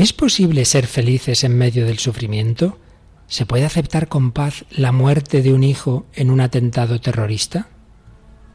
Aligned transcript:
¿Es 0.00 0.14
posible 0.14 0.64
ser 0.64 0.86
felices 0.86 1.44
en 1.44 1.58
medio 1.58 1.84
del 1.84 1.98
sufrimiento? 1.98 2.78
¿Se 3.26 3.44
puede 3.44 3.66
aceptar 3.66 4.08
con 4.08 4.32
paz 4.32 4.64
la 4.70 4.92
muerte 4.92 5.42
de 5.42 5.52
un 5.52 5.62
hijo 5.62 6.06
en 6.14 6.30
un 6.30 6.40
atentado 6.40 7.02
terrorista? 7.02 7.68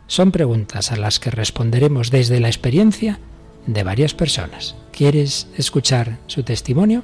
Son 0.08 0.32
preguntas 0.32 0.92
a 0.92 0.96
las 0.96 1.20
que 1.20 1.30
responderemos 1.30 2.10
desde 2.10 2.40
la 2.40 2.48
experiencia 2.48 3.20
de 3.68 3.84
varias 3.84 4.16
personas. 4.16 4.76
¿Quieres 4.92 5.48
escuchar 5.56 6.18
su 6.26 6.42
testimonio? 6.42 7.04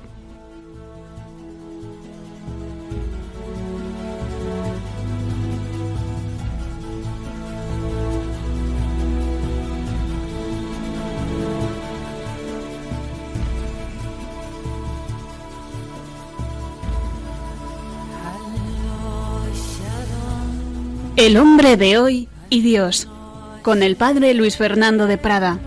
El 21.22 21.38
hombre 21.38 21.78
de 21.78 22.00
hoy 22.00 22.28
y 22.50 22.62
Dios, 22.62 23.08
con 23.62 23.84
el 23.84 23.96
padre 23.96 24.34
Luis 24.34 24.58
Fernando 24.58 25.06
de 25.06 25.20
Prada. 25.20 25.60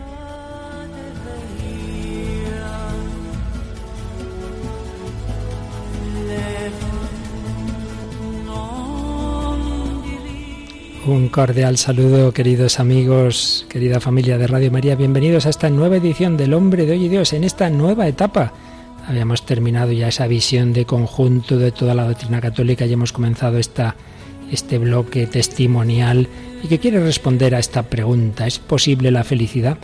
Un 11.07 11.29
cordial 11.29 11.79
saludo, 11.79 12.33
queridos 12.33 12.81
amigos, 12.81 13.65
querida 13.69 14.01
familia 14.01 14.39
de 14.39 14.49
Radio 14.49 14.73
María. 14.73 14.97
Bienvenidos 14.97 15.47
a 15.47 15.51
esta 15.51 15.71
nueva 15.71 15.99
edición 15.99 16.37
del 16.37 16.53
Hombre 16.53 16.85
de 16.85 16.95
Hoy 16.95 17.05
y 17.05 17.09
Dios, 17.09 17.33
en 17.33 17.45
esta 17.45 17.71
nueva 17.71 18.09
etapa. 18.09 18.53
Habíamos 19.07 19.47
terminado 19.47 19.93
ya 19.93 20.09
esa 20.09 20.27
visión 20.27 20.73
de 20.73 20.85
conjunto 20.85 21.59
de 21.59 21.71
toda 21.71 21.95
la 21.95 22.09
doctrina 22.09 22.41
católica 22.41 22.87
y 22.87 22.93
hemos 22.93 23.13
comenzado 23.13 23.59
esta 23.59 23.95
este 24.55 24.79
bloque 24.79 25.27
testimonial 25.27 26.29
y 26.63 26.69
que 26.69 26.79
quiere 26.79 27.01
responder 27.01 27.55
a 27.55 27.59
esta 27.59 27.85
pregunta, 27.85 28.47
¿es 28.47 28.59
posible 28.59 29.11
la 29.11 29.25
felicidad? 29.25 29.79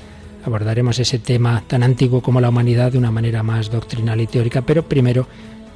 Abordaremos 0.44 0.98
ese 0.98 1.18
tema 1.18 1.62
tan 1.66 1.82
antiguo 1.82 2.22
como 2.22 2.40
la 2.40 2.48
humanidad 2.48 2.92
de 2.92 2.98
una 2.98 3.10
manera 3.10 3.42
más 3.42 3.70
doctrinal 3.70 4.20
y 4.20 4.26
teórica, 4.26 4.62
pero 4.62 4.88
primero 4.88 5.26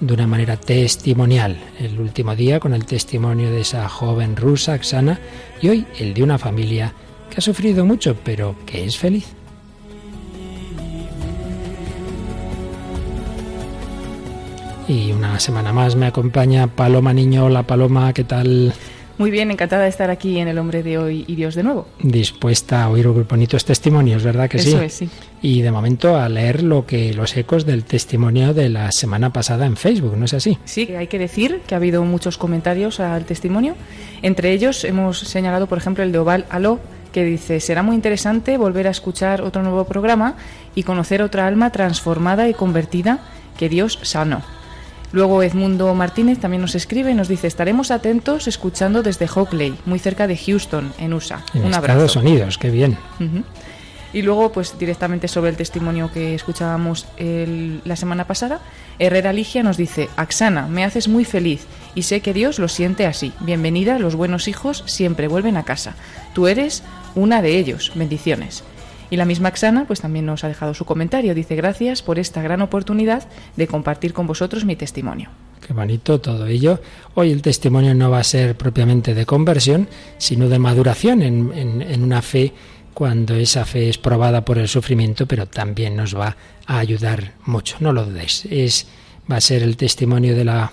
de 0.00 0.15
una 0.15 0.27
manera 0.27 0.56
testimonial. 0.56 1.59
El 1.78 2.00
último 2.00 2.34
día 2.34 2.61
con 2.61 2.75
el 2.75 2.87
testimonio 2.87 3.50
de 3.50 3.61
esa 3.61 3.89
joven 3.89 4.37
rusa, 4.37 4.78
Xana, 4.83 5.20
y 5.61 5.69
hoy 5.69 5.87
el 5.98 6.15
de 6.15 6.22
una 6.22 6.39
familia 6.39 6.95
que 7.31 7.37
ha 7.39 7.41
sufrido 7.41 7.84
mucho, 7.84 8.17
pero 8.25 8.56
que 8.67 8.84
es 8.84 8.97
feliz. 8.97 9.27
Y 14.86 15.12
una 15.12 15.40
semana 15.40 15.72
más 15.72 15.96
me 15.96 16.06
acompaña 16.06 16.66
Paloma 16.66 17.14
Niño. 17.14 17.46
Hola 17.46 17.62
Paloma, 17.62 18.12
¿qué 18.12 18.24
tal? 18.24 18.74
Muy 19.16 19.30
bien, 19.30 19.50
encantada 19.50 19.84
de 19.84 19.88
estar 19.88 20.10
aquí 20.10 20.38
en 20.38 20.48
El 20.48 20.58
Hombre 20.58 20.82
de 20.82 20.98
Hoy 20.98 21.24
y 21.26 21.36
Dios 21.36 21.54
de 21.54 21.62
nuevo. 21.62 21.86
Dispuesta 22.00 22.82
a 22.82 22.91
oír 22.91 23.06
bonitos 23.06 23.64
testimonios, 23.64 24.24
¿verdad 24.24 24.50
que 24.50 24.58
sí? 24.58 24.70
Eso 24.70 24.82
es, 24.82 24.92
sí. 24.92 25.08
Y 25.41 25.62
de 25.62 25.70
momento 25.70 26.16
a 26.16 26.28
leer 26.28 26.62
lo 26.62 26.84
que 26.84 27.14
los 27.14 27.34
ecos 27.36 27.64
del 27.64 27.84
testimonio 27.84 28.52
de 28.52 28.68
la 28.68 28.91
semana 28.91 29.32
pasada 29.32 29.66
en 29.66 29.76
Facebook, 29.76 30.16
¿no 30.16 30.24
es 30.24 30.34
así? 30.34 30.58
Sí, 30.64 30.94
hay 30.96 31.06
que 31.06 31.19
decir 31.19 31.60
que 31.66 31.74
ha 31.74 31.78
habido 31.78 32.02
muchos 32.04 32.36
comentarios 32.36 32.98
al 33.00 33.24
testimonio. 33.24 33.76
Entre 34.20 34.52
ellos 34.52 34.84
hemos 34.84 35.20
señalado, 35.20 35.69
por 35.69 35.78
ejemplo, 35.78 36.02
el 36.02 36.12
de 36.12 36.19
Oval 36.19 36.44
Aló, 36.50 36.80
que 37.12 37.24
dice, 37.24 37.60
será 37.60 37.84
muy 37.84 37.94
interesante 37.94 38.58
volver 38.58 38.88
a 38.88 38.91
escuchar 38.91 39.42
otro 39.42 39.62
nuevo 39.62 39.84
programa 39.84 40.34
y 40.74 40.82
conocer 40.82 41.22
otra 41.22 41.46
alma 41.46 41.70
transformada 41.70 42.48
y 42.48 42.54
convertida 42.54 43.20
que 43.56 43.69
Dios 43.69 44.00
sanó. 44.02 44.42
Luego 45.14 45.44
Edmundo 45.44 45.94
Martínez 45.94 46.40
también 46.40 46.60
nos 46.60 46.74
escribe 46.74 47.12
y 47.12 47.14
nos 47.14 47.28
dice, 47.28 47.46
estaremos 47.46 47.92
atentos 47.92 48.48
escuchando 48.48 49.04
desde 49.04 49.28
Hockley, 49.32 49.76
muy 49.86 50.00
cerca 50.00 50.26
de 50.26 50.36
Houston, 50.36 50.92
en 50.98 51.14
USA. 51.14 51.41
En 51.54 51.66
Estados 51.66 52.16
Unidos, 52.16 52.58
qué 52.58 52.69
bien. 52.70 52.98
Y 54.12 54.22
luego, 54.22 54.50
pues 54.50 54.76
directamente 54.76 55.28
sobre 55.28 55.50
el 55.50 55.56
testimonio 55.56 56.10
que 56.12 56.34
escuchábamos 56.34 57.06
la 57.16 57.94
semana 57.94 58.26
pasada, 58.26 58.58
Herrera 58.98 59.32
Ligia 59.32 59.62
nos 59.62 59.76
dice, 59.76 60.08
Axana, 60.16 60.66
me 60.66 60.84
haces 60.84 61.06
muy 61.06 61.24
feliz 61.24 61.64
y 61.94 62.03
sé 62.03 62.20
que 62.20 62.34
Dios 62.34 62.58
lo 62.58 62.66
siente 62.66 63.06
así. 63.06 63.32
Bienvenida, 63.38 64.00
los 64.00 64.16
buenos 64.16 64.48
hijos 64.48 64.82
siempre 64.86 65.28
vuelven 65.28 65.56
a 65.56 65.62
casa. 65.62 65.94
Tú 66.32 66.48
eres 66.48 66.82
una 67.14 67.41
de 67.41 67.56
ellos. 67.56 67.92
Bendiciones. 67.94 68.64
Y 69.14 69.16
la 69.16 69.26
misma 69.26 69.52
Xana 69.52 69.84
pues 69.86 70.00
también 70.00 70.26
nos 70.26 70.42
ha 70.42 70.48
dejado 70.48 70.75
su 70.75 70.84
comentario. 70.84 71.36
Dice 71.36 71.54
gracias 71.54 72.02
por 72.02 72.19
esta 72.19 72.42
gran 72.42 72.62
oportunidad 72.62 73.28
de 73.54 73.69
compartir 73.69 74.12
con 74.12 74.26
vosotros 74.26 74.64
mi 74.64 74.75
testimonio. 74.75 75.30
Qué 75.64 75.72
bonito 75.72 76.20
todo 76.20 76.48
ello. 76.48 76.80
Hoy 77.14 77.30
el 77.30 77.41
testimonio 77.41 77.94
no 77.94 78.10
va 78.10 78.19
a 78.19 78.24
ser 78.24 78.56
propiamente 78.56 79.14
de 79.14 79.24
conversión, 79.24 79.86
sino 80.19 80.48
de 80.48 80.58
maduración 80.58 81.22
en, 81.22 82.03
una 82.03 82.22
fe 82.22 82.54
cuando 82.92 83.36
esa 83.36 83.64
fe 83.64 83.88
es 83.88 83.98
probada 83.98 84.44
por 84.44 84.58
el 84.58 84.66
sufrimiento, 84.66 85.26
pero 85.26 85.47
también 85.47 85.94
nos 85.94 86.19
va 86.19 86.36
a 86.66 86.78
ayudar 86.80 87.34
mucho. 87.44 87.76
No 87.78 87.92
lo 87.92 88.06
dudéis. 88.06 88.48
Es, 88.50 88.88
va 89.30 89.36
a 89.36 89.41
ser 89.41 89.62
el 89.62 89.76
testimonio 89.76 90.34
de 90.34 90.44
la, 90.44 90.72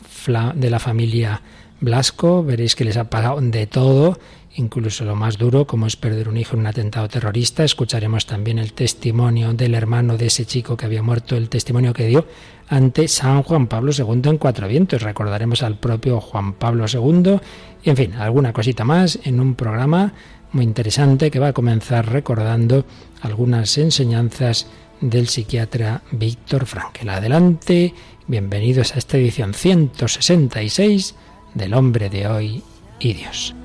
de 0.56 0.70
la 0.72 0.80
familia 0.80 1.44
Blasco. 1.80 2.44
Veréis 2.44 2.76
que 2.76 2.86
les 2.86 2.98
ha 2.98 3.08
pasado 3.08 3.40
de 3.40 3.68
todo 3.68 4.18
incluso 4.56 5.06
lo 5.06 5.16
más 5.16 5.38
duro, 5.38 5.66
como 5.66 5.88
es 5.88 5.96
perder 5.96 6.28
un 6.28 6.38
hijo 6.38 6.56
en 6.56 6.62
un 6.62 6.68
atentado 6.68 7.08
terrorista. 7.08 7.64
Escucharemos 7.64 8.26
también 8.26 8.60
el 8.60 8.74
testimonio 8.74 9.54
del 9.54 9.76
hermano 9.76 10.18
de 10.18 10.28
ese 10.28 10.46
chico 10.46 10.76
que 10.76 10.86
había 10.86 11.04
muerto, 11.04 11.36
el 11.36 11.50
testimonio 11.50 11.94
que 11.94 12.08
dio 12.08 12.26
ante 12.68 13.08
San 13.08 13.44
Juan 13.44 13.68
Pablo 13.68 13.92
II 13.98 14.22
en 14.30 14.38
Cuatro 14.38 14.68
Vientos. 14.68 15.02
Recordaremos 15.02 15.64
al 15.64 15.78
propio 15.78 16.20
Juan 16.20 16.54
Pablo 16.54 16.86
II 16.92 17.40
y, 17.84 17.90
en 17.90 17.98
fin, 17.98 18.14
alguna 18.14 18.54
cosita 18.54 18.84
más 18.84 19.20
en 19.24 19.40
un 19.40 19.56
programa 19.56 20.14
muy 20.52 20.66
interesante 20.66 21.32
que 21.32 21.40
va 21.40 21.50
a 21.50 21.54
comenzar 21.54 22.12
recordando 22.12 22.86
algunas 23.22 23.78
enseñanzas 23.78 24.68
del 25.00 25.28
psiquiatra 25.28 26.02
Víctor 26.12 26.66
Frankel. 26.66 27.10
Adelante, 27.10 27.94
bienvenidos 28.28 28.94
a 28.94 29.00
esta 29.00 29.18
edición 29.18 29.54
166 29.54 31.16
del 31.54 31.74
Hombre 31.74 32.10
de 32.10 32.28
Hoy 32.28 32.64
y 33.00 33.14
Dios. 33.14 33.56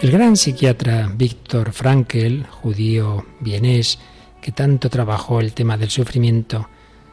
El 0.00 0.12
gran 0.12 0.36
psiquiatra 0.36 1.10
Víctor 1.12 1.72
Frankel, 1.72 2.46
judío 2.48 3.26
vienés, 3.40 3.98
que 4.40 4.52
tanto 4.52 4.90
trabajó 4.90 5.40
el 5.40 5.54
tema 5.54 5.76
del 5.76 5.90
sufrimiento, 5.90 6.68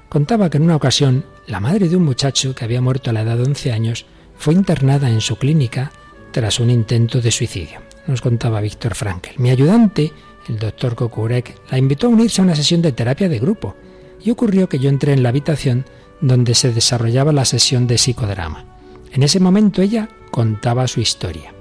contaba 0.08 0.52
que 0.52 0.58
en 0.58 0.64
una 0.66 0.76
ocasión 0.76 1.26
la 1.48 1.60
madre 1.60 1.90
de 1.90 1.98
un 1.98 2.06
muchacho 2.06 2.54
que 2.54 2.64
había 2.64 2.82
muerto 2.82 3.10
a 3.10 3.14
la 3.14 3.22
edad 3.22 3.38
de 3.38 3.44
11 3.44 3.72
años 3.72 4.06
fue 4.38 4.54
internada 4.54 5.10
en 5.10 5.22
su 5.22 5.38
clínica 5.38 5.92
tras 6.30 6.60
un 6.60 6.70
intento 6.70 7.22
de 7.22 7.32
suicidio. 7.32 7.80
Nos 8.06 8.22
contaba 8.22 8.62
Víctor 8.62 8.94
Frankel. 8.94 9.34
Mi 9.40 9.50
ayudante, 9.50 10.14
el 10.48 10.60
doctor 10.60 10.94
Kokurek, 10.94 11.60
la 11.72 11.80
invitó 11.80 12.06
a 12.06 12.12
unirse 12.12 12.40
a 12.42 12.44
una 12.44 12.56
sesión 12.56 12.84
de 12.84 12.92
terapia 12.92 13.28
de 13.28 13.40
grupo 13.40 13.76
y 14.24 14.30
ocurrió 14.30 14.70
que 14.70 14.78
yo 14.78 14.90
entré 14.90 15.14
en 15.14 15.24
la 15.24 15.30
habitación 15.30 15.86
donde 16.22 16.54
se 16.54 16.72
desarrollaba 16.72 17.34
la 17.34 17.46
sesión 17.46 17.88
de 17.88 17.98
psicodrama. 17.98 18.64
En 19.12 19.24
ese 19.24 19.40
momento 19.40 19.82
ella 19.82 20.08
contaba 20.30 20.88
su 20.88 21.02
historia. 21.02 21.56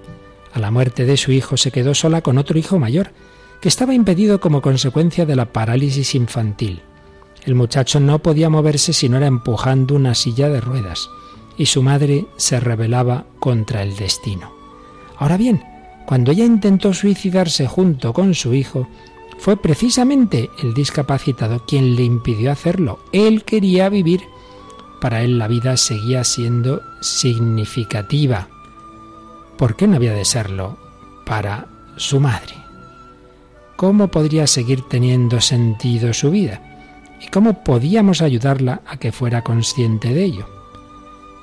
A 0.54 0.60
la 0.60 0.70
muerte 0.70 1.04
de 1.04 1.16
su 1.16 1.32
hijo 1.32 1.56
se 1.56 1.72
quedó 1.72 1.94
sola 1.94 2.22
con 2.22 2.38
otro 2.38 2.56
hijo 2.56 2.78
mayor, 2.78 3.10
que 3.60 3.68
estaba 3.68 3.92
impedido 3.92 4.40
como 4.40 4.62
consecuencia 4.62 5.26
de 5.26 5.34
la 5.34 5.46
parálisis 5.52 6.14
infantil. 6.14 6.80
El 7.44 7.56
muchacho 7.56 7.98
no 7.98 8.20
podía 8.20 8.48
moverse 8.48 8.92
si 8.92 9.08
no 9.08 9.16
era 9.16 9.26
empujando 9.26 9.96
una 9.96 10.14
silla 10.14 10.48
de 10.48 10.60
ruedas, 10.60 11.10
y 11.58 11.66
su 11.66 11.82
madre 11.82 12.26
se 12.36 12.60
rebelaba 12.60 13.26
contra 13.40 13.82
el 13.82 13.96
destino. 13.96 14.52
Ahora 15.18 15.36
bien, 15.36 15.64
cuando 16.06 16.30
ella 16.30 16.44
intentó 16.44 16.94
suicidarse 16.94 17.66
junto 17.66 18.12
con 18.12 18.34
su 18.34 18.54
hijo, 18.54 18.86
fue 19.38 19.56
precisamente 19.56 20.50
el 20.62 20.72
discapacitado 20.72 21.64
quien 21.66 21.96
le 21.96 22.04
impidió 22.04 22.52
hacerlo. 22.52 23.00
Él 23.10 23.42
quería 23.42 23.88
vivir. 23.88 24.20
Para 25.00 25.22
él 25.22 25.38
la 25.38 25.48
vida 25.48 25.76
seguía 25.76 26.22
siendo 26.22 26.80
significativa. 27.00 28.48
¿Por 29.56 29.76
qué 29.76 29.86
no 29.86 29.96
había 29.96 30.12
de 30.12 30.24
serlo 30.24 30.78
para 31.26 31.66
su 31.96 32.20
madre? 32.20 32.54
¿Cómo 33.76 34.08
podría 34.08 34.46
seguir 34.46 34.82
teniendo 34.88 35.40
sentido 35.40 36.12
su 36.12 36.30
vida? 36.30 36.60
¿Y 37.20 37.28
cómo 37.28 37.64
podíamos 37.64 38.22
ayudarla 38.22 38.82
a 38.86 38.98
que 38.98 39.12
fuera 39.12 39.42
consciente 39.42 40.12
de 40.14 40.24
ello? 40.24 40.46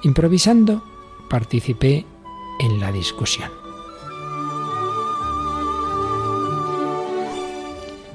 Improvisando, 0.03 0.83
participé 1.29 2.05
en 2.59 2.79
la 2.79 2.91
discusión. 2.91 3.49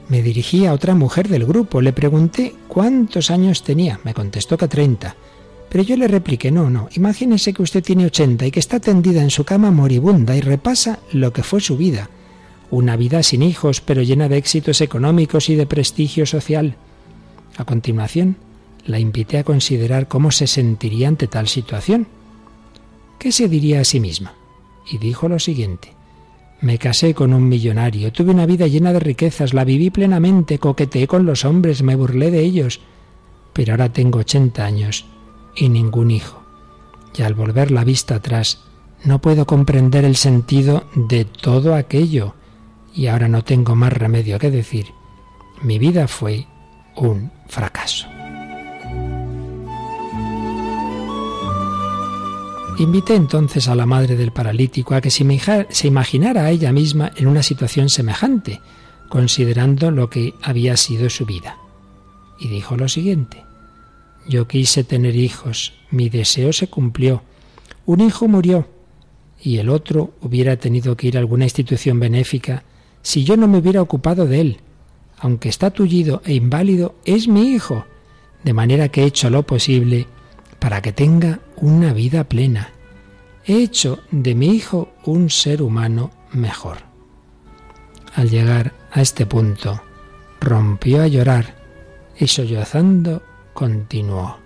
Me 0.09 0.23
dirigí 0.23 0.67
a 0.67 0.73
otra 0.73 0.95
mujer 0.95 1.29
del 1.29 1.45
grupo, 1.45 1.81
le 1.81 1.93
pregunté 1.93 2.55
cuántos 2.69 3.31
años 3.31 3.65
tenía, 3.65 3.99
me 4.05 4.15
contestó 4.15 4.57
que 4.57 4.69
30. 4.69 5.17
Pero 5.77 5.89
yo 5.89 5.99
le 5.99 6.09
repliqué, 6.09 6.51
no, 6.51 6.71
no, 6.71 6.89
imagínese 6.95 7.53
que 7.53 7.63
usted 7.63 7.85
tiene 7.85 8.07
80 8.07 8.47
y 8.47 8.51
que 8.51 8.61
está 8.61 8.81
tendida 8.81 9.21
en 9.21 9.29
su 9.29 9.45
cama 9.45 9.71
moribunda 9.71 10.35
y 10.35 10.41
repasa 10.41 11.01
lo 11.13 11.35
que 11.35 11.43
fue 11.43 11.61
su 11.61 11.77
vida. 11.77 12.09
Una 12.71 12.97
vida 12.97 13.23
sin 13.23 13.43
hijos, 13.43 13.83
pero 13.83 14.01
llena 14.01 14.31
de 14.31 14.39
éxitos 14.39 14.81
económicos 14.81 15.51
y 15.51 15.55
de 15.55 15.67
prestigio 15.67 16.25
social. 16.25 16.77
A 17.59 17.67
continuación, 17.67 18.39
la 18.87 18.99
invité 18.99 19.37
a 19.37 19.45
considerar 19.45 20.09
cómo 20.09 20.31
se 20.31 20.47
sentiría 20.47 21.09
ante 21.09 21.27
tal 21.27 21.47
situación. 21.47 22.07
¿Qué 23.19 23.31
se 23.31 23.47
diría 23.47 23.83
a 23.83 23.85
sí 23.85 24.01
misma? 24.01 24.33
Y 24.91 24.97
dijo 24.97 25.29
lo 25.29 25.39
siguiente. 25.39 25.93
Me 26.63 26.79
casé 26.79 27.13
con 27.13 27.35
un 27.35 27.51
millonario, 27.51 28.11
tuve 28.13 28.31
una 28.31 28.47
vida 28.47 28.67
llena 28.67 28.95
de 28.95 29.01
riquezas, 29.01 29.53
la 29.53 29.65
viví 29.65 29.91
plenamente, 29.91 30.59
coqueteé 30.59 31.07
con 31.07 31.27
los 31.27 31.45
hombres, 31.45 31.83
me 31.83 31.97
burlé 31.97 32.31
de 32.31 32.41
ellos. 32.41 32.81
Pero 33.53 33.75
ahora 33.75 33.93
tengo 33.93 34.21
ochenta 34.21 34.65
años 34.65 35.05
y 35.57 35.69
ningún 35.69 36.11
hijo. 36.11 36.43
Y 37.17 37.23
al 37.23 37.35
volver 37.35 37.71
la 37.71 37.85
vista 37.85 38.17
atrás, 38.17 38.63
no 39.05 39.21
puedo 39.21 39.47
comprender 39.47 40.05
el 40.05 40.17
sentido 40.17 40.85
de 40.95 41.25
todo 41.25 41.75
aquello. 41.75 42.35
Y 42.95 43.07
ahora 43.09 43.29
no 43.29 43.43
tengo 43.43 43.75
más 43.75 43.93
remedio 43.93 44.39
que 44.39 44.51
decir, 44.51 44.87
mi 45.63 45.79
vida 45.79 46.09
fue 46.09 46.47
un 46.97 47.31
fracaso. 47.49 48.07
Invité 52.79 53.15
entonces 53.15 53.69
a 53.69 53.75
la 53.75 53.87
madre 53.87 54.17
del 54.17 54.33
paralítico 54.33 54.95
a 54.95 55.01
que 55.01 55.11
se 55.11 55.87
imaginara 55.87 56.45
a 56.45 56.51
ella 56.51 56.73
misma 56.73 57.11
en 57.17 57.27
una 57.27 57.43
situación 57.43 57.89
semejante, 57.89 58.61
considerando 59.09 59.91
lo 59.91 60.11
que 60.11 60.35
había 60.43 60.77
sido 60.77 61.09
su 61.09 61.25
vida. 61.25 61.57
Y 62.39 62.49
dijo 62.49 62.77
lo 62.77 62.87
siguiente, 62.89 63.46
yo 64.29 64.49
quise 64.49 64.85
tener 64.85 65.17
hijos, 65.17 65.75
mi 65.91 66.09
deseo 66.09 66.53
se 66.53 66.69
cumplió, 66.69 67.23
un 67.85 68.01
hijo 68.01 68.29
murió 68.29 68.67
y 69.41 69.59
el 69.59 69.69
otro 69.69 70.13
hubiera 70.21 70.57
tenido 70.57 70.97
que 70.97 71.09
ir 71.09 71.17
a 71.17 71.21
alguna 71.21 71.45
institución 71.45 72.01
benéfica 72.01 72.65
si 73.03 73.25
yo 73.25 73.37
no 73.37 73.47
me 73.47 73.59
hubiera 73.59 73.83
ocupado 73.83 74.27
de 74.27 74.41
él. 74.41 74.61
Aunque 75.19 75.49
está 75.49 75.71
tullido 75.71 76.21
e 76.25 76.35
inválido, 76.35 76.97
es 77.05 77.29
mi 77.29 77.53
hijo, 77.53 77.87
de 78.43 78.53
manera 78.53 78.89
que 78.89 79.03
he 79.03 79.07
hecho 79.07 79.31
lo 79.31 79.45
posible 79.45 80.07
para 80.59 80.83
que 80.83 80.93
tenga 80.93 81.41
una 81.57 81.93
vida 81.93 82.25
plena. 82.25 82.73
He 83.45 83.63
hecho 83.63 84.01
de 84.11 84.35
mi 84.35 84.49
hijo 84.49 84.93
un 85.05 85.31
ser 85.31 85.63
humano 85.63 86.11
mejor. 86.33 86.79
Al 88.15 88.31
llegar 88.31 88.75
a 88.91 89.01
este 89.01 89.27
punto, 89.27 89.81
rompió 90.41 91.03
a 91.03 91.07
llorar 91.07 91.55
y 92.19 92.27
sollozando 92.27 93.23
continuó. 93.57 94.37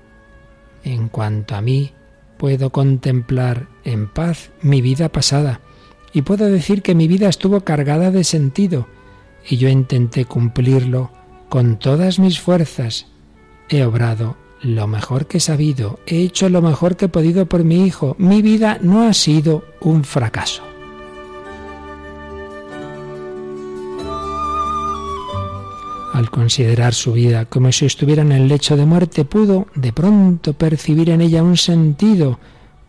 En 0.84 1.08
cuanto 1.08 1.56
a 1.56 1.60
mí, 1.60 1.92
puedo 2.38 2.70
contemplar 2.70 3.66
en 3.84 4.08
paz 4.08 4.52
mi 4.62 4.80
vida 4.80 5.10
pasada 5.10 5.60
y 6.14 6.22
puedo 6.22 6.46
decir 6.46 6.80
que 6.80 6.94
mi 6.94 7.08
vida 7.08 7.28
estuvo 7.28 7.60
cargada 7.60 8.10
de 8.10 8.24
sentido 8.24 8.86
y 9.46 9.58
yo 9.58 9.68
intenté 9.68 10.24
cumplirlo 10.24 11.10
con 11.48 11.78
todas 11.78 12.18
mis 12.18 12.40
fuerzas. 12.40 13.06
He 13.68 13.84
obrado 13.84 14.36
lo 14.62 14.86
mejor 14.86 15.26
que 15.26 15.38
he 15.38 15.40
sabido, 15.40 15.98
he 16.06 16.22
hecho 16.22 16.48
lo 16.48 16.62
mejor 16.62 16.96
que 16.96 17.06
he 17.06 17.08
podido 17.08 17.46
por 17.46 17.64
mi 17.64 17.84
hijo. 17.84 18.14
Mi 18.18 18.42
vida 18.42 18.78
no 18.80 19.02
ha 19.02 19.12
sido 19.12 19.64
un 19.80 20.04
fracaso. 20.04 20.69
Al 26.20 26.30
considerar 26.30 26.92
su 26.92 27.14
vida 27.14 27.46
como 27.46 27.72
si 27.72 27.86
estuviera 27.86 28.20
en 28.20 28.32
el 28.32 28.46
lecho 28.46 28.76
de 28.76 28.84
muerte, 28.84 29.24
pudo 29.24 29.68
de 29.74 29.90
pronto 29.94 30.52
percibir 30.52 31.08
en 31.08 31.22
ella 31.22 31.42
un 31.42 31.56
sentido, 31.56 32.38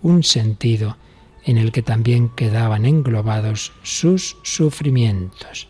un 0.01 0.22
sentido 0.22 0.98
en 1.45 1.57
el 1.57 1.72
que 1.72 1.81
también 1.81 2.28
quedaban 2.36 2.86
englobados 2.86 3.72
sus 3.83 4.36
sufrimientos. 4.44 5.69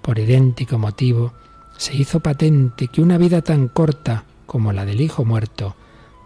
Por 0.00 0.18
idéntico 0.18 0.78
motivo, 0.78 1.34
se 1.76 1.94
hizo 1.94 2.20
patente 2.20 2.88
que 2.88 3.02
una 3.02 3.18
vida 3.18 3.42
tan 3.42 3.68
corta 3.68 4.24
como 4.46 4.72
la 4.72 4.86
del 4.86 5.02
Hijo 5.02 5.22
muerto 5.26 5.76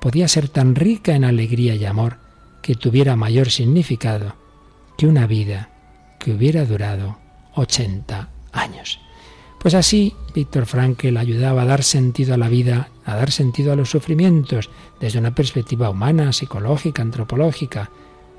podía 0.01 0.29
ser 0.29 0.49
tan 0.49 0.77
rica 0.77 1.17
en 1.17 1.25
alegría 1.25 1.75
y 1.75 1.85
amor 1.85 2.19
que 2.63 2.77
tuviera 2.77 3.17
mayor 3.17 3.51
significado 3.51 4.37
que 4.97 5.09
una 5.09 5.27
vida 5.27 5.71
que 6.21 6.31
hubiera 6.31 6.65
durado 6.65 7.19
80 7.57 8.29
años. 8.53 9.01
Pues 9.61 9.75
así, 9.75 10.15
Víctor 10.35 10.65
Frankl 10.65 11.19
ayudaba 11.19 11.63
a 11.63 11.67
dar 11.67 11.83
sentido 11.83 12.33
a 12.33 12.39
la 12.39 12.49
vida, 12.49 12.89
a 13.05 13.15
dar 13.15 13.31
sentido 13.31 13.73
a 13.73 13.77
los 13.77 13.91
sufrimientos, 13.91 14.71
desde 15.01 15.19
una 15.19 15.35
perspectiva 15.35 15.91
humana, 15.91 16.33
psicológica, 16.33 17.03
antropológica, 17.03 17.91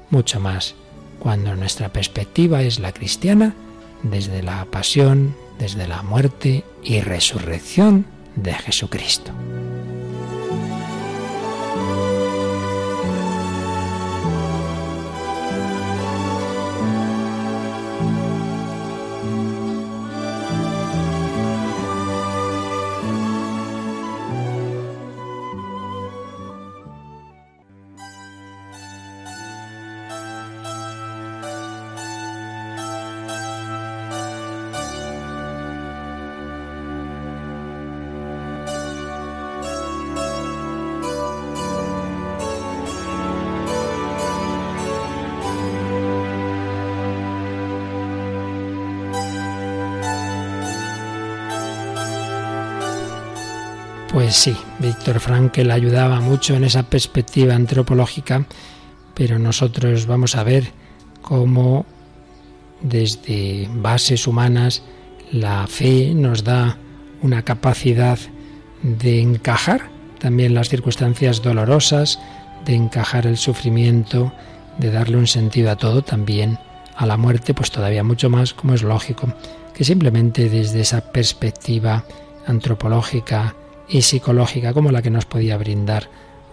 mucho 0.09 0.39
más, 0.39 0.73
cuando 1.19 1.55
nuestra 1.55 1.93
perspectiva 1.93 2.63
es 2.63 2.79
la 2.79 2.91
cristiana, 2.91 3.53
desde 4.01 4.41
la 4.41 4.65
pasión, 4.65 5.35
desde 5.59 5.87
la 5.87 6.01
muerte 6.01 6.63
y 6.83 7.01
resurrección 7.01 8.07
de 8.35 8.53
Jesucristo. 8.53 9.31
Pues 54.31 54.43
sí, 54.43 54.55
Víctor 54.79 55.19
Frankl 55.19 55.69
ayudaba 55.71 56.21
mucho 56.21 56.55
en 56.55 56.63
esa 56.63 56.83
perspectiva 56.83 57.53
antropológica, 57.53 58.45
pero 59.13 59.37
nosotros 59.37 60.05
vamos 60.05 60.37
a 60.37 60.43
ver 60.43 60.71
cómo 61.21 61.85
desde 62.79 63.67
bases 63.73 64.27
humanas 64.27 64.83
la 65.33 65.67
fe 65.67 66.13
nos 66.15 66.45
da 66.45 66.77
una 67.21 67.41
capacidad 67.41 68.17
de 68.83 69.19
encajar 69.19 69.89
también 70.17 70.53
las 70.53 70.69
circunstancias 70.69 71.41
dolorosas, 71.41 72.17
de 72.63 72.75
encajar 72.75 73.27
el 73.27 73.35
sufrimiento, 73.35 74.31
de 74.77 74.91
darle 74.91 75.17
un 75.17 75.27
sentido 75.27 75.71
a 75.71 75.75
todo, 75.75 76.03
también 76.03 76.57
a 76.95 77.05
la 77.05 77.17
muerte, 77.17 77.53
pues 77.53 77.69
todavía 77.69 78.05
mucho 78.05 78.29
más, 78.29 78.53
como 78.53 78.75
es 78.75 78.81
lógico, 78.81 79.33
que 79.73 79.83
simplemente 79.83 80.47
desde 80.49 80.79
esa 80.79 81.11
perspectiva 81.11 82.05
antropológica, 82.47 83.55
y 83.91 84.01
psicológica 84.01 84.73
como 84.73 84.91
la 84.91 85.01
que 85.01 85.09
nos 85.09 85.25
podía 85.25 85.57
brindar 85.57 86.09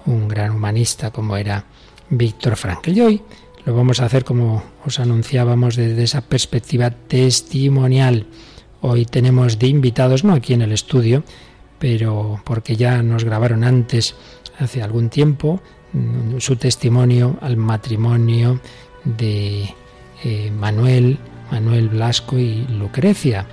un 0.06 0.28
gran 0.28 0.50
humanista 0.50 1.10
como 1.10 1.36
era 1.36 1.64
Víctor 2.10 2.56
Frankl. 2.56 2.90
Y 2.90 3.00
hoy 3.00 3.22
lo 3.64 3.74
vamos 3.74 4.00
a 4.00 4.06
hacer 4.06 4.24
como 4.24 4.62
os 4.84 4.98
anunciábamos 4.98 5.76
desde 5.76 6.02
esa 6.02 6.22
perspectiva 6.22 6.90
testimonial. 6.90 8.26
Hoy 8.80 9.04
tenemos 9.04 9.58
de 9.58 9.68
invitados, 9.68 10.24
no 10.24 10.34
aquí 10.34 10.54
en 10.54 10.62
el 10.62 10.72
estudio, 10.72 11.22
pero 11.78 12.40
porque 12.44 12.76
ya 12.76 13.02
nos 13.02 13.24
grabaron 13.24 13.62
antes, 13.62 14.16
hace 14.58 14.82
algún 14.82 15.08
tiempo, 15.08 15.60
mm, 15.92 16.38
su 16.38 16.56
testimonio 16.56 17.38
al 17.40 17.56
matrimonio 17.56 18.60
de 19.04 19.74
eh, 20.24 20.50
Manuel, 20.50 21.18
Manuel 21.52 21.88
Blasco 21.88 22.38
y 22.38 22.66
Lucrecia. 22.66 23.46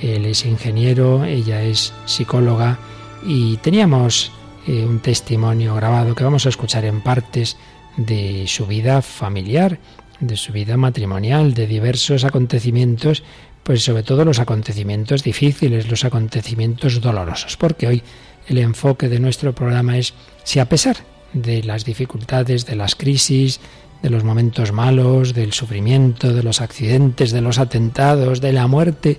Él 0.00 0.26
es 0.26 0.44
ingeniero, 0.44 1.24
ella 1.24 1.62
es 1.62 1.92
psicóloga 2.06 2.78
y 3.24 3.56
teníamos 3.58 4.32
eh, 4.66 4.84
un 4.84 5.00
testimonio 5.00 5.74
grabado 5.74 6.14
que 6.14 6.24
vamos 6.24 6.46
a 6.46 6.48
escuchar 6.48 6.84
en 6.84 7.00
partes 7.00 7.56
de 7.96 8.44
su 8.46 8.66
vida 8.66 9.02
familiar, 9.02 9.78
de 10.20 10.36
su 10.36 10.52
vida 10.52 10.76
matrimonial, 10.76 11.54
de 11.54 11.66
diversos 11.66 12.24
acontecimientos, 12.24 13.22
pues 13.62 13.84
sobre 13.84 14.02
todo 14.02 14.24
los 14.24 14.38
acontecimientos 14.38 15.22
difíciles, 15.22 15.90
los 15.90 16.04
acontecimientos 16.04 17.00
dolorosos, 17.00 17.56
porque 17.56 17.86
hoy 17.86 18.02
el 18.46 18.58
enfoque 18.58 19.08
de 19.08 19.20
nuestro 19.20 19.54
programa 19.54 19.98
es 19.98 20.14
si 20.44 20.58
a 20.58 20.68
pesar 20.68 20.96
de 21.32 21.62
las 21.62 21.84
dificultades, 21.84 22.66
de 22.66 22.76
las 22.76 22.94
crisis, 22.94 23.60
de 24.02 24.10
los 24.10 24.24
momentos 24.24 24.72
malos, 24.72 25.34
del 25.34 25.52
sufrimiento, 25.52 26.32
de 26.32 26.42
los 26.42 26.60
accidentes, 26.60 27.32
de 27.32 27.40
los 27.40 27.58
atentados, 27.58 28.40
de 28.40 28.52
la 28.52 28.66
muerte, 28.66 29.18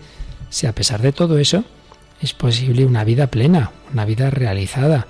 si 0.50 0.68
a 0.68 0.74
pesar 0.74 1.02
de 1.02 1.12
todo 1.12 1.38
eso, 1.38 1.64
es 2.22 2.34
posible 2.34 2.86
una 2.86 3.04
vida 3.04 3.28
plena, 3.28 3.72
una 3.94 4.06
vida 4.06 4.30
realizada, 4.30 5.08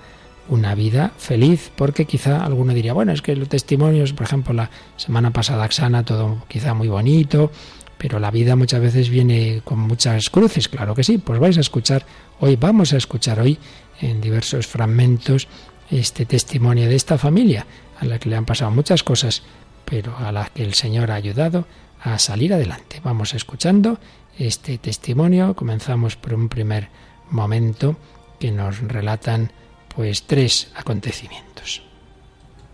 una 0.47 0.75
vida 0.75 1.11
feliz, 1.17 1.71
porque 1.75 2.05
quizá 2.05 2.43
alguno 2.43 2.73
diría, 2.73 2.93
bueno, 2.93 3.11
es 3.11 3.21
que 3.21 3.35
los 3.35 3.49
testimonios, 3.49 4.13
por 4.13 4.25
ejemplo, 4.25 4.53
la 4.53 4.69
semana 4.97 5.31
pasada 5.31 5.63
Axana, 5.63 6.03
todo 6.03 6.43
quizá 6.47 6.73
muy 6.73 6.87
bonito, 6.87 7.51
pero 7.97 8.19
la 8.19 8.31
vida 8.31 8.55
muchas 8.55 8.81
veces 8.81 9.09
viene 9.09 9.61
con 9.63 9.79
muchas 9.79 10.29
cruces, 10.29 10.69
claro 10.69 10.95
que 10.95 11.03
sí, 11.03 11.17
pues 11.17 11.39
vais 11.39 11.57
a 11.57 11.61
escuchar 11.61 12.05
hoy, 12.39 12.55
vamos 12.55 12.93
a 12.93 12.97
escuchar 12.97 13.39
hoy 13.39 13.59
en 14.01 14.21
diversos 14.21 14.65
fragmentos 14.67 15.47
este 15.91 16.25
testimonio 16.25 16.87
de 16.87 16.95
esta 16.95 17.17
familia, 17.17 17.65
a 17.99 18.05
la 18.05 18.19
que 18.19 18.29
le 18.29 18.35
han 18.35 18.45
pasado 18.45 18.71
muchas 18.71 19.03
cosas, 19.03 19.43
pero 19.85 20.15
a 20.17 20.31
la 20.31 20.45
que 20.45 20.63
el 20.63 20.73
Señor 20.73 21.11
ha 21.11 21.15
ayudado 21.15 21.65
a 22.01 22.17
salir 22.19 22.53
adelante. 22.53 23.01
Vamos 23.03 23.33
escuchando 23.33 23.99
este 24.39 24.77
testimonio, 24.77 25.53
comenzamos 25.53 26.15
por 26.15 26.33
un 26.33 26.47
primer 26.47 26.87
momento 27.29 27.97
que 28.39 28.51
nos 28.51 28.79
relatan 28.79 29.51
pues 29.93 30.23
tres 30.23 30.71
acontecimientos. 30.75 31.83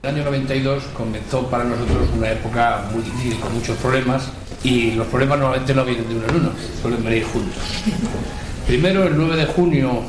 El 0.04 0.12
año 0.12 0.26
92 0.26 0.84
comenzó 0.96 1.50
para 1.50 1.64
nosotros 1.64 2.08
una 2.16 2.32
época 2.32 2.86
muy 2.94 3.02
difícil, 3.02 3.40
con 3.40 3.56
muchos 3.56 3.76
problemas, 3.78 4.30
y 4.64 4.92
los 4.92 5.08
problemas 5.08 5.40
normalmente 5.40 5.74
no 5.74 5.84
vienen 5.84 6.08
de 6.08 6.16
uno 6.16 6.28
en 6.28 6.36
uno, 6.36 6.52
suelen 6.80 7.04
venir 7.04 7.24
juntos. 7.24 7.64
Primero, 8.68 9.04
el 9.06 9.18
9 9.18 9.36
de 9.36 9.46
junio 9.48 10.04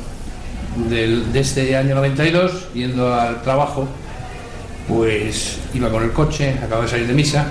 de 0.91 1.41
este 1.41 1.75
año 1.75 1.95
92, 1.95 2.75
yendo 2.75 3.15
al 3.15 3.41
trabajo, 3.41 3.89
pues 4.87 5.59
iba 5.73 5.91
con 5.91 6.05
el 6.05 6.13
coche, 6.13 6.59
acabo 6.63 6.83
de 6.83 6.89
salir 6.89 7.07
de 7.07 7.15
misa, 7.15 7.47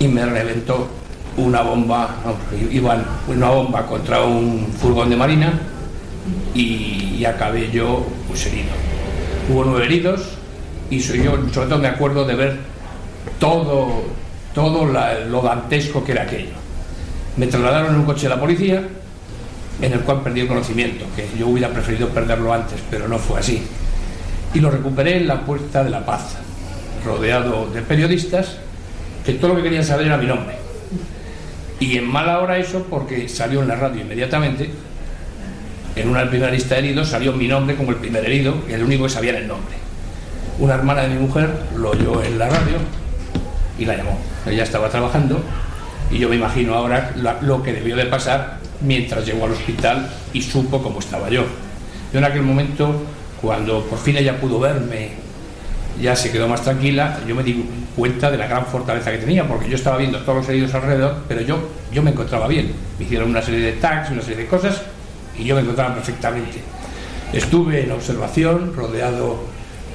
y 0.00 0.08
me 0.08 0.26
reventó 0.26 0.88
una 1.36 1.62
bomba, 1.62 2.16
iban 2.70 3.04
una 3.28 3.48
bomba 3.48 3.86
contra 3.86 4.22
un 4.24 4.66
furgón 4.78 5.10
de 5.10 5.16
marina 5.16 5.52
y, 6.54 7.24
acabé 7.24 7.70
yo 7.70 8.04
pues 8.28 8.46
herido. 8.46 8.70
Hubo 9.48 9.64
nueve 9.64 9.86
heridos 9.86 10.22
y 10.90 11.00
soy 11.00 11.22
yo, 11.22 11.38
sobre 11.52 11.68
todo 11.68 11.78
me 11.78 11.88
acuerdo 11.88 12.24
de 12.24 12.34
ver 12.34 12.58
todo, 13.38 14.02
todo 14.52 14.86
lo 14.86 15.40
dantesco 15.40 16.02
que 16.04 16.12
era 16.12 16.22
aquello. 16.22 16.54
Me 17.36 17.46
trasladaron 17.46 17.94
en 17.94 18.00
un 18.00 18.06
coche 18.06 18.22
de 18.22 18.34
la 18.34 18.40
policía 18.40 18.82
en 19.80 19.92
el 19.92 20.00
cual 20.00 20.20
perdí 20.22 20.40
el 20.40 20.48
conocimiento, 20.48 21.06
que 21.16 21.26
yo 21.38 21.48
hubiera 21.48 21.68
preferido 21.68 22.08
perderlo 22.08 22.52
antes, 22.52 22.80
pero 22.90 23.08
no 23.08 23.18
fue 23.18 23.40
así. 23.40 23.62
Y 24.54 24.60
lo 24.60 24.70
recuperé 24.70 25.16
en 25.16 25.26
la 25.26 25.44
Puerta 25.44 25.82
de 25.82 25.90
la 25.90 26.04
Paz, 26.04 26.36
rodeado 27.04 27.68
de 27.70 27.82
periodistas, 27.82 28.58
que 29.24 29.34
todo 29.34 29.48
lo 29.48 29.56
que 29.56 29.62
querían 29.62 29.84
saber 29.84 30.06
era 30.06 30.16
mi 30.16 30.26
nombre. 30.26 30.61
Y 31.82 31.98
en 31.98 32.06
mala 32.06 32.38
hora 32.38 32.58
eso, 32.58 32.86
porque 32.88 33.28
salió 33.28 33.60
en 33.60 33.66
la 33.66 33.74
radio 33.74 34.02
inmediatamente, 34.02 34.70
en 35.96 36.08
una 36.08 36.30
primera 36.30 36.52
lista 36.52 36.76
de 36.76 36.82
heridos 36.82 37.08
salió 37.08 37.32
mi 37.32 37.48
nombre 37.48 37.74
como 37.74 37.90
el 37.90 37.96
primer 37.96 38.24
herido, 38.24 38.54
el 38.68 38.84
único 38.84 39.02
que 39.02 39.10
sabía 39.10 39.36
el 39.36 39.48
nombre. 39.48 39.74
Una 40.60 40.74
hermana 40.74 41.02
de 41.02 41.08
mi 41.08 41.18
mujer 41.18 41.50
lo 41.76 41.90
oyó 41.90 42.22
en 42.22 42.38
la 42.38 42.48
radio 42.48 42.76
y 43.80 43.84
la 43.84 43.96
llamó. 43.96 44.16
Ella 44.46 44.62
estaba 44.62 44.90
trabajando 44.90 45.42
y 46.08 46.18
yo 46.18 46.28
me 46.28 46.36
imagino 46.36 46.76
ahora 46.76 47.10
lo 47.40 47.64
que 47.64 47.72
debió 47.72 47.96
de 47.96 48.06
pasar 48.06 48.58
mientras 48.80 49.26
llegó 49.26 49.46
al 49.46 49.52
hospital 49.52 50.08
y 50.32 50.40
supo 50.40 50.80
cómo 50.84 51.00
estaba 51.00 51.30
yo. 51.30 51.42
Yo 52.12 52.18
en 52.20 52.24
aquel 52.24 52.42
momento, 52.42 53.02
cuando 53.40 53.82
por 53.86 53.98
fin 53.98 54.16
ella 54.18 54.40
pudo 54.40 54.60
verme, 54.60 55.14
ya 56.00 56.16
se 56.16 56.30
quedó 56.30 56.48
más 56.48 56.62
tranquila, 56.62 57.20
yo 57.26 57.34
me 57.34 57.42
di 57.42 57.64
cuenta 57.96 58.30
de 58.30 58.38
la 58.38 58.46
gran 58.46 58.66
fortaleza 58.66 59.10
que 59.10 59.18
tenía, 59.18 59.46
porque 59.46 59.68
yo 59.68 59.76
estaba 59.76 59.96
viendo 59.98 60.18
todos 60.20 60.38
los 60.38 60.48
heridos 60.48 60.74
alrededor, 60.74 61.16
pero 61.28 61.40
yo, 61.42 61.58
yo 61.92 62.02
me 62.02 62.10
encontraba 62.10 62.48
bien. 62.48 62.72
Me 62.98 63.04
hicieron 63.04 63.30
una 63.30 63.42
serie 63.42 63.60
de 63.60 63.72
tags, 63.72 64.10
una 64.10 64.22
serie 64.22 64.44
de 64.44 64.46
cosas, 64.46 64.82
y 65.38 65.44
yo 65.44 65.54
me 65.54 65.62
encontraba 65.62 65.94
perfectamente. 65.94 66.60
Estuve 67.32 67.84
en 67.84 67.92
observación, 67.92 68.74
rodeado 68.74 69.44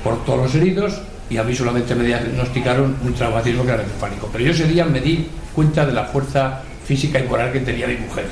por 0.04 0.24
todos 0.26 0.44
los 0.44 0.56
heridos, 0.56 1.02
y 1.30 1.38
a 1.38 1.44
mí 1.44 1.54
solamente 1.54 1.94
me 1.96 2.06
diagnosticaron 2.06 2.96
un 3.04 3.14
traumatismo 3.14 3.64
craneoencefálico. 3.64 4.30
Pero 4.32 4.46
yo 4.46 4.52
ese 4.52 4.68
día 4.68 4.86
me 4.86 5.02
di 5.02 5.28
cuenta 5.54 5.86
de 5.86 5.94
la 5.94 6.06
fuerza 6.06 6.62
física 6.86 7.20
y 7.20 7.28
moral 7.28 7.52
que 7.52 7.60
tenía 7.60 7.88
mi 7.88 7.98
mujer. 7.98 8.26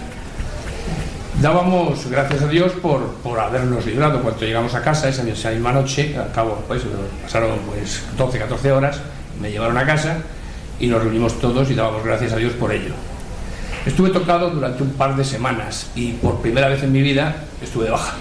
Dábamos 1.41 2.09
gracias 2.09 2.41
a 2.41 2.47
Dios 2.47 2.71
por, 2.81 3.13
por 3.15 3.39
habernos 3.39 3.85
librado 3.85 4.21
cuando 4.21 4.39
llegamos 4.41 4.73
a 4.73 4.81
casa 4.81 5.09
esa, 5.09 5.23
misma 5.23 5.73
noche, 5.73 6.15
al 6.17 6.31
cabo, 6.31 6.63
pues, 6.67 6.83
pasaron 7.23 7.59
pues 7.67 8.03
12, 8.17 8.39
14 8.39 8.71
horas, 8.71 8.99
me 9.41 9.51
llevaron 9.51 9.77
a 9.77 9.85
casa 9.85 10.17
y 10.79 10.87
nos 10.87 11.03
reunimos 11.03 11.39
todos 11.39 11.69
y 11.69 11.75
dábamos 11.75 12.03
gracias 12.03 12.31
a 12.33 12.37
Dios 12.37 12.53
por 12.53 12.71
ello. 12.71 12.93
Estuve 13.85 14.09
tocado 14.09 14.49
durante 14.49 14.81
un 14.81 14.91
par 14.91 15.15
de 15.15 15.23
semanas 15.23 15.91
y 15.93 16.13
por 16.13 16.41
primera 16.41 16.69
vez 16.69 16.81
en 16.83 16.91
mi 16.91 17.01
vida 17.01 17.35
estuve 17.61 17.85
de 17.85 17.91
baja. 17.91 18.15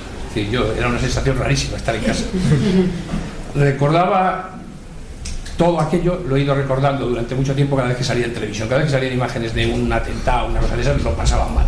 yo, 0.51 0.73
era 0.77 0.89
una 0.89 0.99
sensación 0.99 1.39
rarísima 1.39 1.77
estar 1.77 1.95
en 1.95 2.03
casa. 2.03 2.25
Recordaba 3.55 4.51
todo 5.57 5.81
aquello, 5.81 6.21
lo 6.29 6.37
he 6.37 6.41
ido 6.41 6.55
recordando 6.55 7.07
durante 7.07 7.35
mucho 7.35 7.55
tiempo 7.55 7.77
cada 7.77 7.89
vez 7.89 7.97
que 7.97 8.05
salía 8.05 8.27
en 8.27 8.35
televisión, 8.35 8.69
cada 8.69 8.81
vez 8.81 8.91
que 8.91 8.97
salían 8.99 9.15
imágenes 9.15 9.55
de 9.55 9.73
un 9.73 9.91
atentado, 9.93 10.49
una 10.49 10.61
cosa 10.61 10.75
de 10.75 10.83
esas, 10.83 11.03
lo 11.03 11.13
pasaba 11.13 11.49
mal. 11.49 11.67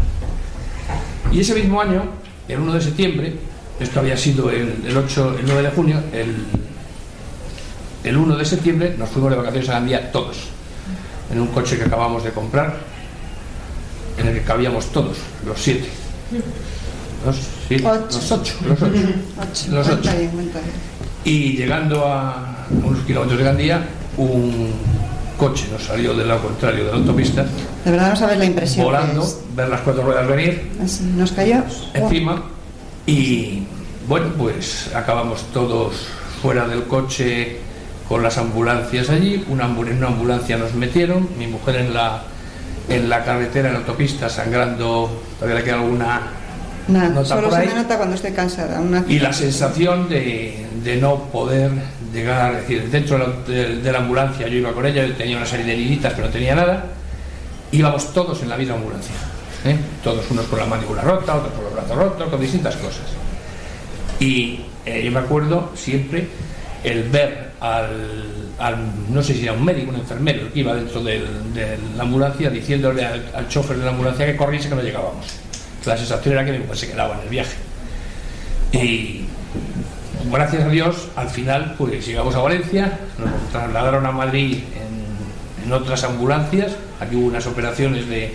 Y 1.37 1.41
ese 1.41 1.55
mismo 1.55 1.83
año, 1.83 2.03
el 2.49 2.61
1 2.61 2.73
de 2.73 2.81
septiembre, 2.81 3.35
esto 3.79 4.01
había 4.01 4.17
sido 4.17 4.51
el, 4.51 4.97
8, 4.97 5.37
el 5.39 5.45
9 5.45 5.63
de 5.65 5.69
junio, 5.69 6.03
el, 6.11 6.35
el 8.05 8.17
1 8.17 8.37
de 8.39 8.45
septiembre 8.47 8.95
nos 8.97 9.11
fuimos 9.11 9.33
de 9.33 9.37
vacaciones 9.37 9.69
a 9.69 9.75
Gandía 9.75 10.11
todos, 10.11 10.39
en 11.31 11.39
un 11.39 11.49
coche 11.49 11.77
que 11.77 11.85
acabamos 11.85 12.25
de 12.25 12.31
comprar, 12.31 12.79
en 14.17 14.29
el 14.29 14.33
que 14.33 14.45
cabíamos 14.45 14.87
todos, 14.87 15.19
los 15.45 15.61
siete. 15.61 15.91
Los, 17.27 17.37
los 17.69 18.33
ocho, 18.33 18.55
los 18.67 18.81
ocho. 18.81 19.03
Los 19.73 19.89
ocho. 19.89 20.11
Y 21.23 21.53
llegando 21.55 22.07
a 22.07 22.67
unos 22.83 23.05
kilómetros 23.05 23.39
de 23.39 23.45
Gandía, 23.45 23.87
un 24.17 24.73
coche 25.37 25.67
nos 25.71 25.85
salió 25.85 26.15
del 26.15 26.29
lado 26.29 26.43
contrario 26.43 26.85
de 26.85 26.91
la 26.91 26.97
autopista. 26.97 27.45
De 27.85 27.91
verdad 27.91 28.11
no 28.11 28.17
sabes 28.17 28.39
la 28.39 28.45
impresión. 28.45 28.87
Volando, 28.87 29.27
ver 29.55 29.69
las 29.69 29.81
cuatro 29.81 30.03
ruedas 30.03 30.27
venir. 30.27 30.71
nos 31.17 31.33
cayó. 31.33 31.63
Encima. 31.95 32.43
Y 33.07 33.63
bueno, 34.09 34.27
pues 34.37 34.91
acabamos 34.95 35.45
todos 35.53 36.07
fuera 36.43 36.67
del 36.67 36.85
coche 36.85 37.59
con 38.09 38.23
las 38.23 38.39
ambulancias 38.39 39.11
allí. 39.11 39.45
Una, 39.49 39.67
una 39.67 40.07
ambulancia 40.07 40.57
nos 40.57 40.75
metieron, 40.75 41.29
mi 41.39 41.47
mujer 41.47 41.77
en 41.77 41.95
la, 41.95 42.23
en 42.89 43.09
la 43.09 43.25
carretera, 43.25 43.69
en 43.69 43.75
la 43.75 43.81
autopista, 43.81 44.29
sangrando. 44.29 45.23
Todavía 45.39 45.61
le 45.61 45.65
queda 45.65 45.75
alguna 45.77 46.21
nota 46.89 47.25
solo 47.25 47.51
se 47.51 47.67
me 47.67 47.75
nota 47.75 47.97
cuando 47.97 48.15
estoy 48.15 48.33
cansada. 48.33 48.81
Y 49.09 49.19
la 49.19 49.33
sensación 49.33 50.09
de, 50.09 50.66
de 50.87 50.97
no 50.97 51.25
poder 51.25 51.73
llegar, 52.13 52.55
es 52.55 52.61
decir, 52.61 52.89
dentro 52.91 53.19
de 53.45 53.93
la, 53.93 53.99
ambulancia 53.99 54.47
yo 54.47 54.57
iba 54.57 54.73
con 54.73 54.87
ella, 54.87 55.05
tenía 55.19 55.37
una 55.37 55.45
serie 55.45 55.67
de 55.67 55.73
heriditas 55.73 56.13
pero 56.15 56.29
no 56.29 56.33
tenía 56.33 56.55
nada, 56.55 56.87
íbamos 57.73 58.13
todos 58.13 58.41
en 58.43 58.49
la 58.49 58.57
misma 58.57 58.77
ambulancia, 58.77 59.15
¿eh? 59.65 59.77
todos 60.05 60.31
unos 60.31 60.47
con 60.47 60.61
la 60.61 60.67
mandíbula 60.67 61.03
rota, 61.03 61.35
otros 61.35 61.53
con 61.55 61.65
los 61.65 61.75
brazos 61.75 61.97
rotos, 61.97 62.29
con 62.29 62.41
distintas 62.41 62.77
cosas. 62.77 63.05
Y 64.21 64.61
eh, 64.87 65.03
yo 65.05 65.11
me 65.11 65.19
acuerdo 65.19 65.73
siempre 65.75 66.29
el 66.85 67.03
ver 67.09 67.51
al, 67.59 68.77
no 69.11 69.23
sé 69.25 69.35
si 69.35 69.43
era 69.43 69.55
un 69.55 69.65
médico, 69.65 69.91
un 69.91 69.97
enfermero, 69.97 70.53
que 70.53 70.61
iba 70.61 70.73
dentro 70.73 71.03
de 71.03 71.21
la 71.97 72.05
ambulancia 72.05 72.49
diciéndole 72.49 73.05
al, 73.05 73.49
chofer 73.49 73.77
de 73.77 73.85
la 73.85 73.91
ambulancia 73.91 74.25
que 74.25 74.37
corriese 74.37 74.69
que 74.69 74.77
no 74.77 74.83
llegábamos. 74.83 75.27
La 75.85 75.97
sensación 75.97 76.35
era 76.35 76.45
que 76.45 76.59
mujer 76.59 76.77
se 76.77 76.89
quedaba 76.89 77.17
en 77.17 77.23
el 77.23 77.29
viaje. 77.29 77.57
Y 78.73 79.26
gracias 80.31 80.65
a 80.65 80.69
Dios, 80.69 81.09
al 81.17 81.29
final, 81.29 81.75
pues 81.79 82.07
llegamos 82.07 82.35
a 82.35 82.41
Valencia, 82.41 82.99
nos 83.19 83.51
trasladaron 83.51 84.07
a 84.07 84.13
Madrid 84.13 84.59
en, 85.65 85.73
otras 85.73 86.05
ambulancias, 86.05 86.77
aquí 87.01 87.17
hubo 87.17 87.27
unas 87.27 87.45
operaciones 87.49 88.09
de, 88.09 88.33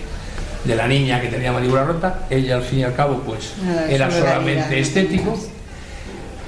de, 0.66 0.76
la 0.76 0.86
niña 0.86 1.18
que 1.18 1.28
tenía 1.28 1.50
mandíbula 1.50 1.84
rota, 1.84 2.26
ella 2.28 2.56
al 2.56 2.62
fin 2.62 2.80
y 2.80 2.84
al 2.84 2.94
cabo, 2.94 3.22
pues 3.24 3.54
era 3.88 4.10
solamente 4.10 4.78
estético. 4.78 5.38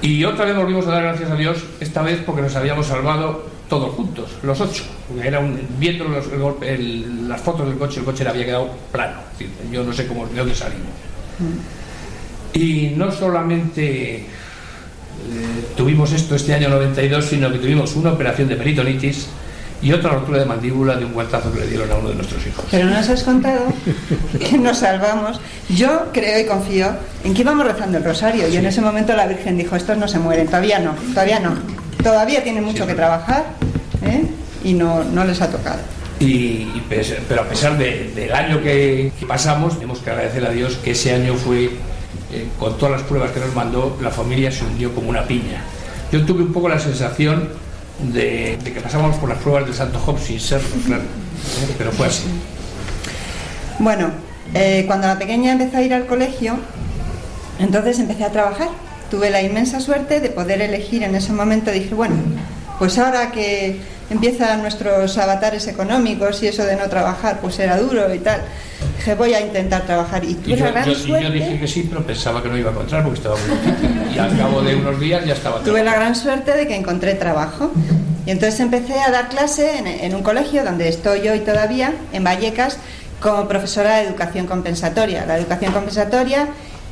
Y 0.03 0.23
otra 0.25 0.45
vez 0.45 0.55
volvimos 0.55 0.85
a 0.85 0.91
dar 0.91 1.03
gracias 1.03 1.31
a 1.31 1.35
Dios, 1.35 1.57
esta 1.79 2.03
vez 2.03 2.21
porque 2.23 2.43
nos 2.43 2.55
habíamos 2.55 2.85
salvado 2.85 3.45
todos 3.67 3.95
juntos, 3.95 4.29
los 4.43 4.61
ocho. 4.61 4.83
Era 5.23 5.41
viendo 5.79 6.05
las 6.07 7.41
fotos 7.41 7.67
del 7.67 7.77
coche, 7.77 7.99
el 7.99 8.05
coche 8.05 8.23
le 8.23 8.29
había 8.29 8.45
quedado 8.45 8.69
plano. 8.91 9.17
Yo 9.71 9.83
no 9.83 9.91
sé 9.93 10.07
cómo, 10.07 10.27
de 10.27 10.35
dónde 10.35 10.53
salimos. 10.53 10.85
Mm. 11.39 12.57
Y 12.57 12.93
no 12.95 13.11
solamente 13.11 14.25
tuvimos 15.75 16.11
esto 16.13 16.35
este 16.35 16.53
año 16.53 16.69
92, 16.69 17.25
sino 17.25 17.51
que 17.51 17.59
tuvimos 17.59 17.95
una 17.95 18.11
operación 18.11 18.47
de 18.47 18.55
peritonitis 18.55 19.27
y 19.81 19.91
otra 19.91 20.11
rotura 20.11 20.39
de 20.39 20.45
mandíbula 20.45 20.95
de 20.95 21.05
un 21.05 21.13
guantazo 21.13 21.51
que 21.51 21.59
le 21.59 21.67
dieron 21.67 21.91
a 21.91 21.95
uno 21.95 22.09
de 22.09 22.15
nuestros 22.15 22.45
hijos. 22.47 22.65
Pero 22.71 22.85
no 22.85 22.95
nos 22.95 23.09
has 23.09 23.23
contado 23.23 23.65
que 24.39 24.57
nos 24.57 24.79
salvamos. 24.79 25.39
Yo 25.69 26.07
creo 26.13 26.39
y 26.39 26.45
confío 26.45 26.87
en 27.23 27.33
que 27.33 27.41
íbamos 27.41 27.67
rezando 27.67 27.97
el 27.97 28.03
rosario 28.03 28.47
y 28.47 28.57
en 28.57 28.65
ese 28.65 28.81
momento 28.81 29.15
la 29.15 29.27
Virgen 29.27 29.57
dijo, 29.57 29.75
estos 29.75 29.97
no 29.97 30.07
se 30.07 30.19
mueren, 30.19 30.47
todavía 30.47 30.79
no, 30.79 30.95
todavía 31.13 31.39
no. 31.39 31.55
Todavía 32.01 32.43
tienen 32.43 32.63
mucho 32.63 32.87
que 32.87 32.93
trabajar 32.93 33.45
¿eh? 34.03 34.23
y 34.63 34.73
no, 34.73 35.03
no 35.03 35.25
les 35.25 35.41
ha 35.41 35.49
tocado. 35.49 35.79
Y, 36.19 36.81
pero 37.27 37.41
a 37.41 37.45
pesar 37.45 37.77
del 37.77 38.33
año 38.33 38.61
que, 38.61 39.11
que, 39.19 39.25
pasamos, 39.25 39.75
tenemos 39.75 39.99
que 39.99 40.11
agradecer 40.11 40.45
a 40.45 40.49
Dios 40.49 40.77
que 40.77 40.91
ese 40.91 41.13
año 41.13 41.35
fue 41.35 41.71
eh, 42.35 42.47
con 42.59 42.77
todas 42.77 42.91
las 42.91 43.03
pruebas 43.03 43.31
que 43.31 43.39
nos 43.39 43.55
mandó, 43.55 43.97
la 44.01 44.11
familia 44.11 44.51
se 44.51 44.65
hundió 44.65 44.93
como 44.93 45.09
una 45.09 45.25
piña. 45.25 45.63
Yo 46.11 46.25
tuve 46.25 46.43
un 46.43 46.51
poco 46.51 46.67
la 46.67 46.79
sensación 46.79 47.49
de, 48.13 48.59
que 48.63 48.81
pasábamos 48.81 49.15
por 49.17 49.29
las 49.29 49.37
pruebas 49.37 49.65
del 49.65 49.73
Santo 49.73 49.99
Job 49.99 50.19
sin 50.19 50.39
serlo, 50.39 50.67
claro, 50.85 51.03
¿eh? 51.03 51.75
pero 51.77 51.91
fue 51.91 52.07
así. 52.07 52.25
Bueno, 53.79 54.11
eh, 54.53 54.83
cuando 54.85 55.07
la 55.07 55.17
pequeña 55.17 55.53
empezó 55.53 55.77
a 55.77 55.81
ir 55.81 55.93
al 55.93 56.05
colegio, 56.05 56.57
entonces 57.59 57.99
empecé 57.99 58.25
a 58.25 58.31
trabajar. 58.31 58.69
Tuve 59.09 59.29
la 59.29 59.41
inmensa 59.41 59.79
suerte 59.79 60.19
de 60.19 60.29
poder 60.29 60.61
elegir 60.61 61.03
en 61.03 61.15
ese 61.15 61.31
momento, 61.31 61.71
dije, 61.71 61.93
bueno, 61.95 62.15
pues 62.79 62.97
ahora 62.97 63.31
que 63.31 63.79
empiezan 64.09 64.61
nuestros 64.61 65.17
avatares 65.17 65.67
económicos 65.67 66.41
y 66.43 66.47
eso 66.47 66.63
de 66.63 66.75
no 66.75 66.87
trabajar, 66.89 67.39
pues 67.41 67.59
era 67.59 67.77
duro 67.77 68.13
y 68.13 68.19
tal. 68.19 68.41
Dije, 68.97 69.15
voy 69.15 69.33
a 69.33 69.41
intentar 69.41 69.83
trabajar. 69.83 70.23
Y 70.23 70.35
tuve 70.35 70.57
yo, 70.57 70.65
gran 70.65 70.95
suerte. 70.95 71.23
yo 71.23 71.31
dije 71.31 71.59
que 71.59 71.67
sí, 71.67 71.87
pero 71.89 72.05
pensaba 72.05 72.41
que 72.41 72.49
no 72.49 72.57
iba 72.57 72.69
a 72.69 72.73
encontrar 72.73 73.03
porque 73.03 73.17
estaba 73.17 73.35
muy 73.35 73.57
difícil. 73.57 74.15
Y 74.15 74.17
al 74.17 74.37
cabo 74.37 74.61
de 74.61 74.75
unos 74.75 74.99
días 74.99 75.25
ya 75.25 75.33
estaba 75.33 75.59
Tuve 75.61 75.83
la 75.83 75.95
gran 75.95 76.15
suerte 76.15 76.55
de 76.55 76.67
que 76.67 76.75
encontré 76.75 77.15
trabajo. 77.15 77.71
Y 78.25 78.31
entonces 78.31 78.59
empecé 78.59 78.99
a 78.99 79.11
dar 79.11 79.29
clase 79.29 79.77
en, 79.77 79.87
en 79.87 80.15
un 80.15 80.23
colegio 80.23 80.63
donde 80.63 80.89
estoy 80.89 81.27
hoy 81.27 81.39
todavía, 81.39 81.93
en 82.11 82.23
Vallecas, 82.23 82.77
como 83.19 83.47
profesora 83.47 83.97
de 83.97 84.07
educación 84.07 84.47
compensatoria. 84.47 85.25
La 85.25 85.37
educación 85.37 85.71
compensatoria 85.73 86.47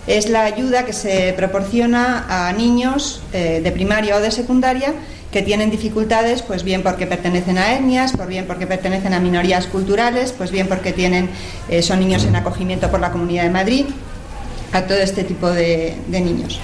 es 0.07 0.29
la 0.29 0.43
ayuda 0.43 0.85
que 0.85 0.93
se 0.93 1.33
proporciona 1.33 2.25
a 2.27 2.51
niños 2.53 3.21
eh, 3.31 3.61
de 3.63 3.71
primaria 3.71 4.17
o 4.17 4.19
de 4.19 4.31
secundaria 4.31 4.93
que 5.33 5.41
tienen 5.41 5.71
dificultades, 5.71 6.43
pues 6.43 6.63
bien 6.63 6.83
porque 6.83 7.07
pertenecen 7.07 7.57
a 7.57 7.73
etnias, 7.73 8.13
por 8.13 8.27
bien 8.27 8.45
porque 8.45 8.67
pertenecen 8.67 9.13
a 9.15 9.19
minorías 9.19 9.65
culturales, 9.65 10.31
pues 10.31 10.51
bien 10.51 10.67
porque 10.67 10.93
tienen, 10.93 11.27
eh, 11.69 11.81
son 11.81 11.99
niños 11.99 12.23
en 12.23 12.35
acogimiento 12.35 12.89
por 12.91 12.99
la 12.99 13.11
Comunidad 13.11 13.43
de 13.43 13.49
Madrid, 13.49 13.85
a 14.71 14.83
todo 14.83 14.99
este 14.99 15.23
tipo 15.23 15.49
de, 15.49 15.95
de 16.07 16.21
niños. 16.21 16.59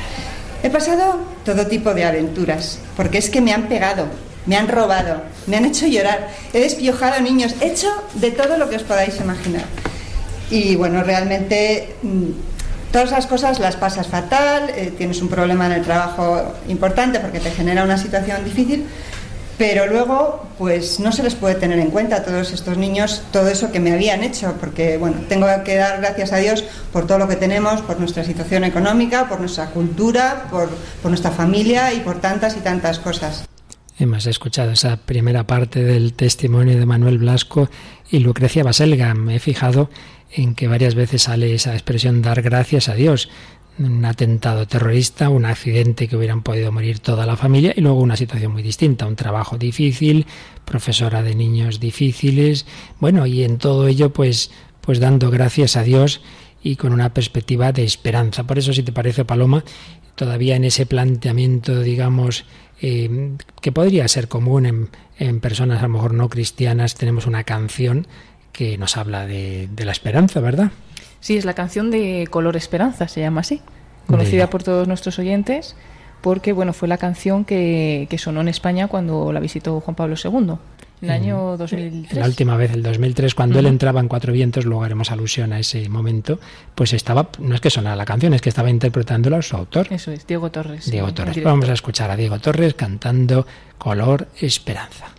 He 0.62 0.70
pasado 0.70 1.20
todo 1.44 1.66
tipo 1.66 1.96
de 1.96 2.06
aventuras, 2.06 2.78
porque 2.96 3.18
es 3.18 3.32
que 3.32 3.42
me 3.42 3.54
han 3.54 3.64
pegado, 3.64 4.06
me 4.46 4.56
han 4.56 4.68
robado, 4.68 5.24
me 5.48 5.58
han 5.58 5.66
hecho 5.66 5.88
llorar, 5.88 6.30
he 6.54 6.60
despiojado 6.60 7.20
niños, 7.22 7.56
he 7.62 7.70
hecho 7.70 7.90
de 8.14 8.30
todo 8.30 8.58
lo 8.60 8.70
que 8.70 8.76
os 8.76 8.84
podáis 8.84 9.20
imaginar. 9.20 9.66
Y 10.52 10.76
bueno, 10.76 11.04
realmente 11.04 11.96
mm, 12.04 12.30
todas 12.92 13.12
esas 13.12 13.28
cosas 13.28 13.60
las 13.60 13.76
pasas 13.76 14.08
fatal, 14.08 14.70
eh, 14.76 14.94
tienes 14.98 15.22
un 15.22 15.30
problema 15.30 15.66
en 15.68 15.74
el 15.74 15.84
trabajo 15.84 16.54
importante 16.68 17.20
porque 17.20 17.40
te 17.40 17.52
genera 17.52 17.84
una 17.84 17.98
situación 17.98 18.44
difícil, 18.44 18.86
pero 19.60 19.88
luego 19.88 20.48
pues 20.58 21.00
no 21.02 21.12
se 21.12 21.22
les 21.22 21.36
puede 21.36 21.56
tener 21.56 21.80
en 21.80 21.92
cuenta 21.92 22.16
a 22.18 22.24
todos 22.24 22.52
estos 22.54 22.78
niños 22.78 23.22
todo 23.32 23.50
eso 23.50 23.72
que 23.72 23.82
me 23.82 23.92
habían 23.92 24.24
hecho, 24.24 24.56
porque 24.60 24.98
bueno, 24.98 25.18
tengo 25.28 25.48
que 25.66 25.76
dar 25.76 26.00
gracias 26.00 26.32
a 26.32 26.38
Dios 26.38 26.64
por 26.94 27.06
todo 27.06 27.20
lo 27.20 27.28
que 27.28 27.36
tenemos, 27.36 27.82
por 27.82 28.00
nuestra 28.00 28.24
situación 28.24 28.64
económica, 28.64 29.28
por 29.28 29.42
nuestra 29.42 29.68
cultura, 29.68 30.48
por, 30.50 30.70
nuestra 31.04 31.32
familia 31.32 31.94
y 31.94 32.00
por 32.00 32.22
tantas 32.22 32.56
y 32.56 32.62
tantas 32.62 33.00
cosas. 33.00 33.46
Hemos 34.00 34.26
escuchado 34.28 34.72
esa 34.72 34.96
primera 34.96 35.46
parte 35.46 35.84
del 35.84 36.14
testimonio 36.14 36.80
de 36.80 36.86
Manuel 36.86 37.18
Blasco 37.18 37.70
y 38.10 38.20
Lucrecia 38.20 38.64
Baselga. 38.64 39.14
Me 39.14 39.36
he 39.36 39.40
fijado 39.40 39.90
en 40.32 40.56
que 40.56 40.68
varias 40.68 40.96
veces 40.96 41.24
sale 41.24 41.54
esa 41.54 41.74
expresión 41.74 42.22
dar 42.22 42.42
gracias 42.42 42.90
a 42.90 42.96
Dios. 42.96 43.30
Un 43.78 44.04
atentado 44.04 44.68
terrorista, 44.68 45.30
un 45.30 45.46
accidente 45.46 46.08
que 46.08 46.18
hubieran 46.18 46.44
podido 46.44 46.72
morir 46.72 47.00
toda 47.00 47.26
la 47.26 47.38
familia 47.38 47.74
y 47.76 47.82
luego 47.82 48.02
una 48.02 48.18
situación 48.18 48.52
muy 48.52 48.62
distinta, 48.62 49.08
un 49.08 49.16
trabajo 49.16 49.58
difícil, 49.58 50.26
profesora 50.66 51.24
de 51.24 51.34
niños 51.34 51.80
difíciles, 51.80 52.66
bueno, 53.00 53.26
y 53.26 53.44
en 53.44 53.58
todo 53.58 53.88
ello 53.88 54.12
pues 54.12 54.52
pues 54.82 55.00
dando 55.00 55.30
gracias 55.30 55.78
a 55.78 55.84
Dios 55.84 56.22
y 56.64 56.76
con 56.76 56.94
una 56.94 57.14
perspectiva 57.14 57.72
de 57.72 57.84
esperanza. 57.84 58.46
Por 58.46 58.58
eso, 58.58 58.74
si 58.74 58.84
te 58.84 58.92
parece, 58.92 59.24
Paloma, 59.24 59.64
todavía 60.16 60.56
en 60.56 60.66
ese 60.66 60.86
planteamiento, 60.86 61.82
digamos, 61.82 62.46
eh, 62.82 63.36
que 63.62 63.72
podría 63.72 64.08
ser 64.08 64.28
común 64.28 64.66
en, 64.66 64.90
en, 65.18 65.40
personas 65.42 65.80
a 65.80 65.84
lo 65.84 65.90
mejor 65.90 66.14
no 66.14 66.28
cristianas, 66.30 66.96
tenemos 66.96 67.28
una 67.28 67.44
canción 67.44 68.08
que 68.60 68.78
nos 68.78 68.98
habla 68.98 69.26
de, 69.26 69.70
de, 69.72 69.86
la 69.86 69.94
esperanza, 69.94 70.42
¿verdad? 70.42 70.72
Sí, 71.22 71.38
es 71.38 71.46
la 71.46 71.54
canción 71.54 71.92
de 71.92 72.28
Color 72.30 72.58
Esperanza, 72.58 73.08
se 73.08 73.22
llama 73.22 73.40
así, 73.40 73.62
conocida 74.06 74.42
de... 74.42 74.48
por 74.50 74.64
todos 74.64 74.86
nuestros 74.86 75.18
oyentes, 75.18 75.78
porque 76.20 76.52
bueno, 76.52 76.74
fue 76.74 76.90
la 76.90 76.98
canción 76.98 77.46
que, 77.46 78.06
que 78.10 78.18
sonó 78.18 78.42
en 78.42 78.50
España 78.50 78.90
cuando 78.90 79.32
la 79.32 79.40
visitó 79.40 79.80
Juan 79.80 79.96
Pablo 79.96 80.18
II. 80.22 80.56
En 81.02 81.10
el 81.10 81.10
año 81.12 81.56
2003. 81.56 82.20
La 82.20 82.26
última 82.26 82.58
vez, 82.58 82.74
el 82.74 82.84
2003, 82.84 83.34
cuando 83.34 83.56
uh 83.56 83.56
-huh. 83.56 83.60
él 83.62 83.68
entraba 83.68 84.02
en 84.02 84.10
Cuatro 84.10 84.34
Vientos, 84.34 84.66
luego 84.66 84.84
haremos 84.84 85.10
alusión 85.10 85.54
a 85.54 85.60
ese 85.60 85.88
momento, 85.88 86.38
pues 86.76 86.92
estaba, 86.92 87.30
no 87.40 87.56
es 87.56 87.62
que 87.62 87.70
sonara 87.70 87.96
la 87.96 88.04
canción, 88.04 88.34
es 88.34 88.42
que 88.42 88.50
estaba 88.50 88.70
interpretándola 88.70 89.42
su 89.42 89.56
autor. 89.56 89.88
Eso 89.90 90.12
es, 90.12 90.28
Diego 90.28 90.52
Torres. 90.52 90.92
Diego 90.92 91.14
Torres. 91.14 91.42
Vamos 91.42 91.70
a 91.70 91.74
escuchar 91.74 92.12
a 92.12 92.18
Diego 92.18 92.40
Torres 92.40 92.74
cantando 92.74 93.48
Color 93.78 94.28
Esperanza. 94.42 95.19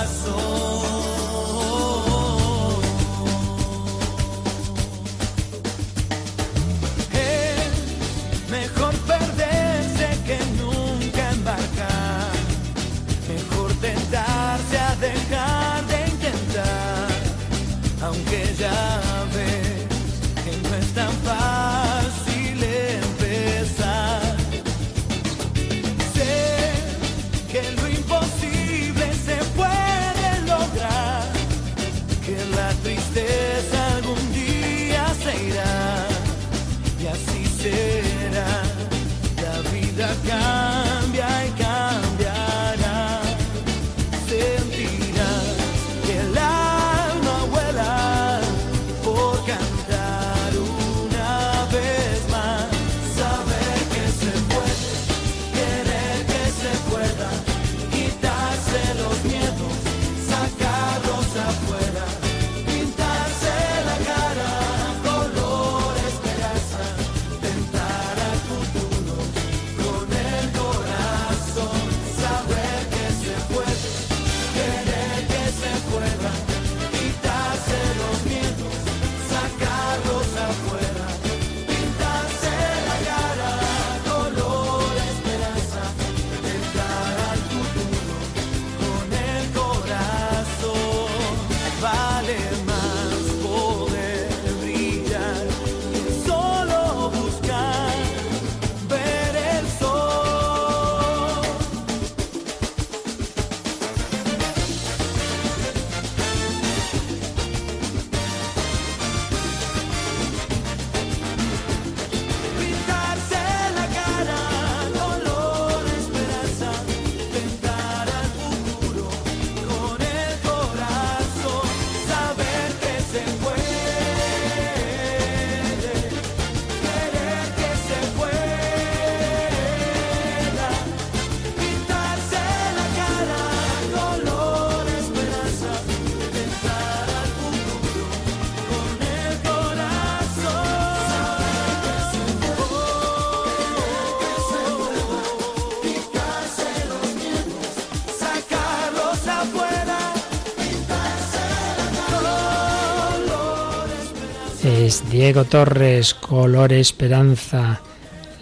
Es 154.63 155.09
Diego 155.09 155.45
Torres, 155.45 156.13
color 156.13 156.71
esperanza, 156.71 157.81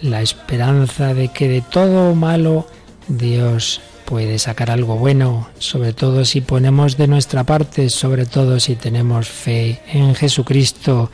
la 0.02 0.20
esperanza 0.20 1.14
de 1.14 1.28
que 1.28 1.48
de 1.48 1.62
todo 1.62 2.14
malo 2.14 2.66
Dios 3.08 3.80
puede 4.04 4.38
sacar 4.38 4.70
algo 4.70 4.96
bueno, 4.96 5.48
sobre 5.58 5.94
todo 5.94 6.26
si 6.26 6.42
ponemos 6.42 6.98
de 6.98 7.06
nuestra 7.06 7.44
parte, 7.44 7.88
sobre 7.88 8.26
todo 8.26 8.60
si 8.60 8.76
tenemos 8.76 9.28
fe 9.28 9.80
en 9.90 10.14
Jesucristo 10.14 11.10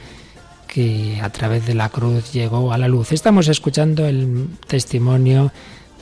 que 0.67 1.21
a 1.23 1.31
través 1.31 1.65
de 1.67 1.75
la 1.75 1.89
cruz 1.89 2.33
llegó 2.33 2.73
a 2.73 2.79
la 2.79 2.89
luz. 2.89 3.13
Estamos 3.13 3.47
escuchando 3.47 4.07
el 4.07 4.49
testimonio 4.67 5.53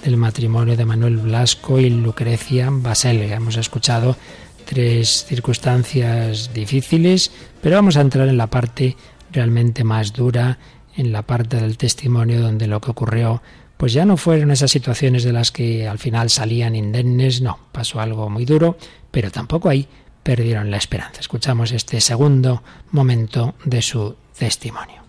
del 0.02 0.16
matrimonio 0.16 0.78
de 0.78 0.84
Manuel 0.86 1.18
Blasco 1.18 1.78
y 1.78 1.90
Lucrecia 1.90 2.68
Baselga. 2.70 3.36
Hemos 3.36 3.56
escuchado 3.58 4.16
tres 4.64 5.24
circunstancias 5.26 6.50
difíciles, 6.52 7.30
pero 7.60 7.76
vamos 7.76 7.96
a 7.96 8.00
entrar 8.00 8.28
en 8.28 8.36
la 8.36 8.48
parte 8.48 8.96
realmente 9.32 9.84
más 9.84 10.12
dura, 10.12 10.58
en 10.96 11.12
la 11.12 11.22
parte 11.22 11.60
del 11.60 11.76
testimonio 11.76 12.40
donde 12.40 12.66
lo 12.66 12.80
que 12.80 12.90
ocurrió 12.90 13.42
pues 13.76 13.92
ya 13.92 14.04
no 14.04 14.16
fueron 14.16 14.50
esas 14.50 14.70
situaciones 14.70 15.24
de 15.24 15.32
las 15.32 15.50
que 15.50 15.88
al 15.88 15.98
final 15.98 16.30
salían 16.30 16.76
indemnes, 16.76 17.40
no, 17.40 17.58
pasó 17.72 18.00
algo 18.00 18.30
muy 18.30 18.44
duro, 18.44 18.78
pero 19.10 19.30
tampoco 19.30 19.68
ahí 19.68 19.88
perdieron 20.22 20.70
la 20.70 20.76
esperanza. 20.76 21.20
Escuchamos 21.20 21.72
este 21.72 22.00
segundo 22.00 22.62
momento 22.92 23.54
de 23.64 23.82
su 23.82 24.16
testimonio. 24.38 25.02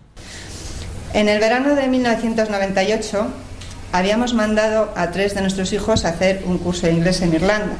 En 1.14 1.28
el 1.28 1.40
verano 1.40 1.74
de 1.74 1.88
1998 1.88 3.28
habíamos 3.92 4.34
mandado 4.34 4.92
a 4.96 5.10
tres 5.10 5.34
de 5.34 5.40
nuestros 5.40 5.72
hijos 5.72 6.04
a 6.04 6.10
hacer 6.10 6.42
un 6.44 6.58
curso 6.58 6.86
de 6.86 6.92
inglés 6.92 7.22
en 7.22 7.32
Irlanda. 7.32 7.76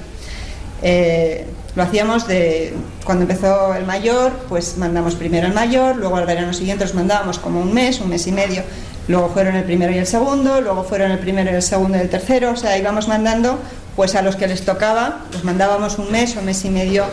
Eh, 0.83 1.47
lo 1.75 1.83
hacíamos 1.83 2.27
de 2.27 2.75
cuando 3.05 3.23
empezó 3.23 3.75
el 3.75 3.85
mayor, 3.85 4.33
pues 4.49 4.79
mandamos 4.79 5.15
primero 5.15 5.47
el 5.47 5.53
mayor, 5.53 5.97
luego 5.97 6.17
al 6.17 6.27
verano 6.27 6.53
siguiente 6.55 6.85
los 6.85 6.95
mandábamos 6.95 7.39
como 7.39 7.61
un 7.61 7.73
mes, 7.75 8.01
un 8.01 8.09
mes 8.09 8.27
y 8.27 8.33
medio, 8.33 8.63
luego 9.09 9.29
fueron 9.29 9.57
el 9.57 9.65
primero 9.65 9.93
y 9.93 9.99
el 9.99 10.07
segundo, 10.07 10.61
luego 10.61 10.85
fueron 10.85 11.11
el 11.11 11.19
primero 11.19 11.51
y 11.51 11.55
el 11.55 11.63
segundo 11.63 11.99
y 11.99 12.01
el 12.01 12.09
tercero, 12.09 12.53
o 12.53 12.57
sea, 12.57 12.79
íbamos 12.79 13.09
mandando 13.09 13.59
pues 13.95 14.15
a 14.15 14.23
los 14.23 14.37
que 14.37 14.47
les 14.47 14.65
tocaba, 14.65 15.21
los 15.33 15.45
mandábamos 15.45 15.99
un 15.99 16.11
mes 16.11 16.37
o 16.37 16.43
mes 16.43 16.65
y 16.65 16.71
medio 16.71 17.05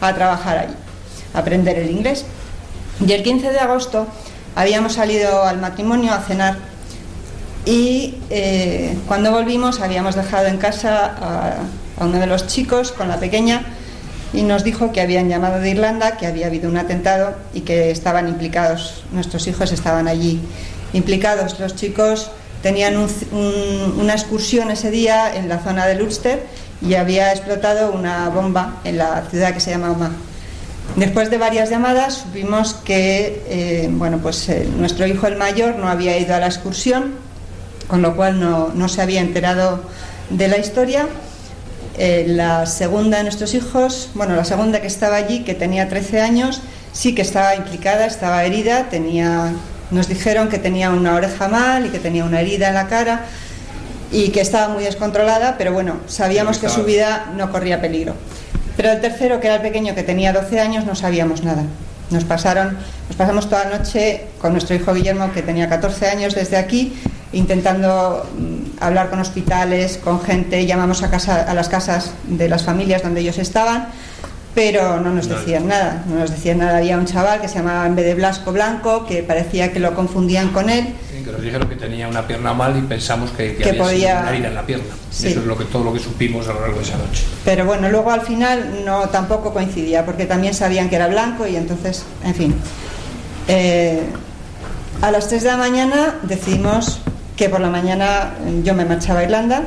a 0.00 0.14
trabajar 0.14 0.58
allí, 0.58 0.74
a 1.34 1.38
aprender 1.38 1.78
el 1.78 1.90
inglés. 1.90 2.24
Y 3.04 3.12
el 3.12 3.22
15 3.22 3.50
de 3.50 3.58
agosto 3.58 4.06
habíamos 4.54 4.94
salido 4.94 5.44
al 5.44 5.58
matrimonio 5.58 6.12
a 6.12 6.20
cenar 6.20 6.56
y 7.64 8.16
eh, 8.30 8.96
cuando 9.06 9.30
volvimos 9.30 9.80
habíamos 9.80 10.14
dejado 10.16 10.46
en 10.48 10.56
casa 10.58 11.14
a, 11.20 12.04
uno 12.04 12.18
de 12.18 12.26
los 12.26 12.46
chicos 12.48 12.90
con 12.90 13.08
la 13.08 13.18
pequeña 13.20 13.62
y 14.32 14.42
nos 14.42 14.64
dijo 14.64 14.92
que 14.92 15.00
habían 15.00 15.28
llamado 15.28 15.60
de 15.60 15.70
Irlanda, 15.70 16.16
que 16.16 16.26
había 16.26 16.46
habido 16.46 16.68
un 16.68 16.76
atentado 16.76 17.34
y 17.54 17.60
que 17.60 17.90
estaban 17.90 18.28
implicados, 18.28 19.04
nuestros 19.12 19.46
hijos 19.46 19.70
estaban 19.72 20.08
allí 20.08 20.40
implicados. 20.94 21.60
Los 21.60 21.76
chicos 21.76 22.30
tenían 22.62 22.96
un- 22.96 23.10
un- 23.32 24.00
una 24.00 24.14
excursión 24.14 24.70
ese 24.70 24.90
día 24.90 25.32
en 25.36 25.48
la 25.48 25.58
zona 25.58 25.86
del 25.86 26.02
Ulster 26.02 26.44
y 26.80 26.94
había 26.94 27.30
explotado 27.32 27.92
una 27.92 28.28
bomba 28.30 28.80
en 28.84 28.98
la 28.98 29.22
ciudad 29.30 29.52
que 29.54 29.60
se 29.60 29.70
llama 29.70 29.90
Omagh. 29.92 30.12
Después 30.96 31.30
de 31.30 31.38
varias 31.38 31.70
llamadas 31.70 32.14
supimos 32.14 32.74
que 32.74 33.42
eh, 33.48 33.88
bueno, 33.92 34.18
pues, 34.18 34.48
eh, 34.48 34.68
nuestro 34.78 35.06
hijo 35.06 35.26
el 35.26 35.36
mayor 35.36 35.76
no 35.76 35.88
había 35.88 36.18
ido 36.18 36.34
a 36.34 36.38
la 36.40 36.46
excursión, 36.46 37.14
con 37.92 38.00
lo 38.00 38.16
cual 38.16 38.40
no, 38.40 38.70
no 38.74 38.88
se 38.88 39.02
había 39.02 39.20
enterado 39.20 39.82
de 40.30 40.48
la 40.48 40.56
historia. 40.56 41.08
Eh, 41.98 42.24
la 42.26 42.64
segunda 42.64 43.18
de 43.18 43.24
nuestros 43.24 43.52
hijos, 43.52 44.08
bueno, 44.14 44.34
la 44.34 44.46
segunda 44.46 44.80
que 44.80 44.86
estaba 44.86 45.16
allí, 45.16 45.40
que 45.40 45.52
tenía 45.52 45.90
13 45.90 46.22
años, 46.22 46.62
sí 46.94 47.14
que 47.14 47.20
estaba 47.20 47.54
implicada, 47.54 48.06
estaba 48.06 48.44
herida, 48.44 48.88
tenía, 48.88 49.52
nos 49.90 50.08
dijeron 50.08 50.48
que 50.48 50.56
tenía 50.56 50.88
una 50.88 51.14
oreja 51.14 51.48
mal 51.48 51.84
y 51.84 51.90
que 51.90 51.98
tenía 51.98 52.24
una 52.24 52.40
herida 52.40 52.68
en 52.68 52.74
la 52.76 52.86
cara 52.88 53.26
y 54.10 54.30
que 54.30 54.40
estaba 54.40 54.72
muy 54.72 54.84
descontrolada, 54.84 55.56
pero 55.58 55.74
bueno, 55.74 55.98
sabíamos 56.06 56.56
que 56.56 56.70
su 56.70 56.84
vida 56.84 57.30
no 57.36 57.52
corría 57.52 57.82
peligro. 57.82 58.14
Pero 58.74 58.90
el 58.90 59.02
tercero, 59.02 59.38
que 59.38 59.48
era 59.48 59.56
el 59.56 59.62
pequeño, 59.62 59.94
que 59.94 60.02
tenía 60.02 60.32
12 60.32 60.60
años, 60.60 60.86
no 60.86 60.94
sabíamos 60.94 61.42
nada. 61.42 61.64
Nos 62.12 62.24
pasaron, 62.24 62.76
nos 63.08 63.16
pasamos 63.16 63.48
toda 63.48 63.64
la 63.64 63.78
noche 63.78 64.26
con 64.40 64.52
nuestro 64.52 64.76
hijo 64.76 64.92
Guillermo, 64.92 65.32
que 65.32 65.42
tenía 65.42 65.68
14 65.68 66.08
años 66.08 66.34
desde 66.34 66.56
aquí, 66.56 66.94
intentando 67.32 68.28
mm, 68.38 68.82
hablar 68.82 69.08
con 69.08 69.18
hospitales, 69.18 69.98
con 69.98 70.20
gente, 70.20 70.66
llamamos 70.66 71.02
a, 71.02 71.10
casa, 71.10 71.42
a 71.42 71.54
las 71.54 71.68
casas 71.68 72.12
de 72.24 72.48
las 72.48 72.64
familias 72.64 73.02
donde 73.02 73.20
ellos 73.20 73.38
estaban, 73.38 73.88
pero 74.54 75.00
no 75.00 75.10
nos 75.14 75.28
decían 75.28 75.66
nada, 75.68 76.02
no 76.06 76.16
nos 76.16 76.30
decían 76.30 76.58
nada. 76.58 76.78
Había 76.78 76.98
un 76.98 77.06
chaval 77.06 77.40
que 77.40 77.48
se 77.48 77.56
llamaba 77.56 77.86
en 77.86 77.94
vez 77.96 78.04
de 78.04 78.14
Blasco 78.14 78.52
Blanco, 78.52 79.06
que 79.06 79.22
parecía 79.22 79.72
que 79.72 79.80
lo 79.80 79.94
confundían 79.94 80.48
con 80.50 80.68
él, 80.68 80.94
Que 81.24 81.30
nos 81.30 81.40
dijeron 81.40 81.68
que 81.68 81.76
tenía 81.76 82.08
una 82.08 82.26
pierna 82.26 82.52
mal 82.52 82.76
y 82.76 82.82
pensamos 82.82 83.30
que, 83.30 83.54
que 83.56 83.62
Que 83.62 83.68
había 83.70 83.82
podía- 83.84 84.20
una 84.22 84.30
herida 84.30 84.48
en 84.48 84.54
la 84.56 84.66
pierna. 84.66 84.92
Sí. 85.10 85.28
Eso 85.28 85.40
es 85.40 85.46
lo 85.46 85.56
que, 85.56 85.64
todo 85.66 85.84
lo 85.84 85.92
que 85.92 86.00
supimos 86.00 86.48
a 86.48 86.52
lo 86.52 86.60
largo 86.60 86.76
de 86.78 86.82
esa 86.82 86.96
noche. 86.98 87.22
Pero 87.44 87.64
bueno, 87.64 87.88
luego 87.88 88.10
al 88.10 88.22
final 88.22 88.82
no 88.84 89.08
tampoco 89.08 89.52
coincidía, 89.52 90.04
porque 90.04 90.26
también 90.26 90.52
sabían 90.52 90.88
que 90.90 90.96
era 90.96 91.06
blanco 91.06 91.46
y 91.46 91.54
entonces, 91.56 92.04
en 92.24 92.34
fin. 92.34 92.54
Eh, 93.48 94.00
a 95.00 95.10
las 95.10 95.28
3 95.28 95.42
de 95.44 95.48
la 95.48 95.56
mañana 95.56 96.16
decidimos 96.24 97.00
que 97.36 97.48
por 97.48 97.60
la 97.60 97.70
mañana 97.70 98.34
yo 98.64 98.74
me 98.74 98.84
marchaba 98.84 99.20
a 99.20 99.24
Irlanda, 99.24 99.62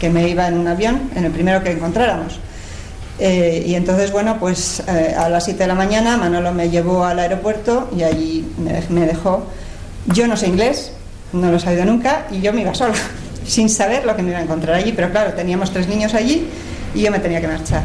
que 0.00 0.10
me 0.10 0.28
iba 0.28 0.48
en 0.48 0.58
un 0.58 0.66
avión, 0.68 1.10
en 1.14 1.24
el 1.24 1.32
primero 1.32 1.62
que 1.62 1.72
encontráramos. 1.72 2.38
Eh, 3.22 3.64
y 3.66 3.74
entonces, 3.74 4.12
bueno, 4.12 4.38
pues 4.40 4.82
eh, 4.88 5.14
a 5.16 5.28
las 5.28 5.44
7 5.44 5.58
de 5.58 5.66
la 5.66 5.74
mañana 5.74 6.16
Manolo 6.16 6.52
me 6.52 6.70
llevó 6.70 7.04
al 7.04 7.18
aeropuerto 7.18 7.90
y 7.94 8.02
allí 8.02 8.50
me, 8.88 9.06
dejó. 9.06 9.44
Yo 10.06 10.26
no 10.26 10.38
sé 10.38 10.48
inglés, 10.48 10.92
no 11.34 11.50
lo 11.50 11.58
he 11.58 11.60
sabido 11.60 11.84
nunca, 11.84 12.26
y 12.30 12.40
yo 12.40 12.54
me 12.54 12.62
iba 12.62 12.74
sola, 12.74 12.94
sin 13.46 13.68
saber 13.68 14.06
lo 14.06 14.16
que 14.16 14.22
me 14.22 14.30
iba 14.30 14.38
a 14.38 14.42
encontrar 14.42 14.74
allí. 14.74 14.92
Pero 14.92 15.10
claro, 15.10 15.34
teníamos 15.34 15.70
tres 15.70 15.86
niños 15.86 16.14
allí 16.14 16.48
y 16.94 17.02
yo 17.02 17.10
me 17.10 17.18
tenía 17.18 17.42
que 17.42 17.48
marchar. 17.48 17.82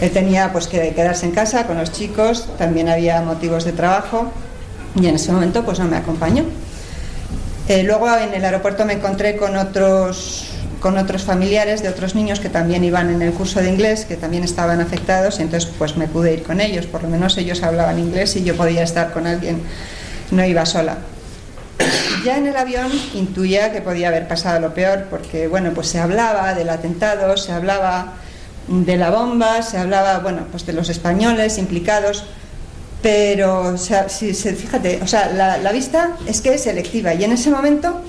Él 0.00 0.10
tenía 0.12 0.50
pues 0.50 0.66
que 0.66 0.94
quedarse 0.94 1.26
en 1.26 1.32
casa 1.32 1.66
con 1.66 1.76
los 1.76 1.92
chicos, 1.92 2.48
también 2.56 2.88
había 2.88 3.20
motivos 3.20 3.64
de 3.64 3.72
trabajo 3.72 4.32
y 4.98 5.06
en 5.06 5.16
ese 5.16 5.30
momento 5.30 5.62
pues 5.62 5.78
no 5.78 5.84
me 5.84 5.98
acompañó. 5.98 6.44
Eh, 7.68 7.82
luego 7.82 8.08
en 8.16 8.32
el 8.32 8.44
aeropuerto 8.44 8.86
me 8.86 8.94
encontré 8.94 9.36
con 9.36 9.56
otros, 9.56 10.49
con 10.80 10.96
otros 10.96 11.22
familiares 11.22 11.82
de 11.82 11.90
otros 11.90 12.14
niños 12.14 12.40
que 12.40 12.48
también 12.48 12.82
iban 12.82 13.10
en 13.10 13.22
el 13.22 13.32
curso 13.32 13.60
de 13.60 13.68
inglés, 13.68 14.06
que 14.06 14.16
también 14.16 14.42
estaban 14.42 14.80
afectados, 14.80 15.38
y 15.38 15.42
entonces 15.42 15.70
pues 15.78 15.96
me 15.96 16.08
pude 16.08 16.32
ir 16.32 16.42
con 16.42 16.60
ellos, 16.60 16.86
por 16.86 17.02
lo 17.02 17.08
menos 17.08 17.36
ellos 17.36 17.62
hablaban 17.62 17.98
inglés 17.98 18.34
y 18.36 18.42
yo 18.42 18.56
podía 18.56 18.82
estar 18.82 19.12
con 19.12 19.26
alguien, 19.26 19.62
no 20.30 20.44
iba 20.44 20.64
sola. 20.64 20.98
Ya 22.24 22.36
en 22.36 22.46
el 22.46 22.56
avión 22.56 22.90
intuía 23.14 23.72
que 23.72 23.80
podía 23.80 24.08
haber 24.08 24.26
pasado 24.26 24.60
lo 24.60 24.74
peor, 24.74 25.06
porque 25.10 25.48
bueno, 25.48 25.72
pues 25.74 25.88
se 25.88 25.98
hablaba 25.98 26.54
del 26.54 26.68
atentado, 26.70 27.36
se 27.36 27.52
hablaba 27.52 28.14
de 28.68 28.96
la 28.96 29.10
bomba, 29.10 29.62
se 29.62 29.78
hablaba, 29.78 30.18
bueno, 30.18 30.46
pues 30.50 30.66
de 30.66 30.72
los 30.72 30.88
españoles 30.88 31.58
implicados, 31.58 32.24
pero 33.02 33.60
o 33.60 33.78
sea, 33.78 34.08
si 34.08 34.34
se, 34.34 34.54
fíjate, 34.54 35.00
o 35.02 35.06
sea, 35.06 35.30
la, 35.32 35.58
la 35.58 35.72
vista 35.72 36.16
es 36.26 36.40
que 36.40 36.54
es 36.54 36.62
selectiva 36.62 37.14
y 37.14 37.24
en 37.24 37.32
ese 37.32 37.50
momento 37.50 38.00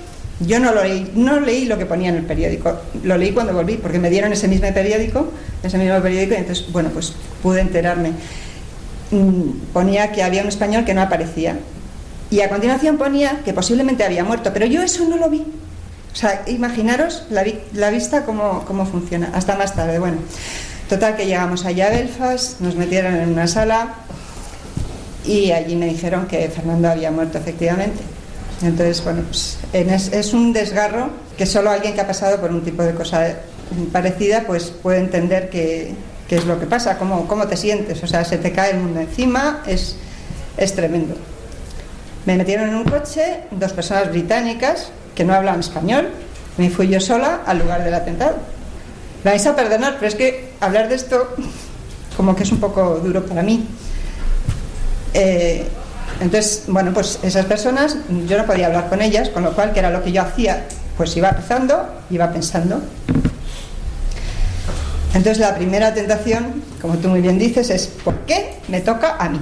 yo 0.46 0.60
no 0.60 0.74
lo 0.74 0.84
leí, 0.84 1.12
no 1.16 1.40
leí 1.40 1.66
lo 1.66 1.78
que 1.78 1.86
ponía 1.86 2.10
en 2.10 2.16
el 2.16 2.24
periódico, 2.24 2.80
lo 3.04 3.18
leí 3.18 3.32
cuando 3.32 3.54
volví, 3.54 3.78
porque 3.78 4.00
me 4.00 4.10
dieron 4.10 4.34
ese 4.34 4.48
mismo 4.48 4.72
periódico, 4.74 5.32
ese 5.62 5.78
mismo 5.78 6.00
periódico, 6.02 6.34
y 6.34 6.38
entonces, 6.38 6.72
bueno, 6.72 6.90
pues 6.90 7.14
pude 7.42 7.62
enterarme. 7.62 8.12
Mm, 9.12 9.72
Ponía 9.74 10.12
que 10.12 10.24
había 10.24 10.42
un 10.42 10.48
español 10.48 10.86
que 10.86 10.94
no 10.94 11.02
aparecía. 11.02 11.60
Y 12.30 12.42
a 12.42 12.50
continuación 12.50 12.98
ponía 12.98 13.42
que 13.44 13.54
posiblemente 13.54 14.04
había 14.04 14.24
muerto, 14.24 14.52
pero 14.54 14.66
yo 14.66 14.82
eso 14.82 15.06
no 15.08 15.18
lo 15.18 15.30
vi. 15.30 15.44
O 16.14 16.16
sea, 16.16 16.44
imaginaros 16.48 17.24
la, 17.30 17.44
la 17.74 17.90
vista 17.90 18.26
cómo, 18.26 18.64
cómo 18.66 18.86
funciona, 18.86 19.32
hasta 19.34 19.58
más 19.58 19.76
tarde. 19.76 20.00
Bueno, 20.00 20.18
total 20.90 21.16
que 21.18 21.26
llegamos 21.26 21.66
allá 21.66 21.88
a 21.88 21.90
Belfast, 21.92 22.62
nos 22.62 22.76
metieron 22.76 23.16
en 23.16 23.30
una 23.30 23.48
sala 23.48 23.96
y 25.26 25.52
allí 25.52 25.76
me 25.76 25.88
dijeron 25.88 26.26
que 26.28 26.50
Fernando 26.50 26.90
había 26.90 27.12
muerto 27.12 27.38
efectivamente. 27.38 28.02
Entonces, 28.64 29.04
bueno, 29.04 29.24
pues 29.24 29.58
es, 29.74 30.34
un 30.34 30.54
desgarro 30.54 31.10
que 31.38 31.46
solo 31.46 31.72
alguien 31.72 31.94
que 31.94 32.02
ha 32.02 32.08
pasado 32.08 32.40
por 32.40 32.52
un 32.52 32.64
tipo 32.64 32.84
de 32.84 32.94
cosa 32.94 33.36
parecida 33.92 34.44
pues 34.46 34.66
puede 34.66 35.00
entender 35.00 35.50
qué 35.50 35.96
es 36.30 36.46
lo 36.46 36.60
que 36.60 36.66
pasa, 36.66 36.98
cómo, 36.98 37.28
cómo 37.28 37.48
te 37.48 37.58
sientes. 37.58 38.04
O 38.04 38.08
sea, 38.08 38.24
se 38.24 38.38
te 38.38 38.52
cae 38.52 38.72
el 38.72 38.78
mundo 38.78 39.00
encima, 39.00 39.64
es, 39.66 39.96
es 40.58 40.76
tremendo. 40.76 41.16
Me 42.26 42.36
metieron 42.36 42.70
en 42.70 42.76
un 42.76 42.84
coche, 42.84 43.42
dos 43.52 43.74
personas 43.74 44.10
británicas 44.10 44.92
que 45.16 45.26
no 45.26 45.34
hablan 45.34 45.60
español. 45.60 46.10
Me 46.58 46.70
fui 46.70 46.88
yo 46.88 47.00
sola 47.00 47.42
al 47.46 47.60
lugar 47.60 47.84
del 47.84 47.94
atentado. 47.94 48.38
Me 49.24 49.32
vais 49.32 49.46
a 49.46 49.56
perdonar, 49.56 49.96
pero 49.96 50.08
es 50.08 50.16
que 50.16 50.52
hablar 50.60 50.88
de 50.90 50.96
esto 50.96 51.36
como 52.18 52.36
que 52.36 52.44
es 52.44 52.52
un 52.52 52.60
poco 52.60 53.00
duro 53.00 53.26
para 53.26 53.42
mí. 53.42 53.66
Eh, 55.14 55.66
entonces, 56.22 56.66
bueno, 56.68 56.94
pues 56.94 57.18
esas 57.24 57.46
personas, 57.48 57.98
yo 58.28 58.38
no 58.38 58.46
podía 58.46 58.68
hablar 58.68 58.90
con 58.90 59.02
ellas, 59.02 59.30
con 59.30 59.44
lo 59.44 59.54
cual, 59.54 59.74
que 59.74 59.80
era 59.80 59.90
lo 59.90 60.04
que 60.04 60.12
yo 60.12 60.22
hacía, 60.22 60.66
pues 60.96 61.18
iba 61.18 61.32
rezando, 61.32 61.90
iba 62.12 62.32
pensando. 62.32 62.80
Entonces, 65.16 65.40
la 65.40 65.56
primera 65.56 65.92
tentación, 65.96 66.62
como 66.80 66.98
tú 66.98 67.10
muy 67.10 67.22
bien 67.22 67.40
dices, 67.40 67.72
es 67.72 67.88
¿por 67.88 68.20
qué 68.20 68.54
me 68.68 68.82
toca 68.82 69.16
a 69.18 69.30
mí? 69.30 69.40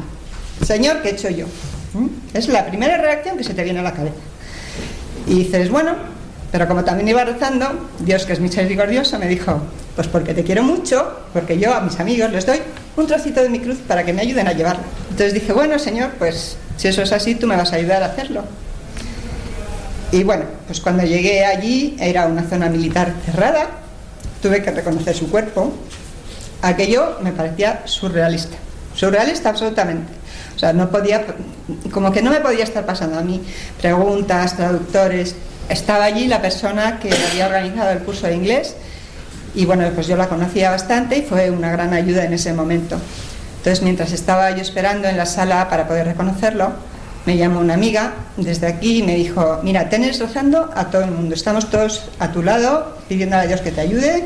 Señor, 0.65 1.01
¿qué 1.01 1.09
he 1.09 1.11
hecho 1.11 1.29
yo? 1.29 1.47
¿Mm? 1.93 2.07
Es 2.33 2.47
la 2.47 2.65
primera 2.65 2.95
reacción 2.95 3.37
que 3.37 3.43
se 3.43 3.53
te 3.53 3.63
viene 3.63 3.79
a 3.79 3.83
la 3.83 3.93
cabeza. 3.93 4.15
Y 5.27 5.35
dices, 5.39 5.69
bueno, 5.69 5.95
pero 6.49 6.65
como 6.65 6.85
también 6.85 7.09
iba 7.09 7.25
rezando, 7.25 7.89
Dios 7.99 8.25
que 8.25 8.31
es 8.31 8.39
misericordioso 8.39 9.19
me 9.19 9.27
dijo, 9.27 9.61
pues 9.97 10.07
porque 10.07 10.33
te 10.33 10.45
quiero 10.45 10.63
mucho, 10.63 11.19
porque 11.33 11.59
yo 11.59 11.73
a 11.73 11.81
mis 11.81 11.99
amigos 11.99 12.31
les 12.31 12.45
doy 12.45 12.59
un 12.95 13.05
trocito 13.05 13.43
de 13.43 13.49
mi 13.49 13.59
cruz 13.59 13.79
para 13.85 14.05
que 14.05 14.13
me 14.13 14.21
ayuden 14.21 14.47
a 14.47 14.53
llevarla. 14.53 14.83
Entonces 15.09 15.33
dije, 15.33 15.51
bueno, 15.51 15.77
Señor, 15.77 16.11
pues 16.17 16.57
si 16.79 16.87
eso 16.87 17.01
es 17.01 17.11
así, 17.11 17.35
tú 17.35 17.45
me 17.45 17.57
vas 17.57 17.73
a 17.73 17.75
ayudar 17.75 18.01
a 18.03 18.05
hacerlo. 18.05 18.45
Y 20.13 20.23
bueno, 20.23 20.45
pues 20.65 20.79
cuando 20.79 21.03
llegué 21.03 21.43
allí 21.43 21.97
era 21.99 22.25
una 22.25 22.43
zona 22.43 22.69
militar 22.69 23.13
cerrada, 23.25 23.67
tuve 24.41 24.63
que 24.63 24.71
reconocer 24.71 25.13
su 25.13 25.29
cuerpo. 25.29 25.73
Aquello 26.61 27.17
me 27.21 27.33
parecía 27.33 27.81
surrealista, 27.83 28.55
surrealista 28.95 29.49
absolutamente. 29.49 30.13
O 30.55 30.59
sea, 30.59 30.71
no 30.71 30.89
podía, 30.89 31.25
como 31.91 32.13
que 32.13 32.21
no 32.21 32.31
me 32.31 32.39
podía 32.39 32.63
estar 32.63 32.85
pasando 32.85 33.19
a 33.19 33.23
mí 33.23 33.43
preguntas, 33.81 34.55
traductores. 34.55 35.35
Estaba 35.67 36.05
allí 36.05 36.27
la 36.27 36.41
persona 36.41 36.97
que 36.97 37.13
había 37.13 37.47
organizado 37.47 37.91
el 37.91 37.99
curso 37.99 38.27
de 38.27 38.35
inglés 38.35 38.77
y 39.53 39.65
bueno, 39.65 39.83
pues 39.93 40.07
yo 40.07 40.15
la 40.15 40.29
conocía 40.29 40.71
bastante 40.71 41.17
y 41.17 41.21
fue 41.23 41.51
una 41.51 41.71
gran 41.73 41.93
ayuda 41.93 42.23
en 42.23 42.31
ese 42.31 42.53
momento. 42.53 42.97
Entonces, 43.59 43.81
mientras 43.81 44.11
estaba 44.11 44.51
yo 44.51 44.61
esperando 44.61 45.07
en 45.07 45.17
la 45.17 45.25
sala 45.25 45.69
para 45.69 45.87
poder 45.87 46.07
reconocerlo, 46.07 46.71
me 47.25 47.37
llamó 47.37 47.59
una 47.59 47.75
amiga 47.75 48.13
desde 48.37 48.67
aquí 48.67 48.99
y 48.99 49.03
me 49.03 49.15
dijo, 49.15 49.59
mira, 49.63 49.89
tenés 49.89 50.19
rozando 50.19 50.71
a 50.73 50.89
todo 50.89 51.03
el 51.03 51.11
mundo, 51.11 51.35
estamos 51.35 51.69
todos 51.69 52.09
a 52.19 52.31
tu 52.31 52.41
lado 52.41 52.97
pidiendo 53.07 53.35
a 53.35 53.45
Dios 53.45 53.61
que 53.61 53.71
te 53.71 53.81
ayude. 53.81 54.23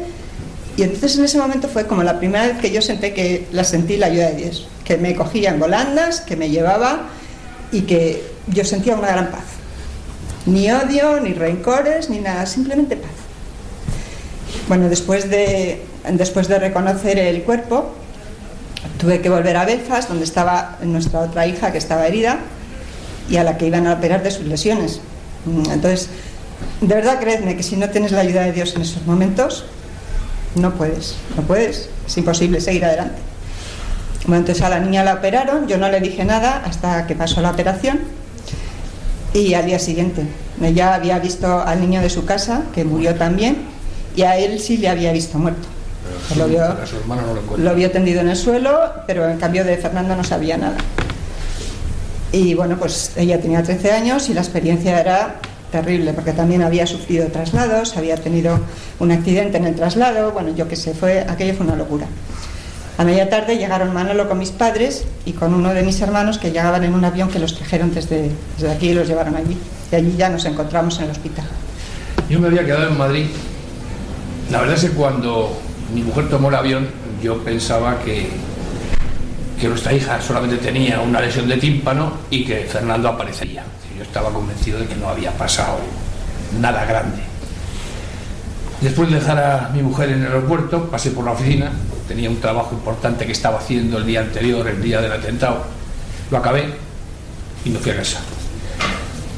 Y 0.78 0.84
entonces 0.84 1.18
en 1.18 1.26
ese 1.26 1.38
momento 1.38 1.68
fue 1.68 1.86
como 1.86 2.04
la 2.04 2.18
primera 2.18 2.48
vez 2.48 2.58
que 2.60 2.72
yo 2.72 2.82
senté 2.82 3.14
que 3.14 3.48
la 3.52 3.64
sentí 3.64 3.98
la 3.98 4.08
ayuda 4.08 4.30
de 4.30 4.36
Dios 4.36 4.68
que 4.84 4.98
me 4.98 5.16
cogía 5.16 5.50
en 5.52 5.60
volandas, 5.60 6.22
que 6.22 6.36
me 6.36 6.50
llevaba 6.50 7.04
y 7.72 7.82
que 7.82 8.24
yo 8.48 8.64
sentía 8.64 8.96
una 8.96 9.08
gran 9.08 9.32
paz. 9.32 9.44
Ni 10.46 10.70
odio, 10.72 11.20
ni 11.22 11.34
rencores, 11.34 12.10
ni 12.10 12.20
nada, 12.20 12.46
simplemente 12.46 12.98
paz. 12.98 13.12
Bueno, 14.68 14.90
después 14.90 15.30
de, 15.30 15.82
después 16.12 16.48
de 16.48 16.60
reconocer 16.60 17.18
el 17.18 17.44
cuerpo, 17.44 17.96
tuve 19.04 19.20
que 19.20 19.30
volver 19.30 19.58
a 19.58 19.66
Belfast, 19.66 20.08
donde 20.08 20.24
estaba 20.24 20.78
nuestra 20.82 21.20
otra 21.20 21.46
hija 21.46 21.74
que 21.74 21.78
estaba 21.78 22.08
herida 22.08 22.40
y 23.30 23.36
a 23.36 23.44
la 23.44 23.58
que 23.58 23.68
iban 23.68 23.86
a 23.86 23.94
operar 23.94 24.24
de 24.24 24.32
sus 24.32 24.46
lesiones. 24.46 25.02
Entonces, 25.46 26.08
de 26.80 26.96
verdad, 26.96 27.20
creedme 27.20 27.58
que 27.58 27.64
si 27.64 27.76
no 27.76 27.90
tienes 27.90 28.14
la 28.14 28.22
ayuda 28.22 28.44
de 28.44 28.54
Dios 28.54 28.74
en 28.76 28.82
esos 28.82 29.06
momentos, 29.06 29.66
no 30.56 30.74
puedes, 30.76 31.16
no 31.36 31.44
puedes, 31.44 31.90
es 32.08 32.18
imposible 32.18 32.62
seguir 32.62 32.86
adelante. 32.86 33.20
Bueno, 34.26 34.38
entonces 34.38 34.64
a 34.64 34.70
la 34.70 34.80
niña 34.80 35.04
la 35.04 35.16
operaron, 35.16 35.68
yo 35.68 35.78
no 35.78 35.90
le 35.90 36.00
dije 36.00 36.24
nada 36.24 36.64
hasta 36.66 37.06
que 37.06 37.14
pasó 37.14 37.42
la 37.42 37.52
operación 37.52 38.00
y 39.34 39.54
al 39.54 39.66
día 39.66 39.80
siguiente 39.80 40.26
ella 40.62 40.96
había 40.96 41.20
visto 41.20 41.62
al 41.62 41.82
niño 41.82 42.00
de 42.00 42.10
su 42.10 42.24
casa, 42.24 42.64
que 42.74 42.86
murió 42.86 43.16
también, 43.16 43.58
y 44.16 44.22
a 44.22 44.38
él 44.38 44.62
sí 44.62 44.78
le 44.78 44.88
había 44.88 45.12
visto 45.12 45.38
muerto. 45.38 45.68
Lo 46.38 46.48
vio, 46.48 46.64
lo 47.58 47.76
vio 47.76 47.92
tendido 47.92 48.22
en 48.22 48.30
el 48.30 48.36
suelo, 48.36 48.80
pero 49.06 49.30
en 49.30 49.38
cambio 49.38 49.64
de 49.64 49.78
Fernando 49.78 50.16
no 50.16 50.24
sabía 50.24 50.58
nada. 50.58 50.78
Y 52.32 52.56
bueno, 52.56 52.78
pues 52.78 53.12
ella 53.16 53.40
tenía 53.40 53.62
13 53.62 53.92
años 53.92 54.30
y 54.30 54.34
la 54.34 54.42
experiencia 54.42 55.00
era 55.00 55.36
terrible, 55.72 56.14
porque 56.14 56.34
también 56.34 56.64
había 56.64 56.88
sufrido 56.88 57.28
traslados, 57.28 57.98
había 57.98 58.16
tenido 58.16 58.60
un 59.00 59.12
accidente 59.12 59.58
en 59.58 59.66
el 59.66 59.76
traslado, 59.76 60.32
bueno, 60.32 60.56
yo 60.56 60.68
qué 60.68 60.76
sé, 60.76 60.94
fue, 60.94 61.22
aquello 61.28 61.54
fue 61.56 61.66
una 61.66 61.76
locura. 61.76 62.08
A 62.98 63.04
media 63.04 63.28
tarde 63.28 63.58
llegaron 63.58 63.92
Manolo 63.92 64.30
con 64.30 64.38
mis 64.38 64.52
padres 64.52 65.06
y 65.26 65.34
con 65.34 65.54
uno 65.54 65.74
de 65.74 65.82
mis 65.82 66.00
hermanos 66.02 66.38
que 66.38 66.52
llegaban 66.52 66.84
en 66.84 66.94
un 66.94 67.04
avión 67.04 67.30
que 67.30 67.40
los 67.40 67.56
trajeron 67.56 67.94
desde, 67.94 68.30
desde 68.56 68.72
aquí 68.72 68.90
y 68.90 68.94
los 68.94 69.08
llevaron 69.08 69.36
allí. 69.36 69.58
Y 69.92 69.96
allí 69.96 70.16
ya 70.16 70.30
nos 70.30 70.46
encontramos 70.46 71.00
en 71.00 71.06
el 71.06 71.12
hospital. 71.12 71.46
Yo 72.30 72.40
me 72.40 72.48
había 72.48 72.64
quedado 72.66 72.90
en 72.90 72.98
Madrid. 72.98 73.26
La 74.52 74.60
verdad 74.60 74.76
es 74.76 74.84
que 74.84 74.90
cuando 74.92 75.60
mi 75.94 76.02
mujer 76.02 76.30
tomó 76.30 76.50
el 76.50 76.56
avión, 76.56 76.88
yo 77.22 77.44
pensaba 77.44 78.00
que, 78.00 78.30
que 79.60 79.68
nuestra 79.68 79.94
hija 79.94 80.22
solamente 80.22 80.58
tenía 80.58 81.00
una 81.02 81.22
lesión 81.22 81.48
de 81.48 81.58
tímpano 81.58 82.14
y 82.30 82.46
que 82.46 82.66
Fernando 82.66 83.10
aparecería. 83.10 83.64
Yo 83.98 84.04
estaba 84.04 84.32
convencido 84.32 84.80
de 84.80 84.88
que 84.88 84.96
no 84.96 85.08
había 85.08 85.32
pasado 85.32 85.78
nada 86.60 86.86
grande. 86.86 87.22
Después 88.82 89.10
de 89.10 89.16
dejar 89.16 89.38
a 89.38 89.70
mi 89.74 89.82
mujer 89.82 90.10
en 90.10 90.22
el 90.22 90.28
aeropuerto, 90.28 90.90
pasé 90.90 91.12
por 91.12 91.26
la 91.26 91.32
oficina 91.32 91.72
tenía 92.08 92.30
un 92.30 92.40
trabajo 92.40 92.74
importante 92.74 93.26
que 93.26 93.32
estaba 93.32 93.60
haciendo 93.60 93.98
el 93.98 94.06
día 94.06 94.22
anterior, 94.22 94.68
el 94.68 94.82
día 94.82 95.02
del 95.02 95.12
atentado. 95.12 95.64
Lo 96.32 96.38
acabé 96.38 96.74
y 97.66 97.70
me 97.70 97.80
fui 97.80 97.92
a 97.92 97.98
casa. 97.98 98.20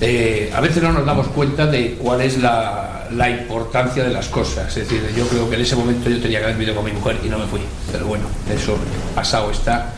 Eh, 0.08 0.52
a 0.54 0.62
veces 0.62 0.84
no 0.84 0.94
nos 0.94 1.04
damos 1.04 1.28
cuenta 1.30 1.65
de 1.65 1.96
cuál 1.96 2.22
es 2.22 2.38
la, 2.38 3.08
importancia 3.28 4.04
de 4.04 4.13
las 4.13 4.28
cosas. 4.28 4.68
Es 4.78 4.88
decir, 4.88 5.02
yo 5.18 5.28
creo 5.28 5.50
que 5.50 5.56
en 5.56 5.62
ese 5.62 5.76
momento 5.76 6.12
yo 6.12 6.22
tenía 6.22 6.38
que 6.38 6.46
haber 6.46 6.58
vivido 6.58 6.76
con 6.76 6.86
mi 6.86 6.91
mujer 6.91 7.18
y 7.24 7.28
no 7.28 7.39
me 7.39 7.48
fui. 7.48 7.62
Pero 7.91 8.06
bueno, 8.06 8.26
eso 8.54 8.78
pasado 9.15 9.50
está. 9.50 9.94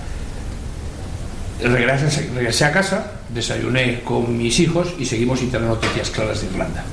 Regresé, 1.61 2.29
regresé 2.33 2.63
a 2.63 2.71
casa, 2.71 3.11
desayuné 3.27 4.01
con 4.01 4.37
mis 4.37 4.57
hijos 4.61 4.93
y 4.97 5.05
seguimos 5.05 5.39
sin 5.39 5.51
noticias 5.51 6.09
claras 6.09 6.39
de 6.39 6.47
Irlanda. 6.47 6.85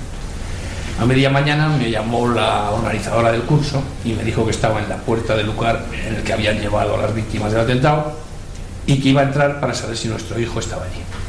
A 0.99 1.05
media 1.05 1.31
mañana 1.31 1.69
me 1.69 1.93
llamó 1.93 2.29
la 2.29 2.73
organizadora 2.73 3.31
del 3.31 3.43
curso 3.43 3.81
y 4.05 4.15
me 4.15 4.25
dijo 4.25 4.45
que 4.45 4.51
estaba 4.51 4.83
en 4.83 4.89
la 4.89 4.97
puerta 4.97 5.37
del 5.37 5.47
lugar 5.47 5.85
en 6.05 6.17
el 6.17 6.23
que 6.25 6.33
habían 6.33 6.59
llevado 6.59 6.97
a 6.97 7.03
las 7.03 7.15
víctimas 7.15 7.53
del 7.53 7.61
atentado 7.61 8.17
y 8.87 9.01
que 9.01 9.11
iba 9.11 9.21
a 9.21 9.25
entrar 9.25 9.61
para 9.61 9.73
saber 9.73 9.97
si 9.97 10.09
nuestro 10.09 10.41
hijo 10.41 10.59
estaba 10.59 10.83
allí. 10.83 11.24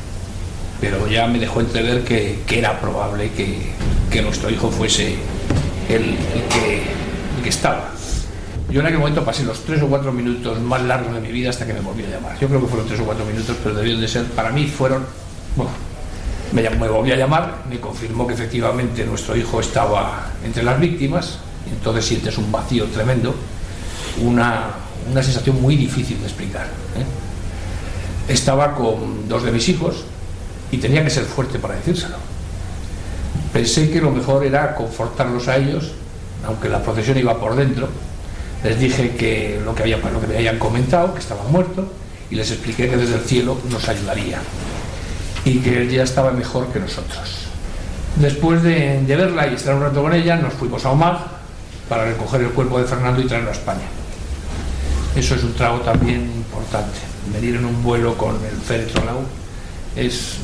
Pero 0.81 1.07
ya 1.07 1.27
me 1.27 1.39
dejó 1.39 1.61
entender 1.61 2.03
que, 2.03 2.39
que 2.45 2.59
era 2.59 2.79
probable 2.79 3.31
que, 3.31 3.71
que, 4.11 4.21
nuestro 4.21 4.49
hijo 4.49 4.69
fuese 4.69 5.15
el, 5.89 6.17
que, 6.49 6.81
que, 7.41 7.49
estaba. 7.49 7.91
Yo 8.69 8.81
en 8.81 8.87
aquel 8.87 8.99
momento 8.99 9.23
pasé 9.23 9.43
los 9.43 9.63
tres 9.63 9.81
o 9.81 9.87
cuatro 9.87 10.11
minutos 10.11 10.59
más 10.59 10.81
largos 10.83 11.13
de 11.13 11.21
mi 11.21 11.31
vida 11.31 11.49
hasta 11.49 11.65
que 11.65 11.73
me 11.73 11.79
volvió 11.79 12.05
a 12.07 12.09
llamar. 12.09 12.39
Yo 12.39 12.47
creo 12.47 12.61
que 12.61 12.67
fueron 12.67 12.87
tres 12.87 12.99
o 12.99 13.05
cuatro 13.05 13.25
minutos, 13.25 13.55
pero 13.63 13.75
debieron 13.75 14.01
de 14.01 14.07
ser, 14.07 14.25
para 14.25 14.51
mí 14.51 14.67
fueron, 14.67 15.05
bueno, 15.55 15.71
me, 16.51 16.69
me 16.69 16.87
volvió 16.87 17.13
a 17.13 17.17
llamar, 17.17 17.63
me 17.69 17.79
confirmó 17.79 18.27
que 18.27 18.33
efectivamente 18.33 19.05
nuestro 19.05 19.35
hijo 19.35 19.59
estaba 19.59 20.31
entre 20.43 20.63
las 20.63 20.79
víctimas, 20.79 21.39
entonces 21.71 22.05
sientes 22.05 22.37
un 22.37 22.51
vacío 22.51 22.85
tremendo, 22.85 23.33
una, 24.21 24.71
una 25.11 25.23
sensación 25.23 25.61
muy 25.61 25.75
difícil 25.75 26.19
de 26.19 26.25
explicar. 26.25 26.65
¿eh? 26.65 28.31
Estaba 28.33 28.75
con 28.75 29.27
dos 29.27 29.43
de 29.43 29.51
mis 29.51 29.67
hijos 29.69 30.05
y 30.71 30.77
tenía 30.77 31.03
que 31.03 31.09
ser 31.09 31.23
fuerte 31.23 31.59
para 31.59 31.75
decírselo. 31.75 32.15
Pensé 33.53 33.89
que 33.89 34.01
lo 34.01 34.11
mejor 34.11 34.45
era 34.45 34.75
confortarlos 34.75 35.47
a 35.47 35.57
ellos, 35.57 35.91
aunque 36.45 36.69
la 36.69 36.81
procesión 36.81 37.17
iba 37.17 37.39
por 37.39 37.55
dentro. 37.55 37.87
Les 38.63 38.79
dije 38.79 39.15
que 39.15 39.61
lo 39.63 39.73
que, 39.73 39.83
había, 39.83 39.97
lo 39.97 40.19
que 40.19 40.27
me 40.27 40.35
habían 40.35 40.59
comentado, 40.59 41.13
que 41.13 41.19
estaba 41.19 41.43
muerto, 41.43 41.87
y 42.29 42.35
les 42.35 42.51
expliqué 42.51 42.89
que 42.89 42.97
desde 42.97 43.15
el 43.15 43.21
cielo 43.21 43.57
nos 43.69 43.87
ayudaría 43.87 44.39
y 45.45 45.59
que 45.59 45.83
él 45.83 45.89
ya 45.89 46.03
estaba 46.03 46.31
mejor 46.31 46.67
que 46.73 46.79
nosotros. 46.79 47.45
Después 48.15 48.63
de, 48.63 49.03
verla 49.07 49.47
y 49.47 49.53
estar 49.53 49.75
un 49.75 49.81
rato 49.81 50.01
con 50.01 50.13
ella, 50.13 50.35
nos 50.37 50.53
fuimos 50.53 50.83
a 50.85 50.91
Omar 50.91 51.19
para 51.87 52.05
recoger 52.05 52.41
el 52.41 52.49
cuerpo 52.49 52.79
de 52.79 52.85
Fernando 52.85 53.21
y 53.21 53.25
traerlo 53.25 53.49
a 53.49 53.53
España. 53.53 53.85
Eso 55.15 55.35
es 55.35 55.43
un 55.43 55.53
trago 55.53 55.79
también 55.79 56.23
importante. 56.35 56.97
Venir 57.31 57.55
en 57.55 57.65
un 57.65 57.83
vuelo 57.83 58.17
con 58.17 58.35
el 58.35 58.57
féretro 58.65 59.01
al 59.01 59.05
lado 59.05 59.44
es 59.95 60.37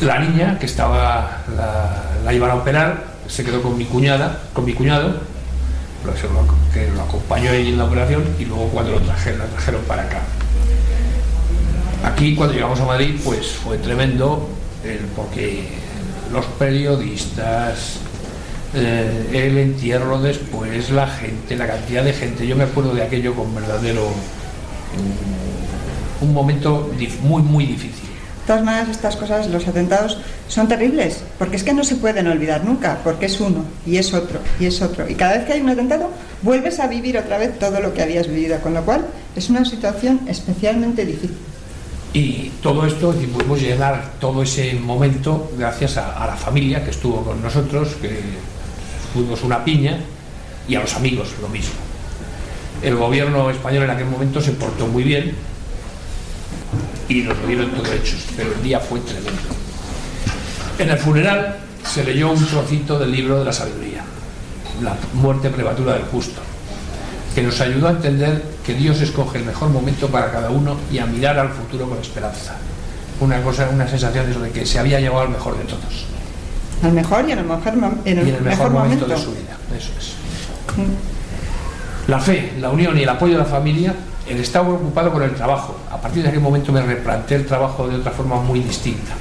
la 0.00 0.18
niña 0.18 0.58
que 0.58 0.66
estaba 0.66 1.42
la, 1.56 2.04
la, 2.24 2.34
iban 2.34 2.50
a 2.50 2.54
operar 2.56 3.16
se 3.28 3.44
quedó 3.44 3.62
con 3.62 3.78
mi 3.78 3.84
cuñada 3.84 4.42
con 4.52 4.64
mi 4.64 4.74
cuñado 4.74 5.20
que 6.72 6.88
lo 6.90 7.02
acompañó 7.02 7.50
en 7.52 7.78
la 7.78 7.84
operación 7.84 8.24
y 8.38 8.44
luego 8.44 8.68
cuando 8.68 8.92
lo 8.92 9.00
trajeron, 9.00 9.40
lo 9.40 9.46
trajeron 9.46 9.82
para 9.82 10.02
acá. 10.02 10.20
Aquí 12.04 12.34
cuando 12.36 12.54
llegamos 12.54 12.78
a 12.80 12.84
Madrid 12.84 13.16
pues 13.24 13.48
fue 13.48 13.78
tremendo 13.78 14.48
porque 15.16 15.64
los 16.32 16.44
periodistas, 16.58 17.98
eh, 18.74 19.30
el 19.32 19.58
entierro 19.58 20.20
después, 20.20 20.90
la 20.90 21.08
gente, 21.08 21.56
la 21.56 21.66
cantidad 21.66 22.04
de 22.04 22.12
gente, 22.12 22.46
yo 22.46 22.54
me 22.54 22.64
acuerdo 22.64 22.94
de 22.94 23.02
aquello 23.02 23.34
con 23.34 23.52
verdadero 23.54 24.08
un, 26.20 26.32
momento 26.32 26.90
muy 27.22 27.42
muy 27.42 27.66
difícil. 27.66 28.06
De 28.46 28.52
todas 28.52 28.64
maneras, 28.64 28.88
estas 28.90 29.16
cosas, 29.16 29.48
los 29.48 29.66
atentados, 29.66 30.18
son 30.46 30.68
terribles, 30.68 31.24
porque 31.36 31.56
es 31.56 31.64
que 31.64 31.72
no 31.72 31.82
se 31.82 31.96
pueden 31.96 32.28
olvidar 32.28 32.64
nunca, 32.64 33.00
porque 33.02 33.26
es 33.26 33.40
uno, 33.40 33.64
y 33.84 33.96
es 33.96 34.14
otro, 34.14 34.38
y 34.60 34.66
es 34.66 34.80
otro. 34.80 35.08
Y 35.08 35.16
cada 35.16 35.38
vez 35.38 35.46
que 35.46 35.54
hay 35.54 35.60
un 35.60 35.70
atentado, 35.70 36.10
vuelves 36.42 36.78
a 36.78 36.86
vivir 36.86 37.18
otra 37.18 37.38
vez 37.38 37.58
todo 37.58 37.80
lo 37.80 37.92
que 37.92 38.02
habías 38.02 38.28
vivido, 38.28 38.60
con 38.60 38.72
lo 38.72 38.84
cual 38.84 39.04
es 39.34 39.50
una 39.50 39.64
situación 39.64 40.20
especialmente 40.28 41.04
difícil. 41.04 41.36
Y 42.12 42.52
todo 42.62 42.86
esto, 42.86 43.12
y 43.20 43.26
pudimos 43.26 43.60
llenar 43.60 44.12
todo 44.20 44.44
ese 44.44 44.74
momento 44.74 45.50
gracias 45.58 45.96
a, 45.96 46.22
a, 46.22 46.28
la 46.28 46.36
familia 46.36 46.84
que 46.84 46.90
estuvo 46.90 47.24
con 47.24 47.42
nosotros, 47.42 47.96
que 48.00 48.20
fuimos 49.12 49.42
una 49.42 49.64
piña, 49.64 49.98
y 50.68 50.76
a 50.76 50.80
los 50.80 50.94
amigos 50.94 51.30
lo 51.42 51.48
mismo. 51.48 51.74
El 52.80 52.94
gobierno 52.94 53.50
español 53.50 53.84
en 53.84 53.90
aquel 53.90 54.06
momento 54.06 54.40
se 54.40 54.52
portó 54.52 54.86
muy 54.86 55.02
bien 55.02 55.34
y 57.08 57.22
nos 57.22 57.38
lo 57.38 57.46
dieron 57.46 57.70
todo 57.70 57.92
hechos, 57.92 58.20
pero 58.36 58.52
el 58.52 58.62
día 58.62 58.80
fue 58.80 59.00
tremendo. 59.00 59.32
En 60.78 60.90
el 60.90 60.98
funeral 60.98 61.56
se 61.84 62.04
leyó 62.04 62.30
un 62.30 62.46
trocito 62.46 62.98
del 62.98 63.12
libro 63.12 63.38
de 63.38 63.44
la 63.44 63.52
sabiduría, 63.52 64.04
la 64.82 64.96
muerte 65.14 65.50
prematura 65.50 65.94
del 65.94 66.04
justo, 66.04 66.40
que 67.34 67.42
nos 67.42 67.60
ayudó 67.60 67.88
a 67.88 67.90
entender 67.92 68.42
que 68.64 68.74
Dios 68.74 69.00
escoge 69.00 69.38
el 69.38 69.44
mejor 69.44 69.70
momento 69.70 70.08
para 70.08 70.30
cada 70.30 70.50
uno 70.50 70.76
y 70.92 70.98
a 70.98 71.06
mirar 71.06 71.38
al 71.38 71.50
futuro 71.50 71.88
con 71.88 71.98
esperanza. 71.98 72.56
Una 73.20 73.42
cosa, 73.42 73.68
una 73.72 73.88
sensación 73.88 74.42
de 74.42 74.50
que 74.50 74.66
se 74.66 74.78
había 74.78 75.00
llegado 75.00 75.20
al 75.20 75.30
mejor 75.30 75.56
de 75.56 75.64
todos. 75.64 76.06
Al 76.82 76.92
mejor 76.92 77.26
y 77.26 77.32
en 77.32 77.38
el 77.38 77.44
mejor, 77.46 77.72
en 78.04 78.18
el 78.18 78.26
y 78.26 78.30
en 78.30 78.36
el 78.36 78.42
mejor, 78.42 78.70
momento, 78.70 79.06
de 79.06 79.16
su 79.16 79.30
vida. 79.30 79.56
Eso 79.74 79.90
es. 79.98 80.12
La 82.08 82.20
fe, 82.20 82.52
la 82.60 82.70
unión 82.70 82.98
y 82.98 83.02
el 83.02 83.08
apoyo 83.08 83.32
de 83.32 83.38
la 83.38 83.44
familia, 83.46 83.94
el 84.28 84.40
estado 84.40 84.74
ocupado 84.74 85.12
con 85.12 85.22
el 85.22 85.34
trabajo. 85.34 85.76
A 85.90 86.00
partir 86.00 86.22
de 86.22 86.28
aquel 86.28 86.40
momento 86.40 86.72
me 86.72 86.82
replanteé 86.82 87.38
el 87.38 87.46
trabajo 87.46 87.88
de 87.88 87.96
otra 87.96 88.12
forma 88.12 88.40
muy 88.40 88.60
distinta. 88.60 89.12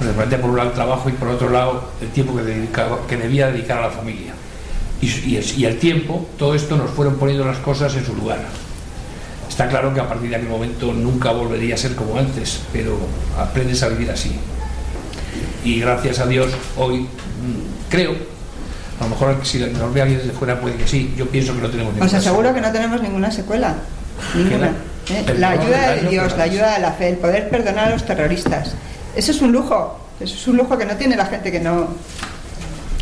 Me 0.00 0.08
replanteé 0.08 0.38
por 0.38 0.50
un 0.50 0.56
lado 0.56 0.68
el 0.70 0.74
trabajo 0.74 1.08
y 1.08 1.12
por 1.12 1.28
otro 1.28 1.50
lado 1.50 1.90
el 2.00 2.08
tiempo 2.08 2.34
que, 2.36 3.16
debía 3.16 3.50
dedicar 3.50 3.78
a 3.78 3.82
la 3.82 3.90
familia. 3.90 4.34
Y, 5.00 5.06
y, 5.06 5.36
el, 5.36 5.58
y 5.58 5.64
el 5.64 5.78
tiempo, 5.78 6.26
todo 6.38 6.54
esto 6.54 6.76
nos 6.76 6.90
fueron 6.90 7.16
poniendo 7.16 7.44
las 7.44 7.58
cosas 7.58 7.94
en 7.94 8.04
su 8.04 8.14
lugar. 8.14 8.38
Está 9.48 9.68
claro 9.68 9.94
que 9.94 10.00
a 10.00 10.08
partir 10.08 10.30
de 10.30 10.36
aquel 10.36 10.48
momento 10.48 10.92
nunca 10.92 11.30
volvería 11.30 11.74
a 11.74 11.78
ser 11.78 11.94
como 11.94 12.18
antes, 12.18 12.60
pero 12.72 12.96
aprendes 13.38 13.82
a 13.82 13.88
vivir 13.88 14.10
así. 14.10 14.32
Y 15.64 15.80
gracias 15.80 16.18
a 16.18 16.26
Dios 16.26 16.50
hoy 16.76 17.00
mm, 17.02 17.88
creo 17.88 18.33
a 19.00 19.04
lo 19.04 19.10
mejor 19.10 19.40
si 19.44 19.58
nos 19.58 19.92
ve 19.92 20.02
alguien 20.02 20.18
desde 20.20 20.32
fuera 20.32 20.60
puede 20.60 20.76
que 20.76 20.86
sí. 20.86 21.14
Yo 21.16 21.26
pienso 21.28 21.54
que 21.54 21.60
no 21.60 21.68
tenemos 21.68 21.92
ninguna 21.92 22.06
Os 22.06 22.14
aseguro 22.14 22.54
que 22.54 22.60
no 22.60 22.70
tenemos 22.72 23.02
ninguna 23.02 23.30
secuela. 23.30 23.74
Ninguna. 24.34 24.72
¿eh? 25.10 25.34
La 25.38 25.50
ayuda 25.50 25.92
de 25.92 26.08
Dios, 26.08 26.36
la 26.36 26.44
ayuda 26.44 26.74
de 26.74 26.80
la 26.80 26.92
fe, 26.92 27.08
el 27.08 27.16
poder 27.16 27.48
perdonar 27.48 27.88
a 27.88 27.90
los 27.90 28.04
terroristas. 28.04 28.74
Eso 29.16 29.32
es 29.32 29.42
un 29.42 29.52
lujo. 29.52 29.98
Eso 30.20 30.34
es 30.34 30.46
un 30.46 30.56
lujo 30.56 30.78
que 30.78 30.86
no 30.86 30.96
tiene 30.96 31.16
la 31.16 31.26
gente 31.26 31.50
que 31.50 31.60
no. 31.60 31.88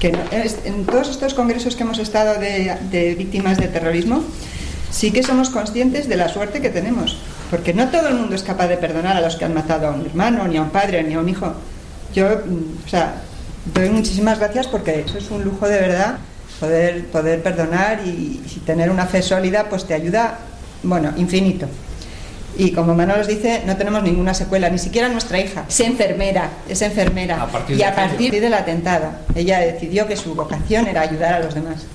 Que 0.00 0.12
no, 0.12 0.18
en 0.32 0.84
todos 0.86 1.10
estos 1.10 1.34
congresos 1.34 1.76
que 1.76 1.84
hemos 1.84 1.98
estado 1.98 2.40
de, 2.40 2.76
de 2.90 3.14
víctimas 3.14 3.58
de 3.58 3.68
terrorismo, 3.68 4.24
sí 4.90 5.12
que 5.12 5.22
somos 5.22 5.50
conscientes 5.50 6.08
de 6.08 6.16
la 6.16 6.28
suerte 6.28 6.60
que 6.60 6.70
tenemos. 6.70 7.18
Porque 7.50 7.74
no 7.74 7.88
todo 7.88 8.08
el 8.08 8.14
mundo 8.14 8.34
es 8.34 8.42
capaz 8.42 8.66
de 8.66 8.78
perdonar 8.78 9.16
a 9.16 9.20
los 9.20 9.36
que 9.36 9.44
han 9.44 9.54
matado 9.54 9.88
a 9.88 9.90
un 9.90 10.06
hermano, 10.06 10.48
ni 10.48 10.56
a 10.56 10.62
un 10.62 10.70
padre, 10.70 11.02
ni 11.02 11.14
a 11.14 11.20
un 11.20 11.28
hijo. 11.28 11.52
Yo, 12.14 12.26
mm, 12.28 12.86
o 12.86 12.88
sea, 12.88 13.22
doy 13.66 13.90
muchísimas 13.90 14.38
gracias 14.38 14.66
porque 14.66 15.00
eso 15.00 15.18
es 15.18 15.30
un 15.30 15.44
lujo 15.44 15.68
de 15.68 15.80
verdad, 15.80 16.18
poder, 16.60 17.06
poder 17.06 17.42
perdonar 17.42 18.00
y, 18.04 18.42
y 18.44 18.60
tener 18.66 18.90
una 18.90 19.06
fe 19.06 19.22
sólida, 19.22 19.68
pues 19.68 19.84
te 19.84 19.94
ayuda, 19.94 20.38
bueno, 20.82 21.12
infinito. 21.16 21.68
Y 22.56 22.72
como 22.72 22.94
Manuel 22.94 23.20
os 23.20 23.26
dice, 23.26 23.62
no 23.66 23.76
tenemos 23.76 24.02
ninguna 24.02 24.34
secuela, 24.34 24.68
ni 24.68 24.78
siquiera 24.78 25.08
nuestra 25.08 25.40
hija. 25.40 25.64
Es 25.68 25.80
enfermera, 25.80 26.50
es 26.68 26.82
enfermera. 26.82 27.42
A 27.42 27.46
partir 27.46 27.78
y 27.78 27.82
a 27.82 27.94
partir 27.94 28.28
aquello. 28.28 28.42
del 28.42 28.54
atentado, 28.54 29.06
ella 29.34 29.60
decidió 29.60 30.06
que 30.06 30.16
su 30.16 30.34
vocación 30.34 30.86
era 30.86 31.00
ayudar 31.00 31.34
a 31.34 31.38
los 31.40 31.54
demás. 31.54 31.86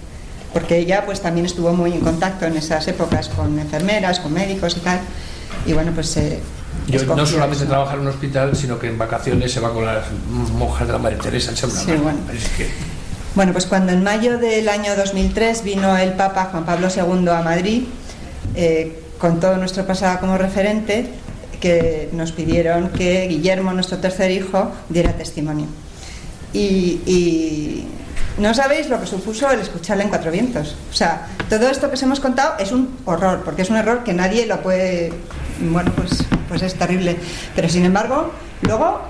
Porque 0.54 0.78
ella 0.78 1.06
pues 1.06 1.22
también 1.22 1.46
estuvo 1.46 1.74
muy 1.74 1.94
en 1.94 2.00
contacto 2.00 2.46
en 2.46 2.58
esas 2.58 2.88
épocas 2.88 3.30
con 3.30 3.60
enfermeras, 3.60 4.20
con 4.20 4.34
médicos 4.34 4.78
y 4.78 4.80
tal. 4.80 5.00
Y 5.68 5.74
bueno, 5.74 5.92
pues 5.94 6.18
eh, 6.18 6.40
Yo 6.88 7.04
no 7.16 7.26
solamente 7.26 7.64
eso. 7.64 7.70
trabajo 7.70 7.94
en 7.96 8.02
un 8.02 8.08
hospital, 8.08 8.56
sino 8.56 8.80
que 8.80 8.88
en 8.88 8.98
vacaciones 8.98 9.52
se 9.52 9.60
va 9.60 9.74
con 9.74 9.86
las 9.86 10.06
monjas 10.54 10.88
de 10.88 10.94
la 10.94 11.00
Madre 11.00 11.18
Teresa 11.18 11.56
Sí, 11.56 11.92
bueno. 12.02 12.20
Es 12.34 12.48
que 12.50 12.70
Bueno, 13.36 13.52
pues 13.52 13.66
cuando 13.66 13.92
en 13.92 14.04
mayo 14.04 14.38
del 14.38 14.70
año 14.70 14.96
2003 14.96 15.64
vino 15.64 15.98
el 15.98 16.14
Papa 16.14 16.46
Juan 16.52 16.66
Pablo 16.66 16.88
II 16.88 17.28
a 17.30 17.42
Madrid, 17.42 17.84
eh, 18.56 19.04
con 19.18 19.40
todo 19.40 19.58
nuestro 19.58 19.86
pasado 19.86 20.20
como 20.20 20.38
referente, 20.38 21.10
que 21.60 22.10
nos 22.14 22.32
pidieron 22.32 22.90
que 22.90 23.28
Guillermo, 23.28 23.74
nuestro 23.74 23.98
tercer 23.98 24.32
hijo, 24.32 24.72
diera 24.90 25.14
testimonio. 25.14 25.68
Y, 26.54 27.02
y 27.06 27.88
no 28.38 28.54
sabéis 28.54 28.88
lo 28.88 29.00
que 29.00 29.08
supuso 29.08 29.50
el 29.50 29.60
escucharle 29.60 30.04
en 30.04 30.10
Cuatro 30.10 30.32
Vientos. 30.32 30.76
O 30.92 30.94
sea, 30.94 31.28
todo 31.50 31.70
esto 31.70 31.90
que 31.90 31.96
os 31.96 32.04
hemos 32.04 32.20
contado 32.20 32.54
es 32.60 32.72
un 32.72 32.98
horror, 33.06 33.42
porque 33.44 33.64
es 33.64 33.70
un 33.70 33.78
error 33.78 34.04
que 34.04 34.14
nadie 34.14 34.46
lo 34.46 34.62
puede... 34.62 35.12
Bueno, 35.60 35.92
pues, 35.96 36.24
pues 36.48 36.62
es 36.62 36.76
terrible. 36.76 37.18
Pero 37.56 37.70
sin 37.70 37.86
embargo, 37.86 38.32
luego... 38.62 39.02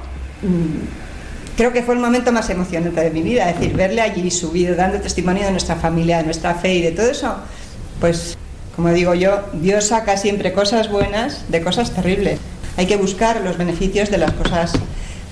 mm, 0.41 1.07
creo 1.57 1.73
que 1.73 1.81
fue 1.81 1.95
el 1.95 1.99
momento 1.99 2.31
más 2.31 2.49
emocionante 2.51 3.01
de 3.01 3.09
mi 3.09 3.23
vida, 3.23 3.49
es 3.49 3.59
decir, 3.59 3.75
verle 3.75 4.01
allí 4.01 4.29
subido, 4.29 4.75
dando 4.75 5.01
testimonio 5.01 5.43
de 5.43 5.51
nuestra 5.51 5.75
familia, 5.75 6.17
de 6.17 6.23
nuestra 6.25 6.53
fe 6.53 6.75
y 6.75 6.81
de 6.83 6.91
todo 6.91 7.09
eso, 7.09 7.35
pues 7.99 8.37
como 8.75 8.89
digo 8.91 9.15
yo, 9.15 9.43
Dios 9.53 9.85
saca 9.85 10.17
siempre 10.17 10.53
cosas 10.53 10.87
buenas 10.91 11.49
de 11.49 11.61
cosas 11.63 11.95
terribles. 11.95 12.39
Hay 12.77 12.85
que 12.85 12.95
buscar 12.95 13.41
los 13.41 13.57
beneficios 13.57 14.11
de 14.11 14.19
las 14.19 14.31
cosas 14.33 14.73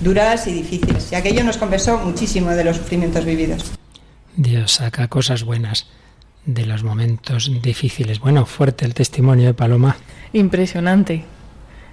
duras 0.00 0.48
y 0.48 0.52
difíciles. 0.52 1.12
Y 1.12 1.14
aquello 1.14 1.44
nos 1.44 1.56
compensó 1.56 1.96
muchísimo 1.98 2.50
de 2.50 2.64
los 2.64 2.76
sufrimientos 2.76 3.24
vividos. 3.24 3.64
Dios 4.36 4.72
saca 4.72 5.06
cosas 5.06 5.44
buenas 5.44 5.86
de 6.46 6.64
los 6.64 6.84
momentos 6.84 7.50
difíciles. 7.60 8.20
Bueno, 8.20 8.46
fuerte 8.46 8.84
el 8.84 8.94
testimonio 8.94 9.46
de 9.46 9.54
Paloma. 9.54 9.96
Impresionante 10.32 11.24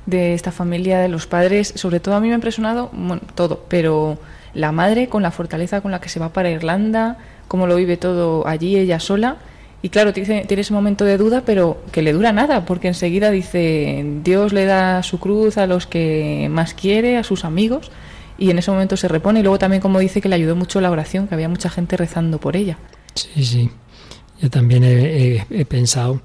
de 0.05 0.33
esta 0.33 0.51
familia, 0.51 0.99
de 0.99 1.09
los 1.09 1.27
padres. 1.27 1.73
Sobre 1.75 1.99
todo 1.99 2.15
a 2.15 2.19
mí 2.19 2.27
me 2.27 2.33
ha 2.33 2.35
impresionado 2.35 2.89
bueno, 2.93 3.21
todo, 3.35 3.65
pero 3.67 4.17
la 4.53 4.71
madre 4.71 5.09
con 5.09 5.23
la 5.23 5.31
fortaleza 5.31 5.81
con 5.81 5.91
la 5.91 5.99
que 5.99 6.09
se 6.09 6.19
va 6.19 6.29
para 6.29 6.51
Irlanda, 6.51 7.17
cómo 7.47 7.67
lo 7.67 7.75
vive 7.75 7.97
todo 7.97 8.47
allí 8.47 8.77
ella 8.77 8.99
sola. 8.99 9.37
Y 9.81 9.89
claro, 9.89 10.13
tiene, 10.13 10.45
tiene 10.45 10.61
ese 10.61 10.73
momento 10.73 11.03
de 11.03 11.17
duda, 11.17 11.43
pero 11.45 11.81
que 11.91 12.01
le 12.01 12.13
dura 12.13 12.31
nada, 12.31 12.63
porque 12.63 12.87
enseguida 12.87 13.31
dice, 13.31 14.05
Dios 14.23 14.53
le 14.53 14.65
da 14.65 15.03
su 15.03 15.19
cruz 15.19 15.57
a 15.57 15.67
los 15.67 15.87
que 15.87 16.47
más 16.49 16.73
quiere, 16.73 17.17
a 17.17 17.23
sus 17.23 17.43
amigos, 17.43 17.91
y 18.37 18.49
en 18.49 18.59
ese 18.59 18.71
momento 18.71 18.95
se 18.95 19.09
repone. 19.09 19.41
Y 19.41 19.43
luego 19.43 19.59
también, 19.59 19.81
como 19.81 19.99
dice, 19.99 20.21
que 20.21 20.29
le 20.29 20.35
ayudó 20.35 20.55
mucho 20.55 20.79
la 20.79 20.89
oración, 20.89 21.27
que 21.27 21.35
había 21.35 21.49
mucha 21.49 21.69
gente 21.69 21.97
rezando 21.97 22.39
por 22.39 22.55
ella. 22.55 22.77
Sí, 23.13 23.43
sí. 23.43 23.71
Yo 24.43 24.49
también 24.49 24.83
he, 24.83 25.45
he- 25.49 25.65
pensado. 25.65 26.21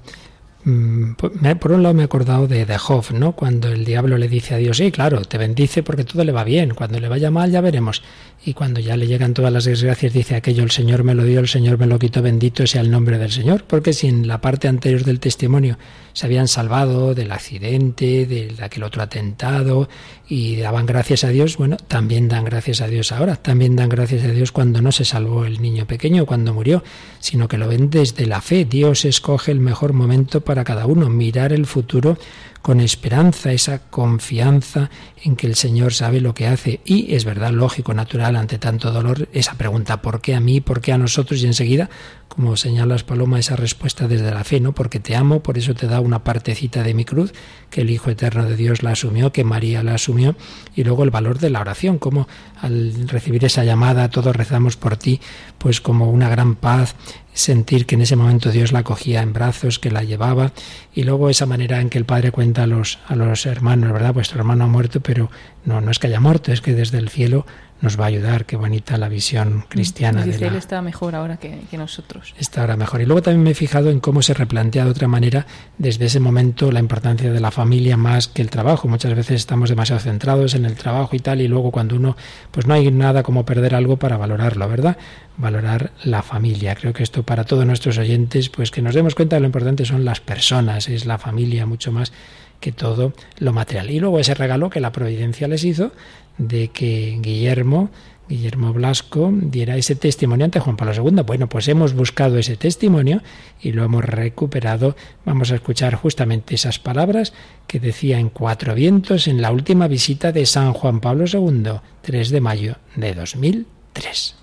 mm, 0.65 1.13
por 1.13 1.71
un 1.71 1.83
lado 1.83 1.95
me 1.95 2.01
he 2.01 2.05
acordado 2.05 2.47
de, 2.49 2.65
de 2.65 2.77
Job, 2.77 3.05
¿no? 3.13 3.31
Cuando 3.31 3.69
el 3.69 3.85
diablo 3.85 4.17
le 4.17 4.27
dice 4.27 4.55
a 4.55 4.57
Dios, 4.57 4.75
sí, 4.75 4.91
claro, 4.91 5.21
te 5.21 5.37
bendice 5.37 5.83
porque 5.83 6.03
todo 6.03 6.25
le 6.25 6.33
va 6.33 6.43
bien. 6.43 6.71
Cuando 6.75 6.99
le 6.99 7.07
vaya 7.07 7.31
mal 7.31 7.49
ya 7.49 7.61
veremos. 7.61 8.03
Y 8.45 8.53
cuando 8.53 8.79
ya 8.79 8.95
le 8.95 9.05
llegan 9.05 9.33
todas 9.33 9.51
las 9.51 9.65
desgracias, 9.65 10.13
dice 10.13 10.35
aquello, 10.35 10.63
el 10.63 10.71
Señor 10.71 11.03
me 11.03 11.13
lo 11.13 11.25
dio, 11.25 11.41
el 11.41 11.49
Señor 11.49 11.77
me 11.77 11.87
lo 11.87 11.99
quitó, 11.99 12.21
bendito 12.21 12.65
sea 12.65 12.81
el 12.81 12.89
nombre 12.89 13.17
del 13.17 13.31
Señor. 13.31 13.65
Porque 13.65 13.91
si 13.91 14.07
en 14.07 14.29
la 14.29 14.39
parte 14.39 14.69
anterior 14.69 15.03
del 15.03 15.19
testimonio 15.19 15.77
se 16.13 16.25
habían 16.25 16.47
salvado 16.47 17.13
del 17.13 17.31
accidente, 17.33 18.25
de 18.25 18.55
aquel 18.61 18.83
otro 18.83 19.01
atentado, 19.01 19.89
y 20.27 20.55
daban 20.55 20.85
gracias 20.85 21.25
a 21.25 21.29
Dios, 21.29 21.57
bueno, 21.57 21.75
también 21.75 22.29
dan 22.29 22.45
gracias 22.45 22.79
a 22.79 22.87
Dios 22.87 23.11
ahora. 23.11 23.35
También 23.35 23.75
dan 23.75 23.89
gracias 23.89 24.23
a 24.23 24.29
Dios 24.29 24.53
cuando 24.53 24.81
no 24.81 24.93
se 24.93 25.03
salvó 25.03 25.43
el 25.43 25.61
niño 25.61 25.85
pequeño, 25.85 26.25
cuando 26.25 26.53
murió, 26.53 26.81
sino 27.19 27.49
que 27.49 27.57
lo 27.57 27.67
ven 27.67 27.89
desde 27.89 28.25
la 28.25 28.39
fe. 28.39 28.63
Dios 28.63 29.03
escoge 29.03 29.51
el 29.51 29.59
mejor 29.59 29.91
momento 29.91 30.41
para 30.41 30.63
cada 30.63 30.85
uno, 30.85 31.09
mirar 31.09 31.51
el 31.51 31.65
futuro 31.65 32.17
con 32.61 32.81
esperanza, 32.81 33.51
esa 33.51 33.79
confianza 33.89 34.89
en 35.23 35.35
que 35.35 35.47
el 35.47 35.55
Señor 35.55 35.93
sabe 35.93 36.21
lo 36.21 36.33
que 36.33 36.47
hace. 36.47 36.81
Y 36.85 37.15
es 37.15 37.25
verdad, 37.25 37.51
lógico, 37.51 37.93
natural, 37.93 38.35
ante 38.35 38.57
tanto 38.57 38.91
dolor, 38.91 39.29
esa 39.33 39.55
pregunta, 39.55 40.01
¿por 40.01 40.21
qué 40.21 40.35
a 40.35 40.39
mí? 40.39 40.61
¿Por 40.61 40.81
qué 40.81 40.91
a 40.91 40.97
nosotros? 40.97 41.41
Y 41.41 41.47
enseguida, 41.47 41.89
como 42.27 42.57
señalas, 42.57 43.03
Paloma, 43.03 43.39
esa 43.39 43.55
respuesta 43.55 44.07
desde 44.07 44.31
la 44.31 44.43
fe, 44.43 44.59
¿no? 44.59 44.73
Porque 44.73 44.99
te 44.99 45.15
amo, 45.15 45.41
por 45.41 45.57
eso 45.57 45.73
te 45.73 45.87
da 45.87 45.99
una 45.99 46.23
partecita 46.23 46.83
de 46.83 46.93
mi 46.93 47.05
cruz, 47.05 47.33
que 47.69 47.81
el 47.81 47.89
Hijo 47.89 48.09
Eterno 48.09 48.45
de 48.45 48.55
Dios 48.55 48.83
la 48.83 48.91
asumió, 48.91 49.31
que 49.31 49.43
María 49.43 49.81
la 49.83 49.95
asumió, 49.95 50.35
y 50.75 50.83
luego 50.83 51.03
el 51.03 51.11
valor 51.11 51.39
de 51.39 51.49
la 51.49 51.61
oración, 51.61 51.97
como 51.97 52.27
al 52.61 53.07
recibir 53.07 53.45
esa 53.45 53.63
llamada, 53.63 54.09
todos 54.09 54.35
rezamos 54.35 54.77
por 54.77 54.97
ti, 54.97 55.21
pues 55.57 55.81
como 55.81 56.11
una 56.11 56.29
gran 56.29 56.55
paz, 56.55 56.95
sentir 57.39 57.85
que 57.85 57.95
en 57.95 58.01
ese 58.01 58.15
momento 58.15 58.51
Dios 58.51 58.71
la 58.71 58.83
cogía 58.83 59.21
en 59.21 59.33
brazos, 59.33 59.79
que 59.79 59.91
la 59.91 60.03
llevaba, 60.03 60.51
y 60.93 61.03
luego 61.03 61.29
esa 61.29 61.45
manera 61.45 61.79
en 61.79 61.89
que 61.89 61.97
el 61.97 62.05
Padre 62.05 62.31
cuenta 62.31 62.63
a 62.63 62.67
los, 62.67 62.99
a 63.07 63.15
los 63.15 63.45
hermanos, 63.45 63.91
¿verdad? 63.93 64.13
Vuestro 64.13 64.39
hermano 64.39 64.65
ha 64.65 64.67
muerto, 64.67 64.99
pero 64.99 65.31
no, 65.65 65.81
no 65.81 65.91
es 65.91 65.99
que 65.99 66.07
haya 66.07 66.19
muerto, 66.19 66.51
es 66.51 66.61
que 66.61 66.73
desde 66.73 66.97
el 66.97 67.09
cielo 67.09 67.45
nos 67.81 67.99
va 67.99 68.05
a 68.05 68.07
ayudar. 68.07 68.45
Qué 68.45 68.55
bonita 68.55 68.97
la 68.97 69.09
visión 69.09 69.65
cristiana 69.69 70.19
Nos 70.19 70.25
de 70.25 70.31
dice, 70.33 70.45
la, 70.45 70.51
él 70.51 70.55
está 70.57 70.81
mejor 70.81 71.15
ahora 71.15 71.37
que, 71.37 71.61
que 71.69 71.77
nosotros. 71.77 72.33
está 72.37 72.61
ahora 72.61 72.75
mejor. 72.75 73.01
Y 73.01 73.05
luego 73.05 73.21
también 73.21 73.43
me 73.43 73.51
he 73.51 73.55
fijado 73.55 73.89
en 73.89 73.99
cómo 73.99 74.21
se 74.21 74.33
replantea 74.33 74.85
de 74.85 74.91
otra 74.91 75.07
manera 75.07 75.45
desde 75.77 76.05
ese 76.05 76.19
momento 76.19 76.71
la 76.71 76.79
importancia 76.79 77.31
de 77.31 77.39
la 77.39 77.51
familia 77.51 77.97
más 77.97 78.27
que 78.27 78.41
el 78.41 78.49
trabajo. 78.49 78.87
Muchas 78.87 79.13
veces 79.15 79.37
estamos 79.37 79.69
demasiado 79.69 79.99
centrados 80.01 80.55
en 80.55 80.65
el 80.65 80.75
trabajo 80.75 81.15
y 81.15 81.19
tal, 81.19 81.41
y 81.41 81.47
luego 81.47 81.71
cuando 81.71 81.95
uno, 81.95 82.17
pues 82.51 82.65
no 82.67 82.73
hay 82.73 82.91
nada 82.91 83.23
como 83.23 83.45
perder 83.45 83.75
algo 83.75 83.97
para 83.97 84.17
valorarlo, 84.17 84.67
¿verdad? 84.67 84.97
Valorar 85.37 85.91
la 86.03 86.21
familia. 86.21 86.75
Creo 86.75 86.93
que 86.93 87.03
esto 87.03 87.23
para 87.23 87.45
todos 87.45 87.65
nuestros 87.65 87.97
oyentes, 87.97 88.49
pues 88.49 88.71
que 88.71 88.81
nos 88.81 88.93
demos 88.95 89.15
cuenta 89.15 89.35
de 89.37 89.39
lo 89.41 89.45
importante 89.45 89.85
son 89.85 90.03
las 90.03 90.19
personas, 90.19 90.89
es 90.89 91.05
la 91.05 91.17
familia 91.17 91.65
mucho 91.65 91.91
más 91.91 92.11
que 92.59 92.71
todo 92.73 93.13
lo 93.37 93.53
material. 93.53 93.89
Y 93.89 93.99
luego 93.99 94.19
ese 94.19 94.33
regalo 94.33 94.69
que 94.69 94.81
la 94.81 94.91
providencia 94.91 95.47
les 95.47 95.63
hizo 95.63 95.93
de 96.39 96.69
que 96.69 97.19
Guillermo 97.21 97.91
Guillermo 98.29 98.73
Blasco 98.73 99.31
diera 99.33 99.75
ese 99.75 99.95
testimonio 99.95 100.45
ante 100.45 100.59
Juan 100.59 100.77
Pablo 100.77 100.93
II. 100.93 101.23
Bueno, 101.23 101.49
pues 101.49 101.67
hemos 101.67 101.95
buscado 101.95 102.37
ese 102.37 102.55
testimonio 102.55 103.23
y 103.59 103.71
lo 103.71 103.83
hemos 103.83 104.05
recuperado. 104.05 104.95
Vamos 105.25 105.51
a 105.51 105.55
escuchar 105.55 105.95
justamente 105.95 106.53
esas 106.53 106.77
palabras 106.77 107.33
que 107.65 107.79
decía 107.79 108.19
en 108.19 108.29
Cuatro 108.29 108.75
Vientos 108.75 109.27
en 109.27 109.41
la 109.41 109.51
última 109.51 109.87
visita 109.87 110.31
de 110.31 110.45
San 110.45 110.73
Juan 110.73 110.99
Pablo 110.99 111.25
II, 111.25 111.79
3 112.03 112.29
de 112.29 112.41
mayo 112.41 112.75
de 112.95 113.15
2003. 113.15 114.35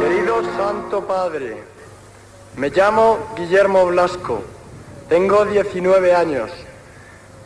Querido 0.00 0.42
Santo 0.56 1.04
Padre, 1.04 1.56
me 2.56 2.70
llamo 2.70 3.18
Guillermo 3.36 3.86
Blasco, 3.86 4.44
tengo 5.08 5.44
19 5.44 6.14
años, 6.14 6.50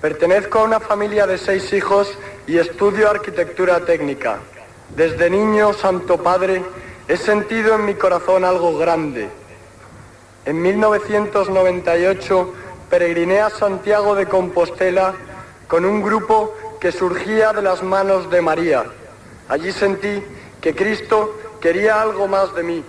pertenezco 0.02 0.58
a 0.58 0.64
una 0.64 0.80
familia 0.80 1.26
de 1.28 1.38
seis 1.38 1.72
hijos 1.72 2.18
y 2.48 2.58
estudio 2.58 3.08
arquitectura 3.08 3.84
técnica. 3.84 4.40
Desde 4.96 5.30
niño, 5.30 5.72
Santo 5.72 6.18
Padre, 6.18 6.60
he 7.06 7.16
sentido 7.16 7.76
en 7.76 7.84
mi 7.86 7.94
corazón 7.94 8.44
algo 8.44 8.76
grande. 8.76 9.28
En 10.44 10.60
1998 10.60 12.52
peregriné 12.90 13.38
a 13.40 13.50
Santiago 13.50 14.16
de 14.16 14.26
Compostela 14.26 15.14
con 15.68 15.84
un 15.84 16.02
grupo 16.02 16.52
que 16.80 16.90
surgía 16.90 17.52
de 17.52 17.62
las 17.62 17.84
manos 17.84 18.28
de 18.28 18.42
María. 18.42 18.84
Allí 19.48 19.70
sentí 19.70 20.20
que 20.60 20.74
Cristo 20.74 21.38
quería 21.60 22.02
algo 22.02 22.26
más 22.26 22.52
de 22.56 22.64
mí. 22.64 22.84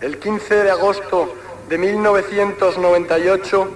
El 0.00 0.18
15 0.18 0.62
de 0.62 0.70
agosto 0.70 1.34
de 1.68 1.76
1998, 1.76 3.68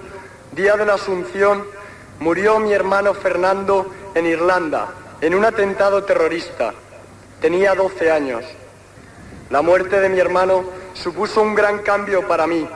día 0.53 0.75
de 0.75 0.87
la 0.87 0.95
Asunción, 0.95 1.75
murió 2.19 2.59
mi 2.59 2.73
hermano 2.73 3.13
Fernando 3.13 3.91
en 4.13 4.25
Irlanda, 4.25 4.89
en 5.21 5.35
un 5.35 5.45
atentado 5.45 6.03
terrorista. 6.03 6.73
Tenía 7.41 7.75
12 7.75 8.11
años. 8.11 8.43
La 9.49 9.61
muerte 9.61 9.99
de 9.99 10.09
mi 10.09 10.19
hermano 10.19 10.63
supuso 10.93 11.41
un 11.41 11.55
gran 11.55 11.79
cambio 11.79 12.27
para 12.27 12.47
mí. 12.47 12.67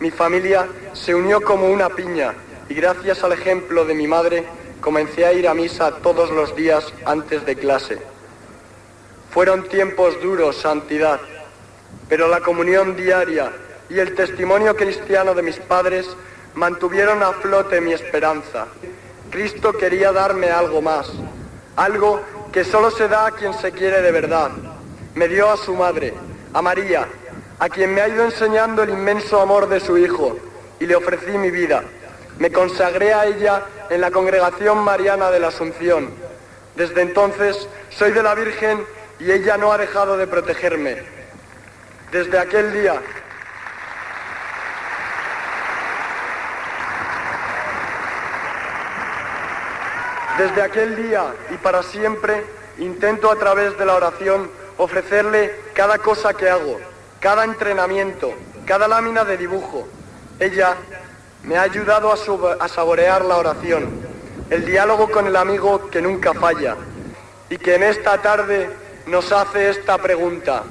Mi 0.00 0.10
familia 0.10 0.66
se 0.92 1.14
unió 1.14 1.40
como 1.40 1.66
una 1.68 1.88
piña 1.90 2.34
y 2.68 2.74
gracias 2.74 3.22
al 3.24 3.32
ejemplo 3.32 3.84
de 3.84 3.94
mi 3.94 4.06
madre 4.06 4.44
comencé 4.80 5.24
a 5.26 5.32
ir 5.32 5.48
a 5.48 5.54
misa 5.54 5.96
todos 5.96 6.30
los 6.30 6.54
días 6.56 6.92
antes 7.04 7.44
de 7.46 7.56
clase. 7.56 7.98
Fueron 9.30 9.68
tiempos 9.68 10.20
duros, 10.20 10.56
santidad, 10.56 11.20
pero 12.08 12.28
la 12.28 12.40
comunión 12.40 12.96
diaria 12.96 13.52
y 13.88 13.98
el 13.98 14.14
testimonio 14.14 14.74
cristiano 14.74 15.34
de 15.34 15.42
mis 15.42 15.56
padres 15.56 16.08
mantuvieron 16.54 17.22
a 17.22 17.32
flote 17.32 17.80
mi 17.80 17.92
esperanza. 17.92 18.66
Cristo 19.30 19.72
quería 19.72 20.12
darme 20.12 20.50
algo 20.50 20.82
más, 20.82 21.10
algo 21.76 22.20
que 22.52 22.64
solo 22.64 22.90
se 22.90 23.08
da 23.08 23.26
a 23.26 23.30
quien 23.30 23.54
se 23.54 23.72
quiere 23.72 24.02
de 24.02 24.12
verdad. 24.12 24.50
Me 25.14 25.28
dio 25.28 25.50
a 25.50 25.56
su 25.56 25.74
madre, 25.74 26.14
a 26.52 26.62
María, 26.62 27.06
a 27.58 27.68
quien 27.68 27.94
me 27.94 28.00
ha 28.00 28.08
ido 28.08 28.24
enseñando 28.24 28.82
el 28.82 28.90
inmenso 28.90 29.40
amor 29.40 29.68
de 29.68 29.80
su 29.80 29.96
Hijo, 29.98 30.36
y 30.80 30.86
le 30.86 30.96
ofrecí 30.96 31.36
mi 31.38 31.50
vida. 31.50 31.84
Me 32.38 32.50
consagré 32.50 33.12
a 33.12 33.26
ella 33.26 33.62
en 33.90 34.00
la 34.00 34.10
congregación 34.10 34.78
mariana 34.78 35.30
de 35.30 35.40
la 35.40 35.48
Asunción. 35.48 36.10
Desde 36.74 37.02
entonces 37.02 37.68
soy 37.90 38.12
de 38.12 38.22
la 38.22 38.34
Virgen 38.34 38.82
y 39.18 39.30
ella 39.30 39.58
no 39.58 39.72
ha 39.72 39.78
dejado 39.78 40.16
de 40.16 40.26
protegerme. 40.26 41.02
Desde 42.10 42.38
aquel 42.38 42.72
día 42.72 43.00
Desde 50.40 50.62
aquel 50.62 50.96
día 50.96 51.34
y 51.50 51.58
para 51.58 51.82
siempre 51.82 52.42
intento 52.78 53.30
a 53.30 53.36
través 53.36 53.76
de 53.76 53.84
la 53.84 53.94
oración 53.94 54.50
ofrecerle 54.78 55.54
cada 55.74 55.98
cosa 55.98 56.32
que 56.32 56.48
hago, 56.48 56.80
cada 57.20 57.44
entrenamiento, 57.44 58.32
cada 58.64 58.88
lámina 58.88 59.22
de 59.26 59.36
dibujo. 59.36 59.86
Ella 60.38 60.76
me 61.42 61.58
ha 61.58 61.62
ayudado 61.62 62.10
a, 62.10 62.68
saborear 62.68 63.22
la 63.22 63.36
oración, 63.36 63.90
el 64.48 64.64
diálogo 64.64 65.10
con 65.10 65.26
el 65.26 65.36
amigo 65.36 65.90
que 65.90 66.00
nunca 66.00 66.32
falla 66.32 66.74
y 67.50 67.58
que 67.58 67.74
en 67.74 67.82
esta 67.82 68.22
tarde 68.22 68.70
nos 69.08 69.32
hace 69.32 69.68
esta 69.68 69.98
pregunta. 69.98 70.62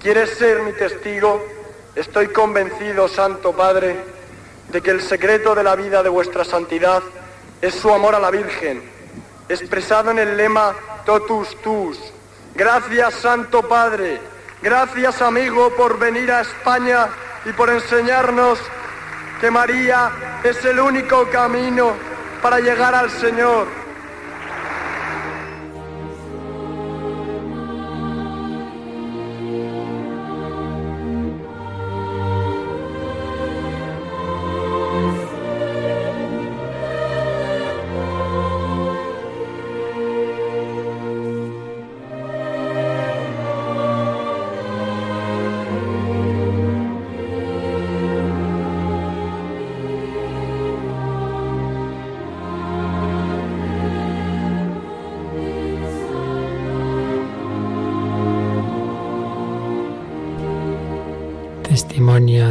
¿Quieres 0.00 0.30
ser 0.30 0.60
mi 0.62 0.72
testigo? 0.72 1.40
Estoy 1.94 2.26
convencido, 2.32 3.06
Santo 3.06 3.52
Padre, 3.52 3.94
de 4.72 4.80
que 4.82 4.90
el 4.90 5.02
secreto 5.02 5.54
de 5.54 5.62
la 5.62 5.76
vida 5.76 6.02
de 6.02 6.08
vuestra 6.08 6.44
santidad 6.44 7.00
es 7.62 7.76
su 7.76 7.90
amor 7.90 8.14
a 8.16 8.18
la 8.18 8.30
Virgen, 8.30 8.82
expresado 9.48 10.10
en 10.10 10.18
el 10.18 10.36
lema 10.36 10.74
Totus 11.06 11.56
Tus. 11.62 11.98
Gracias, 12.56 13.14
Santo 13.14 13.66
Padre. 13.68 14.20
Gracias, 14.60 15.22
amigo, 15.22 15.70
por 15.76 15.98
venir 15.98 16.30
a 16.32 16.40
España 16.40 17.08
y 17.44 17.52
por 17.52 17.70
enseñarnos 17.70 18.58
que 19.40 19.50
María 19.50 20.40
es 20.42 20.64
el 20.64 20.80
único 20.80 21.28
camino 21.30 21.92
para 22.42 22.58
llegar 22.58 22.94
al 22.96 23.10
Señor. 23.10 23.81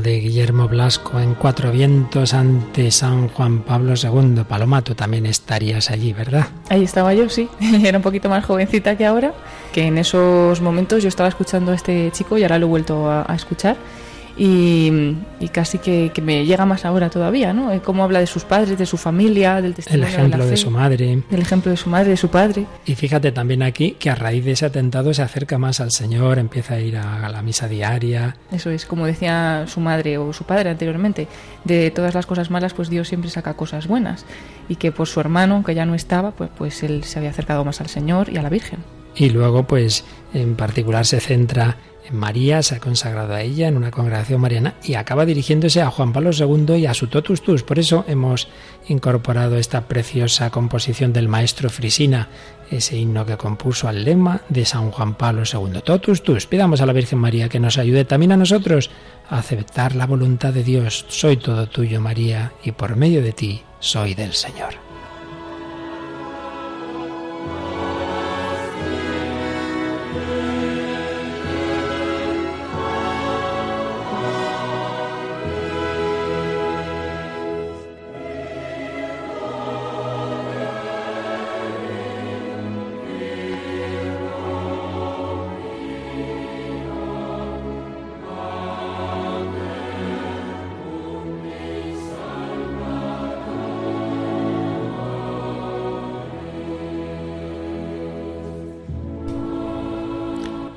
De 0.02 0.20
Guillermo 0.20 0.68
Blasco 0.68 1.20
en 1.20 1.36
Cuatro 1.36 1.72
Vientos 1.72 2.34
ante 2.34 2.90
San 2.90 3.28
Juan 3.28 3.60
Pablo 3.62 3.94
II. 3.96 4.44
Paloma, 4.48 4.82
tú 4.82 4.96
también 4.96 5.26
estarías 5.26 5.92
allí, 5.92 6.12
¿verdad? 6.12 6.48
Ahí 6.70 6.84
estaba 6.84 7.14
yo, 7.14 7.30
sí. 7.30 7.50
Era 7.84 7.98
un 8.00 8.04
poquito 8.04 8.28
más 8.28 8.44
jovencita 8.44 8.98
que 8.98 9.06
ahora, 9.06 9.34
que 9.72 9.84
en 9.84 9.98
esos 9.98 10.60
momentos 10.62 11.04
yo 11.04 11.10
estaba 11.10 11.30
escuchando 11.30 11.72
a 11.72 11.76
este 11.76 12.10
chico 12.12 12.38
y 12.38 12.44
ahora 12.44 12.58
lo 12.58 12.66
he 12.66 12.70
vuelto 12.70 13.10
a, 13.12 13.26
a 13.32 13.36
escuchar 13.36 13.78
y, 14.38 15.16
casi 15.52 15.78
que, 15.78 16.12
me 16.22 16.46
llega 16.46 16.66
más 16.66 16.86
ahora 16.86 17.10
todavía, 17.10 17.54
¿no? 17.54 17.72
Eh, 17.72 17.82
cómo 17.84 18.04
habla 18.04 18.20
de 18.20 18.28
sus 18.28 18.44
padres, 18.44 18.78
de 18.78 18.86
su 18.86 18.98
familia, 18.98 19.62
del 19.62 19.74
testimonio 19.74 20.08
El 20.08 20.14
ejemplo 20.14 20.46
de, 20.46 20.58
su 20.58 20.72
madre. 20.72 21.24
El 21.30 21.42
ejemplo 21.42 21.72
de 21.72 21.78
su 21.78 21.90
madre, 21.90 22.12
de 22.12 22.18
su 22.18 22.30
padre. 22.30 22.66
Y 22.86 22.96
fíjate 22.96 23.32
también 23.32 23.64
aquí 23.64 23.96
que 24.00 24.10
a 24.10 24.16
raíz 24.16 24.46
de 24.46 24.52
ese 24.52 24.66
atentado 24.66 25.14
se 25.14 25.22
acerca 25.22 25.58
más 25.58 25.80
al 25.80 25.92
Señor, 25.92 26.40
empieza 26.40 26.76
a 26.76 26.80
ir 26.80 26.98
a, 26.98 27.30
la 27.30 27.42
misa 27.42 27.68
diaria. 27.68 28.36
Eso 28.52 28.70
es, 28.70 28.86
como 28.86 29.06
decía 29.06 29.66
su 29.68 29.80
madre 29.80 30.18
o 30.18 30.34
su 30.34 30.44
padre 30.44 30.70
anteriormente, 30.70 31.28
de 31.64 31.92
todas 31.92 32.14
las 32.14 32.26
cosas 32.26 32.50
malas, 32.50 32.74
pues 32.74 32.90
Dios 32.90 33.08
siempre 33.08 33.30
saca 33.30 33.56
cosas 33.56 33.88
buenas. 33.88 34.26
Y 34.70 34.76
que 34.76 34.92
por 34.92 35.08
su 35.08 35.20
hermano, 35.20 35.64
que 35.64 35.76
ya 35.76 35.86
no 35.86 35.96
estaba, 35.96 36.32
pues, 36.32 36.50
pues 36.58 36.84
él 36.84 37.04
se 37.04 37.20
había 37.20 37.32
acercado 37.32 37.66
más 37.66 37.82
al 37.82 37.88
Señor 37.88 38.30
y 38.30 38.38
a 38.38 38.42
la 38.42 38.50
Virgen. 38.50 38.80
Y 39.16 39.30
luego, 39.30 39.64
pues, 39.64 40.06
en 40.34 40.56
particular 40.56 41.06
se 41.06 41.20
centra 41.20 41.76
María 42.10 42.64
se 42.64 42.76
ha 42.76 42.80
consagrado 42.80 43.34
a 43.34 43.42
ella 43.42 43.68
en 43.68 43.78
una 43.78 43.92
congregación 43.92 44.42
mariana 44.42 44.76
y 44.84 44.96
acaba 44.96 45.26
dirigiéndose 45.26 45.82
a 45.82 45.92
Juan 45.92 46.14
Pablo 46.14 46.32
II 46.34 46.76
y 46.76 46.86
a 46.86 46.94
su 46.94 47.08
Totus 47.08 47.42
Tus. 47.42 47.64
Por 47.64 47.80
eso 47.80 48.04
hemos 48.08 48.48
incorporado 48.88 49.58
esta 49.58 49.82
preciosa 49.88 50.50
composición 50.50 51.14
del 51.14 51.28
maestro 51.28 51.70
Frisina, 51.70 52.30
ese 52.70 52.98
himno 52.98 53.26
que 53.26 53.38
compuso 53.38 53.88
al 53.88 54.04
lema 54.04 54.42
de 54.50 54.66
San 54.66 54.92
Juan 54.92 55.16
Pablo 55.16 55.44
II. 55.52 55.82
Totus 55.84 56.24
Tus. 56.24 56.48
Pidamos 56.48 56.82
a 56.82 56.86
la 56.86 56.94
Virgen 56.94 57.20
María 57.20 57.50
que 57.50 57.60
nos 57.60 57.78
ayude 57.78 58.06
también 58.06 58.32
a 58.32 58.38
nosotros 58.38 58.90
a 59.30 59.38
aceptar 59.38 59.96
la 59.96 60.08
voluntad 60.08 60.54
de 60.54 60.64
Dios. 60.64 61.06
Soy 61.08 61.38
todo 61.38 61.68
tuyo, 61.68 62.02
María, 62.02 62.54
y 62.64 62.72
por 62.72 62.96
medio 62.96 63.22
de 63.22 63.32
ti 63.32 63.64
soy 63.80 64.14
del 64.14 64.34
Señor. 64.34 64.91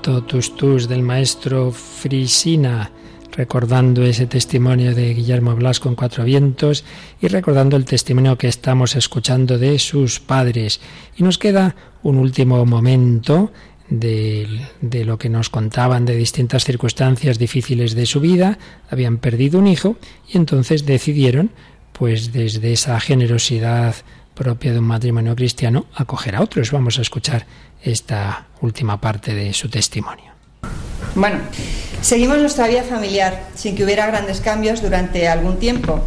Tus 0.04 0.86
del 0.86 1.00
maestro 1.00 1.70
Frisina, 1.70 2.90
recordando 3.32 4.04
ese 4.04 4.26
testimonio 4.26 4.94
de 4.94 5.14
Guillermo 5.14 5.56
Blasco 5.56 5.88
en 5.88 5.94
Cuatro 5.94 6.24
Vientos 6.24 6.84
y 7.22 7.28
recordando 7.28 7.78
el 7.78 7.86
testimonio 7.86 8.36
que 8.36 8.48
estamos 8.48 8.96
escuchando 8.96 9.56
de 9.56 9.78
sus 9.78 10.20
padres. 10.20 10.82
Y 11.16 11.22
nos 11.22 11.38
queda 11.38 11.74
un 12.02 12.18
último 12.18 12.66
momento 12.66 13.50
de, 13.88 14.46
de, 14.82 15.06
lo 15.06 15.16
que 15.16 15.30
nos 15.30 15.48
contaban 15.48 16.04
de 16.04 16.16
distintas 16.16 16.64
circunstancias 16.64 17.38
difíciles 17.38 17.94
de 17.94 18.04
su 18.04 18.20
vida, 18.20 18.58
habían 18.90 19.16
perdido 19.16 19.58
un 19.58 19.68
hijo 19.68 19.96
y 20.28 20.36
entonces 20.36 20.84
decidieron, 20.84 21.50
pues 21.94 22.30
desde 22.30 22.74
esa 22.74 23.00
generosidad 23.00 23.94
propia 24.34 24.72
de 24.72 24.78
un 24.78 24.86
matrimonio 24.86 25.34
cristiano, 25.34 25.86
acoger 25.94 26.36
a 26.36 26.42
otros. 26.42 26.70
Vamos 26.70 26.98
a 26.98 27.02
escuchar 27.02 27.46
esta 27.82 28.46
última 28.60 29.00
parte 29.00 29.34
de 29.34 29.52
su 29.52 29.68
testimonio. 29.68 30.32
Bueno, 31.14 31.38
seguimos 32.00 32.38
nuestra 32.38 32.66
vida 32.66 32.82
familiar 32.82 33.48
sin 33.54 33.76
que 33.76 33.84
hubiera 33.84 34.06
grandes 34.06 34.40
cambios 34.40 34.82
durante 34.82 35.28
algún 35.28 35.58
tiempo, 35.58 36.02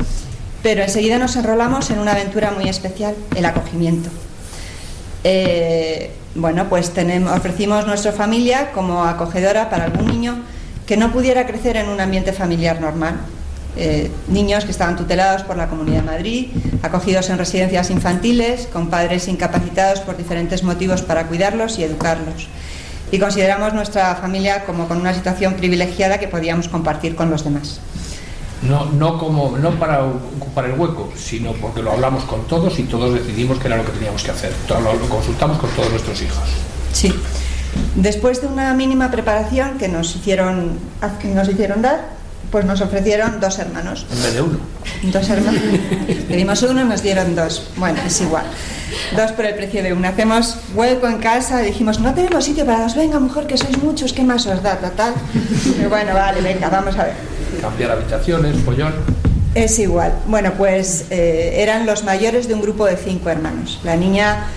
pero 0.62 0.84
enseguida 0.84 1.18
nos 1.18 1.36
enrolamos 1.36 1.90
en 1.92 2.00
una 2.00 2.12
aventura 2.12 2.52
muy 2.52 2.68
especial, 2.68 3.16
el 3.36 3.46
acogimiento. 3.46 4.10
Eh, 5.24 6.12
bueno, 6.36 6.68
pues 6.70 6.92
ofrecimos 7.32 7.88
nuestra 7.88 8.12
familia 8.12 8.72
como 8.72 9.04
acogedora 9.06 9.70
para 9.70 9.86
algún 9.86 10.08
niño 10.08 10.38
que 10.86 10.98
no 10.98 11.12
pudiera 11.12 11.46
crecer 11.48 11.78
en 11.78 11.90
un 11.90 12.00
ambiente 12.00 12.34
familiar 12.34 12.80
normal. 12.80 13.16
Eh, 13.80 14.10
niños 14.28 14.66
que 14.66 14.72
estaban 14.72 14.96
tutelados 14.96 15.44
por 15.44 15.56
la 15.56 15.68
Comunidad 15.68 15.98
de 15.98 16.04
Madrid, 16.04 16.48
acogidos 16.82 17.30
en 17.30 17.38
residencias 17.38 17.92
infantiles, 17.92 18.68
con 18.74 18.90
padres 18.90 19.28
incapacitados 19.28 20.00
por 20.00 20.18
diferentes 20.18 20.64
motivos 20.64 21.04
para 21.04 21.28
cuidarlos 21.28 21.78
y 21.78 21.84
educarlos. 21.84 22.48
Y 23.12 23.20
consideramos 23.20 23.74
nuestra 23.74 24.16
familia 24.16 24.66
como 24.66 24.88
con 24.88 24.98
una 24.98 25.14
situación 25.14 25.54
privilegiada 25.54 26.20
que 26.20 26.28
podíamos 26.28 26.68
compartir 26.68 27.16
con 27.16 27.30
los 27.30 27.44
demás. 27.44 27.80
No, 28.64 28.86
no, 28.86 29.20
como, 29.20 29.56
no 29.58 29.70
para 29.72 30.04
ocupar 30.04 30.66
el 30.66 30.80
hueco, 30.80 31.14
sino 31.16 31.52
porque 31.54 31.84
lo 31.84 31.92
hablamos 31.92 32.24
con 32.24 32.48
todos 32.48 32.80
y 32.80 32.84
todos 32.84 33.14
decidimos 33.14 33.60
que 33.60 33.68
era 33.68 33.78
lo 33.78 33.86
que 33.86 33.92
teníamos 33.92 34.24
que 34.24 34.32
hacer. 34.32 34.52
Lo, 34.68 34.94
lo 34.94 35.08
consultamos 35.08 35.60
con 35.60 35.70
todos 35.72 35.92
nuestros 35.92 36.20
hijos. 36.22 36.44
Sí. 36.92 37.14
Después 37.96 38.42
de 38.42 38.48
una 38.48 38.74
mínima 38.74 39.12
preparación 39.12 39.78
que 39.78 39.88
nos 39.88 40.16
hicieron, 40.16 40.80
que 41.22 41.28
nos 41.28 41.48
hicieron 41.48 41.84
dar, 41.84 42.17
pues 42.52 42.66
nos 42.66 42.82
ofrecieron 42.82 43.40
dos 43.40 43.60
hermanos. 43.60 44.06
En 44.12 44.24
vez 44.24 44.34
de 44.34 44.42
uno. 44.42 44.60
Dos 45.04 45.30
hermanos. 45.30 45.62
Pedimos 46.28 46.62
uno, 46.64 46.84
nos 46.86 47.02
dieron 47.02 47.36
dos. 47.36 47.70
Bueno, 47.78 48.00
es 48.06 48.22
igual. 48.22 48.46
Dos 49.16 49.32
por 49.34 49.46
el 49.46 49.56
precio 49.56 49.84
de 49.84 49.94
uno. 49.94 50.08
Hacemos 50.08 50.58
hueco 50.74 51.08
en 51.08 51.18
casa, 51.18 51.60
dijimos, 51.60 52.00
no 52.00 52.14
tenemos 52.14 52.46
sitio 52.46 52.66
para 52.66 52.84
dos, 52.84 52.96
venga, 52.96 53.20
mejor 53.20 53.48
que 53.48 53.58
sois 53.58 53.78
muchos, 53.82 54.14
¿qué 54.14 54.24
más 54.24 54.46
os 54.48 54.62
da? 54.64 54.78
Total. 54.78 55.14
Y 55.80 55.86
bueno, 55.86 56.14
vale, 56.14 56.42
venga, 56.42 56.70
vamos 56.70 56.98
a 56.98 57.04
ver. 57.04 57.14
Cambiar 57.62 57.92
habitaciones, 57.92 58.58
pollón. 58.64 58.94
Es 59.54 59.80
igual. 59.80 60.14
Bueno, 60.28 60.54
pues 60.58 61.06
eh, 61.10 61.56
eran 61.58 61.86
los 61.86 62.04
mayores 62.04 62.48
de 62.48 62.54
un 62.54 62.62
grupo 62.62 62.86
de 62.86 62.96
cinco 62.96 63.30
hermanos. 63.30 63.80
La 63.84 63.96
niña 63.96 64.48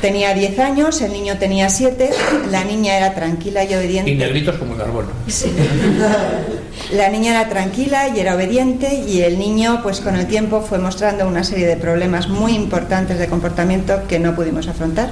tenía 0.00 0.34
10 0.34 0.58
años, 0.58 1.00
el 1.00 1.12
niño 1.12 1.38
tenía 1.38 1.68
7, 1.68 2.10
la 2.50 2.64
niña 2.64 2.96
era 2.96 3.14
tranquila 3.14 3.64
y 3.64 3.74
obediente. 3.74 4.10
Y 4.10 4.14
negritos 4.14 4.56
como 4.56 4.72
el 4.74 4.78
carbón. 4.78 5.06
Sí. 5.26 5.52
La 6.92 7.08
niña 7.10 7.32
era 7.32 7.48
tranquila 7.48 8.08
y 8.08 8.20
era 8.20 8.34
obediente 8.34 9.04
y 9.06 9.20
el 9.20 9.38
niño 9.38 9.80
pues 9.82 10.00
con 10.00 10.16
el 10.16 10.26
tiempo 10.26 10.62
fue 10.62 10.78
mostrando 10.78 11.26
una 11.26 11.44
serie 11.44 11.66
de 11.66 11.76
problemas 11.76 12.28
muy 12.28 12.54
importantes 12.54 13.18
de 13.18 13.26
comportamiento 13.26 14.06
que 14.08 14.18
no 14.18 14.34
pudimos 14.34 14.68
afrontar. 14.68 15.10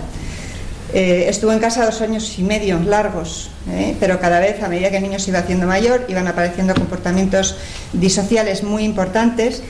Eh, 0.95 1.26
estuvo 1.28 1.53
en 1.53 1.59
casa 1.59 1.84
dos 1.84 2.01
años 2.01 2.39
y 2.39 2.43
medio 2.43 2.78
largos, 2.78 3.51
¿eh? 3.70 3.97
pero 3.99 4.20
cada 4.20 4.41
vez 4.41 4.62
a 4.62 4.68
medida 4.68 4.91
que 4.91 4.99
el 4.99 5.03
niño 5.03 5.18
se 5.18 5.30
iba 5.30 5.41
haciendo 5.41 5.66
mayor 5.66 6.07
iban 6.09 6.28
apareciendo 6.28 6.74
comportamientos 6.74 7.57
disociales 7.93 8.62
muy 8.62 8.84
importantes 8.84 9.62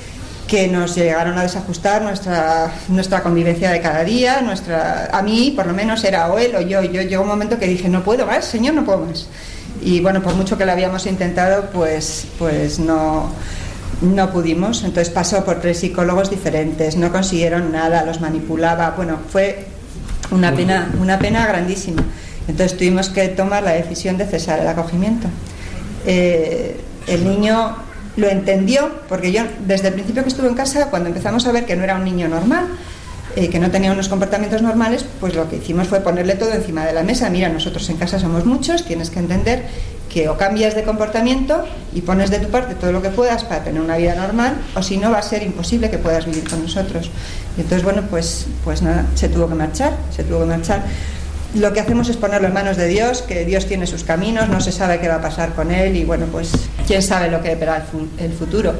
que 0.47 0.69
nos 0.69 0.95
llegaron 0.95 1.37
a 1.39 1.43
desajustar 1.43 2.03
nuestra, 2.03 2.73
nuestra 2.89 3.23
convivencia 3.23 3.71
de 3.71 3.81
cada 3.81 4.05
día, 4.05 4.41
nuestra, 4.43 5.11
a 5.13 5.23
mí 5.23 5.53
por 5.57 5.67
lo 5.67 5.73
menos 5.73 6.05
era 6.05 6.29
o 6.33 6.39
él 6.39 6.55
o 6.55 6.61
yo, 6.61 6.83
yo 6.83 7.03
llegó 7.03 7.23
un 7.23 7.29
momento 7.29 7.59
que 7.59 7.67
dije, 7.67 7.89
no 7.89 8.05
puedo 8.05 8.27
más, 8.27 8.45
señor, 8.45 8.75
no 8.75 8.85
puedo 8.85 9.01
más. 9.01 9.27
Y 9.83 10.01
bueno, 10.01 10.23
por 10.23 10.35
mucho 10.35 10.57
que 10.57 10.65
lo 10.65 10.73
habíamos 10.73 11.07
intentado, 11.07 11.71
pues, 11.73 12.27
pues 12.39 12.79
no, 12.79 13.31
no 14.01 14.33
pudimos. 14.33 14.85
Entonces 14.85 15.11
pasó 15.13 15.45
por 15.45 15.61
tres 15.61 15.81
psicólogos 15.81 16.31
diferentes, 16.31 16.97
no 16.97 17.13
consiguieron 17.13 17.73
nada, 17.73 18.05
los 18.05 18.21
manipulaba. 18.21 18.91
Bueno, 18.97 19.19
fue 19.29 19.67
una 20.31 20.53
pena, 20.53 20.91
una 21.01 21.19
pena 21.19 21.47
grandísima. 21.47 22.03
Entonces 22.49 22.79
tuvimos 22.79 23.09
que 23.09 23.29
tomar 23.29 23.63
la 23.65 23.73
decisión 23.73 24.17
de 24.17 24.27
cesar 24.27 24.61
el 24.61 24.69
acogimiento. 24.69 25.29
Eh, 26.07 26.81
el 27.09 27.25
niño 27.25 27.77
lo 28.17 28.29
entendió, 28.29 28.91
porque 29.09 29.33
yo 29.33 29.43
desde 29.67 29.89
el 29.89 29.95
principio 29.95 30.23
que 30.23 30.29
estuve 30.29 30.49
en 30.49 30.55
casa, 30.55 30.89
cuando 30.91 31.09
empezamos 31.09 31.47
a 31.47 31.53
ver 31.53 31.67
que 31.67 31.77
no 31.77 31.85
era 31.85 31.97
un 31.97 32.05
niño 32.05 32.29
normal, 32.29 32.67
eh, 33.37 33.51
que 33.51 33.59
no 33.59 33.71
tenía 33.71 33.93
unos 33.93 34.09
comportamientos 34.09 34.62
normales, 34.62 35.05
pues 35.21 35.35
lo 35.35 35.49
que 35.49 35.57
hicimos 35.57 35.89
fue 35.89 36.01
ponerle 36.01 36.37
todo 36.37 36.53
encima 36.53 36.87
de 36.87 36.95
la 36.95 37.03
mesa. 37.03 37.29
Mira, 37.29 37.51
nosotros 37.51 37.89
en 37.91 37.99
casa 37.99 38.19
somos 38.19 38.47
muchos, 38.47 38.87
tienes 38.87 39.11
que 39.11 39.19
entender 39.19 39.64
que 40.09 40.31
o 40.31 40.39
cambias 40.39 40.75
de 40.75 40.85
comportamiento 40.85 41.62
y 41.93 42.01
pones 42.01 42.31
de 42.31 42.39
tu 42.39 42.49
parte 42.49 42.75
todo 42.75 42.93
lo 42.93 43.03
que 43.03 43.11
puedas 43.11 43.45
para 43.45 43.62
tener 43.62 43.83
una 43.83 43.99
vida 43.99 44.14
normal, 44.14 44.55
o 44.75 44.83
si 44.83 44.97
no 44.97 45.11
va 45.11 45.19
a 45.19 45.23
ser 45.23 45.43
imposible 45.43 45.91
que 45.91 45.99
puedas 45.99 46.25
vivir 46.25 46.49
con 46.49 46.62
nosotros. 46.62 47.11
Y 47.59 47.61
entonces, 47.61 47.85
bueno, 47.85 48.05
pues, 48.09 48.47
pues 48.64 48.81
nada, 48.81 49.05
se 49.14 49.29
tuvo 49.29 49.49
que 49.49 49.55
marchar, 49.55 49.95
se 50.14 50.25
tuvo 50.25 50.41
que 50.41 50.47
marchar 50.47 50.83
lo 51.55 51.73
que 51.73 51.81
hacemos 51.81 52.09
es 52.09 52.17
ponerlo 52.17 52.49
en 52.49 52.55
manos 52.55 52.77
de 52.77 52.89
Dios, 52.89 53.23
que 53.23 53.45
Dios 53.45 53.67
tiene 53.67 53.87
sus 53.87 54.05
caminos, 54.05 54.49
no 54.49 54.61
se 54.61 54.73
sabe 54.73 55.01
qué 55.01 55.09
va 55.09 55.17
a 55.17 55.23
pasar 55.23 55.55
con 55.55 55.71
él 55.71 55.97
y 55.97 56.05
bueno, 56.05 56.27
pues 56.27 56.53
quién 56.87 57.03
sabe 57.03 57.31
lo 57.31 57.43
que 57.43 57.53
espera 57.53 57.87
el 58.19 58.33
futuro. 58.33 58.75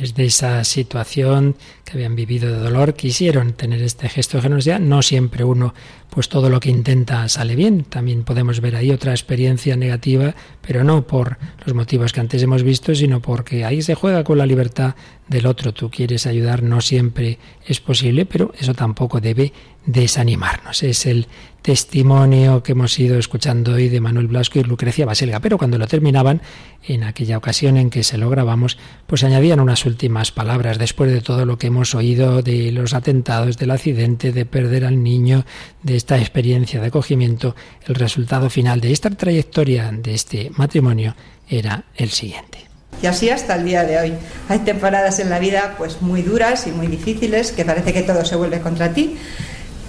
Desde 0.00 0.24
esa 0.24 0.64
situación 0.64 1.56
que 1.84 1.92
habían 1.92 2.16
vivido 2.16 2.50
de 2.50 2.58
dolor, 2.58 2.94
quisieron 2.94 3.52
tener 3.52 3.82
este 3.82 4.08
gesto 4.08 4.38
de 4.38 4.42
generosidad. 4.44 4.80
No 4.80 5.02
siempre 5.02 5.44
uno, 5.44 5.74
pues 6.08 6.30
todo 6.30 6.48
lo 6.48 6.58
que 6.58 6.70
intenta 6.70 7.28
sale 7.28 7.54
bien. 7.54 7.84
También 7.84 8.24
podemos 8.24 8.62
ver 8.62 8.76
ahí 8.76 8.92
otra 8.92 9.10
experiencia 9.12 9.76
negativa, 9.76 10.34
pero 10.62 10.84
no 10.84 11.06
por 11.06 11.36
los 11.66 11.74
motivos 11.74 12.14
que 12.14 12.20
antes 12.20 12.42
hemos 12.42 12.62
visto, 12.62 12.94
sino 12.94 13.20
porque 13.20 13.66
ahí 13.66 13.82
se 13.82 13.94
juega 13.94 14.24
con 14.24 14.38
la 14.38 14.46
libertad 14.46 14.94
del 15.28 15.44
otro. 15.44 15.74
Tú 15.74 15.90
quieres 15.90 16.26
ayudar, 16.26 16.62
no 16.62 16.80
siempre 16.80 17.38
es 17.66 17.80
posible, 17.80 18.24
pero 18.24 18.54
eso 18.58 18.72
tampoco 18.72 19.20
debe 19.20 19.52
desanimarnos. 19.86 20.82
Es 20.82 21.06
el 21.06 21.26
testimonio 21.62 22.62
que 22.62 22.72
hemos 22.72 22.98
ido 22.98 23.18
escuchando 23.18 23.74
hoy 23.74 23.88
de 23.88 24.00
Manuel 24.00 24.28
Blasco 24.28 24.58
y 24.58 24.62
Lucrecia 24.62 25.04
Baselga, 25.04 25.40
pero 25.40 25.58
cuando 25.58 25.78
lo 25.78 25.86
terminaban, 25.86 26.40
en 26.86 27.04
aquella 27.04 27.36
ocasión 27.36 27.76
en 27.76 27.90
que 27.90 28.02
se 28.02 28.16
lo 28.16 28.30
grabamos, 28.30 28.78
pues 29.06 29.24
añadían 29.24 29.60
unas 29.60 29.84
últimas 29.84 30.32
palabras 30.32 30.78
después 30.78 31.12
de 31.12 31.20
todo 31.20 31.44
lo 31.44 31.58
que 31.58 31.66
hemos 31.66 31.94
oído 31.94 32.42
de 32.42 32.72
los 32.72 32.94
atentados, 32.94 33.58
del 33.58 33.70
accidente, 33.72 34.32
de 34.32 34.46
perder 34.46 34.84
al 34.84 35.02
niño, 35.02 35.44
de 35.82 35.96
esta 35.96 36.18
experiencia 36.18 36.80
de 36.80 36.86
acogimiento, 36.86 37.54
el 37.86 37.94
resultado 37.94 38.48
final 38.48 38.80
de 38.80 38.92
esta 38.92 39.10
trayectoria 39.10 39.90
de 39.92 40.14
este 40.14 40.50
matrimonio 40.56 41.14
era 41.48 41.84
el 41.96 42.10
siguiente. 42.10 42.70
Y 43.02 43.06
así 43.06 43.30
hasta 43.30 43.54
el 43.54 43.64
día 43.64 43.84
de 43.84 43.98
hoy. 43.98 44.12
Hay 44.48 44.58
temporadas 44.60 45.20
en 45.20 45.30
la 45.30 45.38
vida 45.38 45.74
pues 45.78 46.02
muy 46.02 46.22
duras 46.22 46.66
y 46.66 46.70
muy 46.70 46.86
difíciles 46.86 47.52
que 47.52 47.64
parece 47.64 47.92
que 47.92 48.02
todo 48.02 48.24
se 48.24 48.36
vuelve 48.36 48.60
contra 48.60 48.92
ti, 48.92 49.16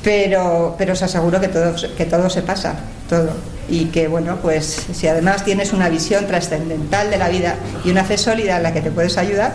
pero, 0.03 0.75
pero 0.77 0.93
os 0.93 1.01
aseguro 1.01 1.39
que 1.39 1.47
todo, 1.47 1.73
que 1.97 2.05
todo 2.05 2.29
se 2.29 2.41
pasa, 2.41 2.75
todo. 3.09 3.29
Y 3.69 3.85
que, 3.85 4.07
bueno, 4.07 4.37
pues 4.41 4.87
si 4.93 5.07
además 5.07 5.45
tienes 5.45 5.73
una 5.73 5.89
visión 5.89 6.27
trascendental 6.27 7.09
de 7.09 7.17
la 7.17 7.29
vida 7.29 7.55
y 7.85 7.91
una 7.91 8.03
fe 8.03 8.17
sólida 8.17 8.57
en 8.57 8.63
la 8.63 8.73
que 8.73 8.81
te 8.81 8.91
puedes 8.91 9.17
ayudar, 9.17 9.53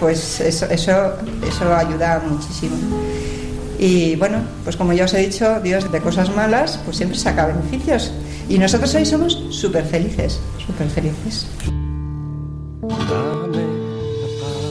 pues 0.00 0.40
eso, 0.40 0.66
eso, 0.66 1.14
eso 1.46 1.74
ayuda 1.74 2.22
muchísimo. 2.26 2.76
Y 3.78 4.16
bueno, 4.16 4.38
pues 4.64 4.76
como 4.76 4.92
ya 4.92 5.04
os 5.04 5.14
he 5.14 5.18
dicho, 5.18 5.60
Dios 5.60 5.90
de 5.90 6.00
cosas 6.00 6.34
malas, 6.34 6.80
pues 6.84 6.96
siempre 6.96 7.16
saca 7.16 7.46
beneficios. 7.46 8.12
Y 8.48 8.58
nosotros 8.58 8.94
hoy 8.94 9.04
somos 9.04 9.34
súper 9.50 9.84
felices, 9.84 10.40
súper 10.64 10.88
felices. 10.88 11.46
Dame 12.80 13.66
la 14.20 14.28
paz 14.40 14.64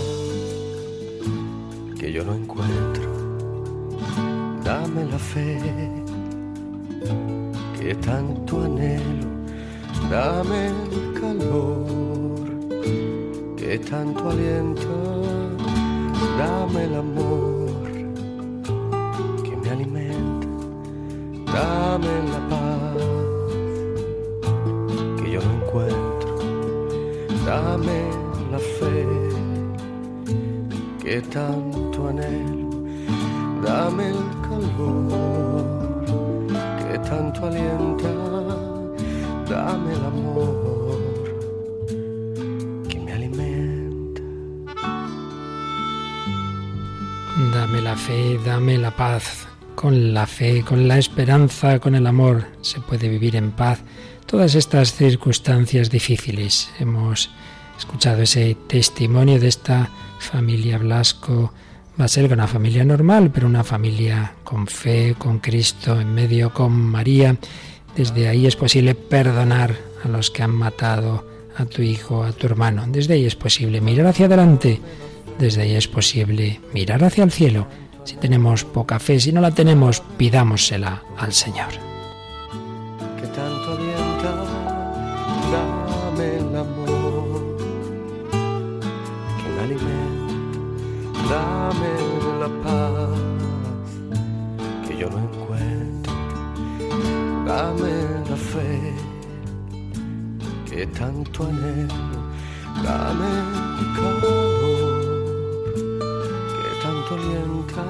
que 2.00 2.12
yo 2.12 2.24
no 2.24 2.34
encuentro. 2.34 2.87
Dame 4.68 5.06
la 5.06 5.18
fe 5.18 5.58
que 7.80 7.96
tanto 7.96 8.64
anhelo. 8.66 9.30
Dame 10.12 10.68
el 10.68 11.14
calor 11.22 12.36
que 13.56 13.80
tanto 13.80 14.30
alienta. 14.30 14.98
Dame 16.38 16.84
el 16.84 16.96
amor 16.96 17.72
que 19.46 19.56
me 19.56 19.70
alimenta. 19.70 20.48
Dame 21.54 22.14
la 22.34 22.42
paz 22.52 23.04
que 25.18 25.32
yo 25.32 25.40
no 25.48 25.52
encuentro. 25.62 26.32
Dame 27.46 28.00
la 28.52 28.60
fe 28.60 29.06
que 31.02 31.22
tanto 31.22 32.10
anhelo. 32.10 32.57
Dame 33.68 34.08
el 34.12 34.24
calor 34.48 36.06
que 36.80 36.98
tanto 37.00 37.48
alienta. 37.48 38.14
dame 39.50 39.94
el 39.94 40.06
amor 40.06 41.00
que 42.88 42.98
me 42.98 43.12
alimenta. 43.12 44.22
Dame 47.54 47.82
la 47.82 47.98
fe, 47.98 48.40
dame 48.46 48.78
la 48.78 48.92
paz. 48.96 49.48
Con 49.76 50.14
la 50.14 50.26
fe, 50.26 50.64
con 50.64 50.88
la 50.88 50.98
esperanza, 50.98 51.80
con 51.80 51.94
el 51.94 52.08
amor 52.08 52.46
se 52.62 52.80
puede 52.80 53.10
vivir 53.10 53.36
en 53.36 53.52
paz 53.52 53.84
todas 54.26 54.56
estas 54.56 54.94
circunstancias 54.94 55.90
difíciles. 55.90 56.72
Hemos 56.80 57.30
escuchado 57.78 58.22
ese 58.22 58.56
testimonio 58.68 59.42
de 59.42 59.50
esta 59.50 59.90
familia 60.20 60.78
Blasco. 60.78 61.52
Va 62.00 62.06
a 62.06 62.08
ser 62.08 62.32
una 62.32 62.46
familia 62.46 62.84
normal, 62.84 63.32
pero 63.34 63.48
una 63.48 63.64
familia 63.64 64.34
con 64.44 64.68
fe, 64.68 65.16
con 65.18 65.40
Cristo 65.40 66.00
en 66.00 66.14
medio, 66.14 66.54
con 66.54 66.72
María. 66.72 67.36
Desde 67.96 68.28
ahí 68.28 68.46
es 68.46 68.56
posible 68.56 68.94
perdonar 68.94 69.76
a 70.04 70.08
los 70.08 70.30
que 70.30 70.44
han 70.44 70.52
matado 70.52 71.28
a 71.58 71.66
tu 71.66 71.82
hijo, 71.82 72.24
a 72.24 72.34
tu 72.34 72.46
hermano. 72.46 72.86
Desde 72.88 73.16
ahí 73.16 73.26
es 73.26 73.36
posible 73.36 73.82
mirar 73.82 74.06
hacia 74.06 74.28
adelante. 74.28 74.80
Desde 75.40 75.64
ahí 75.64 75.76
es 75.76 75.88
posible 75.88 76.62
mirar 76.72 77.04
hacia 77.04 77.24
el 77.24 77.32
cielo. 77.32 77.68
Si 78.04 78.16
tenemos 78.16 78.64
poca 78.64 79.00
fe, 79.00 79.20
si 79.20 79.32
no 79.32 79.42
la 79.42 79.52
tenemos, 79.52 80.02
pidámosela 80.18 81.02
al 81.18 81.34
Señor. 81.34 81.97
Dame 91.68 91.94
la 92.40 92.50
paz 92.64 93.10
que 94.88 94.98
yo 94.98 95.10
no 95.10 95.20
encuentro, 95.28 96.14
dame 97.46 97.94
la 98.30 98.38
fe 98.38 98.94
que 100.70 100.88
tanto 100.88 101.44
anhelo, 101.44 102.20
dame 102.84 103.32
el 103.80 103.88
calor 103.98 105.02
que 106.54 106.70
tanto 106.84 107.10
alienta, 107.16 107.86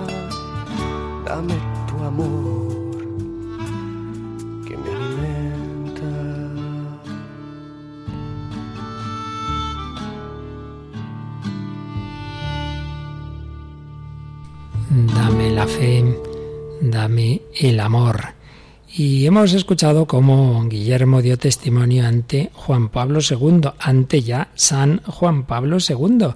dame 1.26 1.56
tu 1.88 2.04
amor 2.04 2.67
dame 16.98 17.44
el 17.54 17.80
amor. 17.80 18.34
Y 18.92 19.28
hemos 19.28 19.54
escuchado 19.54 20.08
cómo 20.08 20.66
Guillermo 20.68 21.22
dio 21.22 21.38
testimonio 21.38 22.08
ante 22.08 22.50
Juan 22.54 22.90
Pablo 22.90 23.20
II, 23.20 23.70
ante 23.78 24.24
ya 24.24 24.50
San 24.56 25.04
Juan 25.04 25.46
Pablo 25.46 25.78
II. 25.78 26.30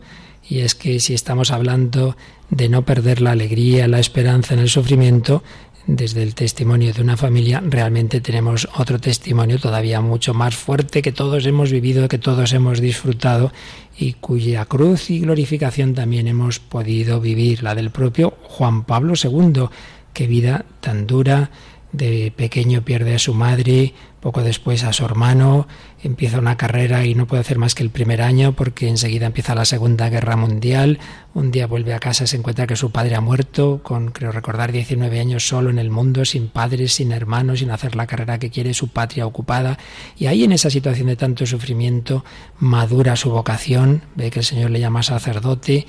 Y 0.48 0.60
es 0.60 0.76
que 0.76 1.00
si 1.00 1.16
estamos 1.16 1.50
hablando 1.50 2.16
de 2.52 2.70
no 2.70 2.86
perder 2.86 3.22
la 3.22 3.32
alegría, 3.32 3.88
la 3.88 4.00
esperanza 4.00 4.54
en 4.54 4.60
el 4.60 4.70
sufrimiento, 4.70 5.42
desde 5.88 6.22
el 6.22 6.36
testimonio 6.36 6.94
de 6.94 7.02
una 7.02 7.18
familia, 7.18 7.64
realmente 7.66 8.22
tenemos 8.22 8.68
otro 8.78 9.00
testimonio 9.00 9.58
todavía 9.58 10.00
mucho 10.00 10.36
más 10.36 10.56
fuerte 10.56 11.02
que 11.02 11.12
todos 11.12 11.44
hemos 11.48 11.72
vivido, 11.72 12.08
que 12.08 12.20
todos 12.20 12.54
hemos 12.54 12.80
disfrutado 12.80 13.52
y 13.98 14.14
cuya 14.14 14.66
cruz 14.66 15.10
y 15.10 15.22
glorificación 15.22 15.96
también 15.96 16.28
hemos 16.28 16.60
podido 16.60 17.20
vivir, 17.20 17.64
la 17.64 17.74
del 17.74 17.90
propio 17.90 18.36
Juan 18.44 18.84
Pablo 18.84 19.16
II. 19.22 19.70
Qué 20.14 20.28
vida 20.28 20.66
tan 20.82 21.08
dura, 21.08 21.52
de 21.92 22.32
pequeño 22.36 22.84
pierde 22.84 23.16
a 23.16 23.20
su 23.20 23.34
madre, 23.34 23.94
poco 24.22 24.44
después 24.44 24.84
a 24.84 24.94
su 24.94 25.04
hermano, 25.04 25.68
empieza 26.04 26.40
una 26.40 26.56
carrera 26.56 27.06
y 27.06 27.16
no 27.16 27.28
puede 27.28 27.42
hacer 27.42 27.58
más 27.58 27.76
que 27.76 27.84
el 27.84 27.90
primer 27.90 28.22
año 28.22 28.54
porque 28.54 28.88
enseguida 28.88 29.26
empieza 29.26 29.56
la 29.56 29.66
Segunda 29.66 30.10
Guerra 30.10 30.38
Mundial, 30.38 31.00
un 31.34 31.52
día 31.52 31.68
vuelve 31.68 31.94
a 31.94 32.00
casa 32.00 32.24
y 32.24 32.28
se 32.28 32.38
encuentra 32.38 32.68
que 32.68 32.76
su 32.76 32.92
padre 32.92 33.16
ha 33.16 33.22
muerto, 33.22 33.82
con 33.84 34.12
creo 34.12 34.32
recordar 34.32 34.72
19 34.72 35.20
años 35.20 35.48
solo 35.48 35.70
en 35.70 35.80
el 35.80 35.90
mundo, 35.90 36.24
sin 36.24 36.48
padres, 36.50 36.94
sin 36.94 37.12
hermanos, 37.12 37.60
sin 37.60 37.72
hacer 37.72 37.96
la 37.96 38.08
carrera 38.08 38.40
que 38.40 38.52
quiere, 38.52 38.74
su 38.74 38.90
patria 38.90 39.26
ocupada, 39.26 39.78
y 40.18 40.28
ahí 40.28 40.44
en 40.44 40.52
esa 40.52 40.70
situación 40.70 41.08
de 41.08 41.16
tanto 41.16 41.46
sufrimiento 41.46 42.24
madura 42.60 43.16
su 43.16 43.32
vocación, 43.32 44.04
ve 44.16 44.30
que 44.30 44.40
el 44.40 44.46
Señor 44.46 44.70
le 44.70 44.80
llama 44.80 45.04
sacerdote, 45.04 45.88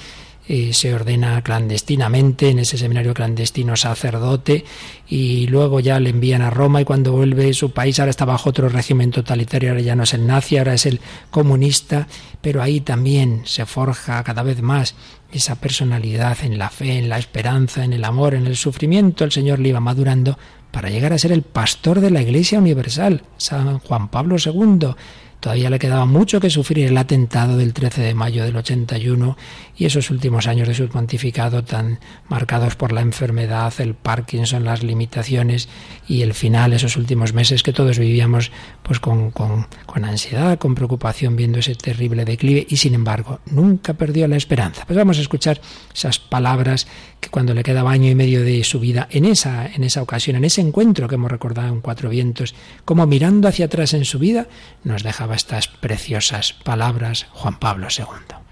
eh, 0.48 0.72
se 0.72 0.92
ordena 0.92 1.40
clandestinamente 1.42 2.50
en 2.50 2.58
ese 2.58 2.76
seminario 2.76 3.14
clandestino 3.14 3.76
sacerdote 3.76 4.64
y 5.08 5.46
luego 5.46 5.78
ya 5.80 6.00
le 6.00 6.10
envían 6.10 6.42
a 6.42 6.50
Roma 6.50 6.80
y 6.80 6.84
cuando 6.84 7.12
vuelve 7.12 7.54
su 7.54 7.70
país 7.70 8.00
ahora 8.00 8.10
está 8.10 8.24
bajo 8.24 8.50
otro 8.50 8.68
régimen 8.68 9.12
totalitario, 9.12 9.70
ahora 9.70 9.82
ya 9.82 9.94
no 9.94 10.02
es 10.02 10.14
el 10.14 10.26
nazi, 10.26 10.58
ahora 10.58 10.74
es 10.74 10.86
el 10.86 11.00
comunista, 11.30 12.08
pero 12.40 12.60
ahí 12.60 12.80
también 12.80 13.42
se 13.44 13.66
forja 13.66 14.22
cada 14.24 14.42
vez 14.42 14.62
más 14.62 14.96
esa 15.32 15.54
personalidad 15.54 16.36
en 16.42 16.58
la 16.58 16.70
fe, 16.70 16.98
en 16.98 17.08
la 17.08 17.18
esperanza, 17.18 17.84
en 17.84 17.92
el 17.92 18.04
amor, 18.04 18.34
en 18.34 18.46
el 18.46 18.56
sufrimiento, 18.56 19.24
el 19.24 19.32
Señor 19.32 19.60
le 19.60 19.70
iba 19.70 19.80
madurando 19.80 20.38
para 20.72 20.90
llegar 20.90 21.12
a 21.12 21.18
ser 21.18 21.32
el 21.32 21.42
pastor 21.42 22.00
de 22.00 22.10
la 22.10 22.22
Iglesia 22.22 22.58
Universal, 22.58 23.22
San 23.36 23.78
Juan 23.78 24.08
Pablo 24.08 24.36
II. 24.44 24.94
Todavía 25.38 25.70
le 25.70 25.78
quedaba 25.78 26.06
mucho 26.06 26.40
que 26.40 26.50
sufrir 26.50 26.86
el 26.86 26.96
atentado 26.96 27.56
del 27.56 27.72
13 27.72 28.00
de 28.00 28.14
mayo 28.14 28.44
del 28.44 28.56
81 28.56 29.36
y 29.82 29.86
esos 29.86 30.10
últimos 30.10 30.46
años 30.46 30.68
de 30.68 30.74
su 30.74 30.88
pontificado 30.88 31.64
tan 31.64 31.98
marcados 32.28 32.76
por 32.76 32.92
la 32.92 33.00
enfermedad, 33.00 33.74
el 33.78 33.94
Parkinson, 33.94 34.64
las 34.64 34.84
limitaciones 34.84 35.68
y 36.06 36.22
el 36.22 36.34
final, 36.34 36.72
esos 36.72 36.96
últimos 36.96 37.32
meses 37.32 37.64
que 37.64 37.72
todos 37.72 37.98
vivíamos 37.98 38.52
pues 38.84 39.00
con, 39.00 39.32
con, 39.32 39.66
ansiedad, 40.04 40.56
con 40.60 40.76
preocupación 40.76 41.34
viendo 41.34 41.58
ese 41.58 41.74
terrible 41.74 42.24
declive 42.24 42.64
y 42.70 42.76
sin 42.76 42.94
embargo 42.94 43.40
nunca 43.46 43.94
perdió 43.94 44.28
la 44.28 44.36
esperanza. 44.36 44.84
Pues 44.86 44.96
vamos 44.96 45.18
a 45.18 45.22
escuchar 45.22 45.60
esas 45.92 46.20
palabras 46.20 46.86
que 47.18 47.30
cuando 47.30 47.52
le 47.52 47.64
quedaba 47.64 47.90
año 47.90 48.08
y 48.08 48.14
medio 48.14 48.44
de 48.44 48.62
su 48.62 48.78
vida, 48.78 49.08
en 49.10 49.24
esa, 49.24 49.66
en 49.66 49.82
esa 49.82 50.00
ocasión, 50.00 50.36
en 50.36 50.44
ese 50.44 50.60
encuentro 50.60 51.08
que 51.08 51.16
hemos 51.16 51.32
recordado 51.32 51.72
en 51.74 51.80
Cuatro 51.80 52.08
Vientos, 52.08 52.54
como 52.84 53.04
mirando 53.08 53.48
hacia 53.48 53.64
atrás 53.64 53.94
en 53.94 54.04
su 54.04 54.20
vida, 54.20 54.46
nos 54.84 55.02
dejaba 55.02 55.34
estas 55.34 55.66
preciosas 55.66 56.52
palabras 56.52 57.26
Juan 57.32 57.58
Pablo 57.58 57.88
II. 57.90 58.42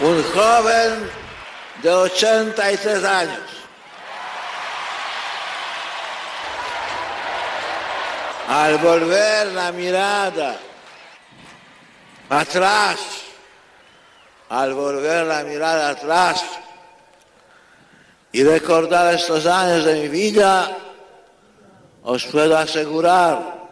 Un 0.00 0.22
joven 0.22 1.10
de 1.82 1.90
83 1.90 3.04
años. 3.04 3.40
Al 8.48 8.78
volver 8.78 9.48
la 9.48 9.72
mirada 9.72 10.56
atrás, 12.30 13.00
al 14.48 14.72
volver 14.72 15.26
la 15.26 15.42
mirada 15.42 15.90
atrás 15.90 16.44
y 18.30 18.44
recordar 18.44 19.14
estos 19.14 19.46
años 19.46 19.84
de 19.84 19.94
mi 20.02 20.08
vida, 20.08 20.78
os 22.04 22.24
puedo 22.26 22.56
asegurar 22.56 23.66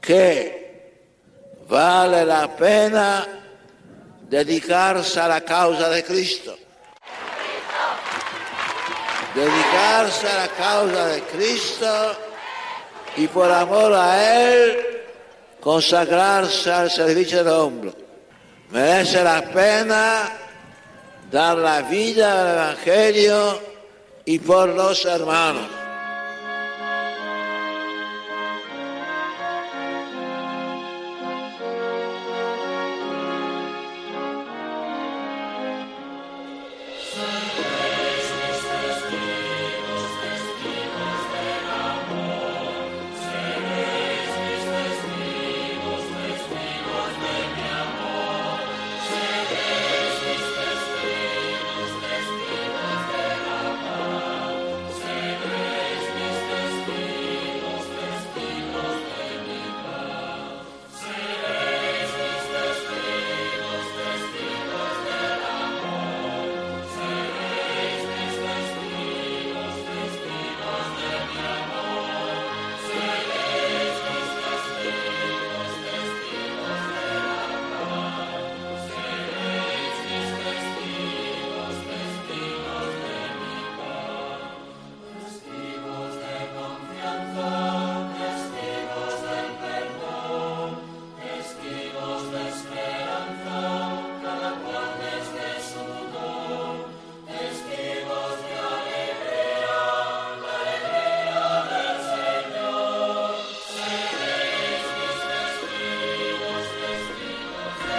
que 0.00 1.04
vale 1.68 2.24
la 2.24 2.48
pena 2.56 3.37
dedicarse 4.28 5.20
a 5.20 5.28
la 5.28 5.40
causa 5.40 5.88
de 5.88 6.04
Cristo. 6.04 6.56
Dedicarse 9.34 10.28
a 10.28 10.36
la 10.36 10.48
causa 10.48 11.06
de 11.08 11.22
Cristo 11.22 12.16
y 13.16 13.26
por 13.28 13.50
amor 13.50 13.92
a 13.94 14.50
Él 14.52 14.86
consagrarse 15.60 16.70
al 16.70 16.90
servicio 16.90 17.42
del 17.42 17.52
hombre. 17.52 17.92
Merece 18.70 19.22
la 19.22 19.42
pena 19.42 20.32
dar 21.30 21.56
la 21.56 21.82
vida 21.82 22.40
al 22.40 22.54
Evangelio 22.54 23.60
y 24.24 24.38
por 24.38 24.68
los 24.68 25.04
hermanos. 25.04 25.77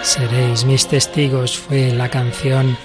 Seréis 0.09 0.65
mis 0.65 0.87
testigos 0.87 1.55
fue 1.55 1.93
la 1.93 2.09
canción 2.09 2.75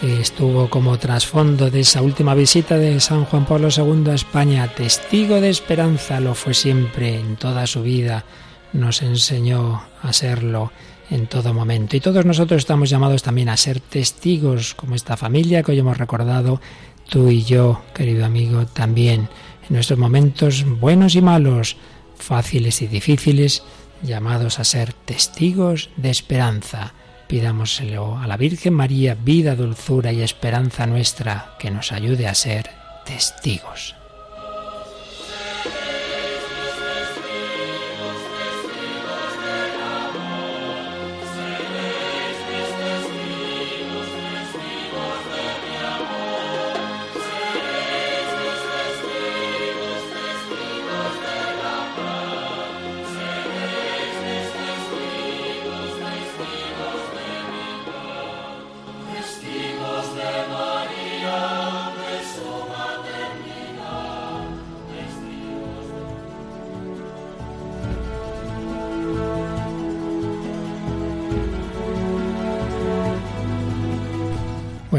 que 0.00 0.20
estuvo 0.20 0.70
como 0.70 1.00
trasfondo 1.00 1.68
de 1.68 1.80
esa 1.80 2.00
última 2.00 2.32
visita 2.32 2.78
de 2.78 3.00
San 3.00 3.24
Juan 3.24 3.44
Pablo 3.44 3.70
II 3.76 4.08
a 4.08 4.14
España. 4.14 4.68
Testigo 4.68 5.40
de 5.40 5.50
esperanza 5.50 6.20
lo 6.20 6.36
fue 6.36 6.54
siempre 6.54 7.18
en 7.18 7.34
toda 7.34 7.66
su 7.66 7.82
vida. 7.82 8.24
Nos 8.72 9.02
enseñó 9.02 9.82
a 10.00 10.12
serlo 10.12 10.70
en 11.10 11.26
todo 11.26 11.52
momento. 11.52 11.96
Y 11.96 12.00
todos 12.00 12.24
nosotros 12.24 12.60
estamos 12.60 12.88
llamados 12.88 13.24
también 13.24 13.48
a 13.48 13.56
ser 13.56 13.80
testigos, 13.80 14.76
como 14.76 14.94
esta 14.94 15.16
familia 15.16 15.64
que 15.64 15.72
hoy 15.72 15.80
hemos 15.80 15.98
recordado, 15.98 16.60
tú 17.08 17.30
y 17.30 17.42
yo, 17.42 17.82
querido 17.92 18.24
amigo, 18.24 18.66
también, 18.66 19.28
en 19.68 19.74
nuestros 19.74 19.98
momentos 19.98 20.64
buenos 20.64 21.16
y 21.16 21.20
malos, 21.20 21.76
fáciles 22.16 22.80
y 22.80 22.86
difíciles, 22.86 23.64
llamados 24.02 24.60
a 24.60 24.64
ser 24.64 24.94
testigos 25.10 25.90
de 25.96 26.08
esperanza. 26.08 26.94
Pidámoselo 27.26 28.16
a 28.16 28.28
la 28.28 28.36
Virgen 28.36 28.74
María, 28.74 29.16
vida, 29.16 29.56
dulzura 29.56 30.12
y 30.12 30.22
esperanza 30.22 30.86
nuestra, 30.86 31.56
que 31.58 31.72
nos 31.72 31.90
ayude 31.90 32.28
a 32.28 32.34
ser 32.36 32.70
testigos. 33.04 33.99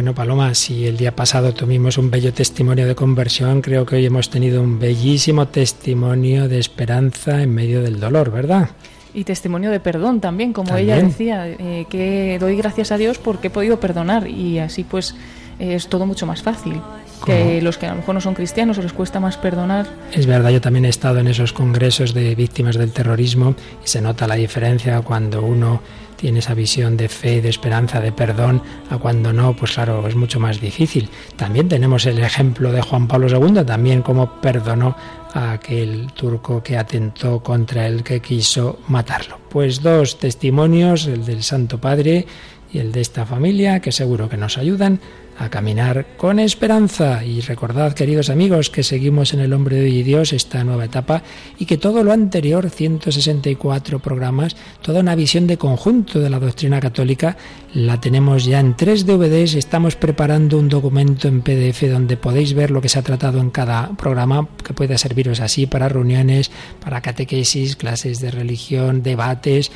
Bueno, 0.01 0.15
Paloma, 0.15 0.55
si 0.55 0.87
el 0.87 0.97
día 0.97 1.15
pasado 1.15 1.53
tuvimos 1.53 1.99
un 1.99 2.09
bello 2.09 2.33
testimonio 2.33 2.87
de 2.87 2.95
conversión, 2.95 3.61
creo 3.61 3.85
que 3.85 3.97
hoy 3.97 4.05
hemos 4.07 4.31
tenido 4.31 4.59
un 4.59 4.79
bellísimo 4.79 5.49
testimonio 5.49 6.47
de 6.47 6.57
esperanza 6.57 7.43
en 7.43 7.53
medio 7.53 7.83
del 7.83 7.99
dolor, 7.99 8.31
¿verdad? 8.31 8.71
Y 9.13 9.25
testimonio 9.25 9.69
de 9.69 9.79
perdón 9.79 10.19
también, 10.19 10.53
como 10.53 10.75
ella 10.75 10.95
decía, 10.95 11.47
eh, 11.47 11.85
que 11.87 12.37
doy 12.39 12.55
gracias 12.55 12.91
a 12.91 12.97
Dios 12.97 13.19
porque 13.19 13.49
he 13.49 13.49
podido 13.51 13.79
perdonar 13.79 14.27
y 14.27 14.57
así 14.57 14.83
pues 14.83 15.13
es 15.59 15.87
todo 15.87 16.07
mucho 16.07 16.25
más 16.25 16.41
fácil. 16.41 16.81
Que 17.25 17.61
los 17.61 17.77
que 17.77 17.87
a 17.87 17.91
lo 17.91 17.97
mejor 17.97 18.15
no 18.15 18.21
son 18.21 18.33
cristianos 18.33 18.77
o 18.77 18.81
les 18.81 18.93
cuesta 18.93 19.19
más 19.19 19.37
perdonar. 19.37 19.87
Es 20.11 20.25
verdad, 20.25 20.49
yo 20.49 20.61
también 20.61 20.85
he 20.85 20.89
estado 20.89 21.19
en 21.19 21.27
esos 21.27 21.53
congresos 21.53 22.13
de 22.13 22.35
víctimas 22.35 22.75
del 22.75 22.91
terrorismo 22.91 23.55
y 23.83 23.87
se 23.87 24.01
nota 24.01 24.27
la 24.27 24.35
diferencia 24.35 25.01
cuando 25.01 25.41
uno 25.41 25.81
tiene 26.21 26.37
esa 26.39 26.53
visión 26.53 26.97
de 26.97 27.09
fe, 27.09 27.41
de 27.41 27.49
esperanza, 27.49 27.99
de 27.99 28.11
perdón, 28.11 28.61
a 28.91 28.99
cuando 28.99 29.33
no, 29.33 29.55
pues 29.55 29.71
claro, 29.71 30.07
es 30.07 30.15
mucho 30.15 30.39
más 30.39 30.61
difícil. 30.61 31.09
También 31.35 31.67
tenemos 31.67 32.05
el 32.05 32.19
ejemplo 32.19 32.71
de 32.71 32.81
Juan 32.81 33.07
Pablo 33.07 33.27
II, 33.27 33.65
también 33.65 34.03
como 34.03 34.39
perdonó 34.39 34.95
a 35.33 35.53
aquel 35.53 36.11
turco 36.13 36.61
que 36.61 36.77
atentó 36.77 37.41
contra 37.41 37.87
él, 37.87 38.03
que 38.03 38.19
quiso 38.19 38.79
matarlo. 38.87 39.39
Pues 39.49 39.81
dos 39.81 40.19
testimonios, 40.19 41.07
el 41.07 41.25
del 41.25 41.41
Santo 41.41 41.79
Padre 41.79 42.27
y 42.71 42.77
el 42.77 42.91
de 42.91 43.01
esta 43.01 43.25
familia, 43.25 43.79
que 43.79 43.91
seguro 43.91 44.29
que 44.29 44.37
nos 44.37 44.59
ayudan 44.59 44.99
a 45.41 45.49
caminar 45.49 46.05
con 46.17 46.39
esperanza. 46.39 47.25
Y 47.25 47.41
recordad, 47.41 47.93
queridos 47.93 48.29
amigos, 48.29 48.69
que 48.69 48.83
seguimos 48.83 49.33
en 49.33 49.39
el 49.39 49.53
hombre 49.53 49.77
de 49.77 50.03
Dios 50.03 50.33
esta 50.33 50.63
nueva 50.63 50.85
etapa 50.85 51.23
y 51.57 51.65
que 51.65 51.77
todo 51.77 52.03
lo 52.03 52.11
anterior, 52.11 52.69
164 52.69 53.99
programas, 53.99 54.55
toda 54.81 54.99
una 54.99 55.15
visión 55.15 55.47
de 55.47 55.57
conjunto 55.57 56.19
de 56.19 56.29
la 56.29 56.39
doctrina 56.39 56.79
católica, 56.79 57.37
la 57.73 57.99
tenemos 57.99 58.45
ya 58.45 58.59
en 58.59 58.75
tres 58.75 59.05
DVDs. 59.07 59.55
Estamos 59.55 59.95
preparando 59.95 60.59
un 60.59 60.69
documento 60.69 61.27
en 61.27 61.41
PDF 61.41 61.89
donde 61.89 62.17
podéis 62.17 62.53
ver 62.53 62.69
lo 62.69 62.81
que 62.81 62.89
se 62.89 62.99
ha 62.99 63.03
tratado 63.03 63.39
en 63.39 63.49
cada 63.49 63.95
programa, 63.97 64.47
que 64.63 64.73
puede 64.73 64.97
serviros 64.99 65.39
así 65.39 65.65
para 65.65 65.89
reuniones, 65.89 66.51
para 66.83 67.01
catequesis, 67.01 67.75
clases 67.75 68.19
de 68.19 68.29
religión, 68.29 69.01
debates 69.01 69.71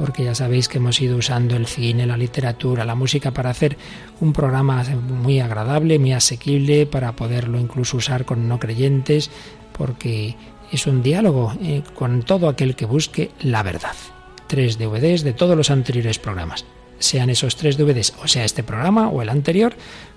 porque 0.00 0.24
ya 0.24 0.34
sabéis 0.34 0.66
que 0.66 0.78
hemos 0.78 0.98
ido 1.02 1.18
usando 1.18 1.56
el 1.56 1.66
cine, 1.66 2.06
la 2.06 2.16
literatura, 2.16 2.86
la 2.86 2.94
música 2.94 3.32
para 3.32 3.50
hacer 3.50 3.76
un 4.22 4.32
programa 4.32 4.82
muy 4.82 5.40
agradable, 5.40 5.98
muy 5.98 6.14
asequible, 6.14 6.86
para 6.86 7.12
poderlo 7.12 7.60
incluso 7.60 7.98
usar 7.98 8.24
con 8.24 8.48
no 8.48 8.58
creyentes, 8.58 9.30
porque 9.76 10.36
es 10.72 10.86
un 10.86 11.02
diálogo 11.02 11.52
eh, 11.60 11.82
con 11.94 12.22
todo 12.22 12.48
aquel 12.48 12.76
que 12.76 12.86
busque 12.86 13.30
la 13.42 13.62
verdad. 13.62 13.92
Tres 14.46 14.78
DVDs 14.78 15.22
de 15.22 15.34
todos 15.34 15.54
los 15.54 15.70
anteriores 15.70 16.18
programas. 16.18 16.64
Sean 16.98 17.28
esos 17.28 17.56
tres 17.56 17.76
DVDs 17.76 18.14
o 18.24 18.26
sea 18.26 18.46
este 18.46 18.62
programa 18.62 19.10
o 19.10 19.20
el 19.20 19.28
anterior, 19.28 19.74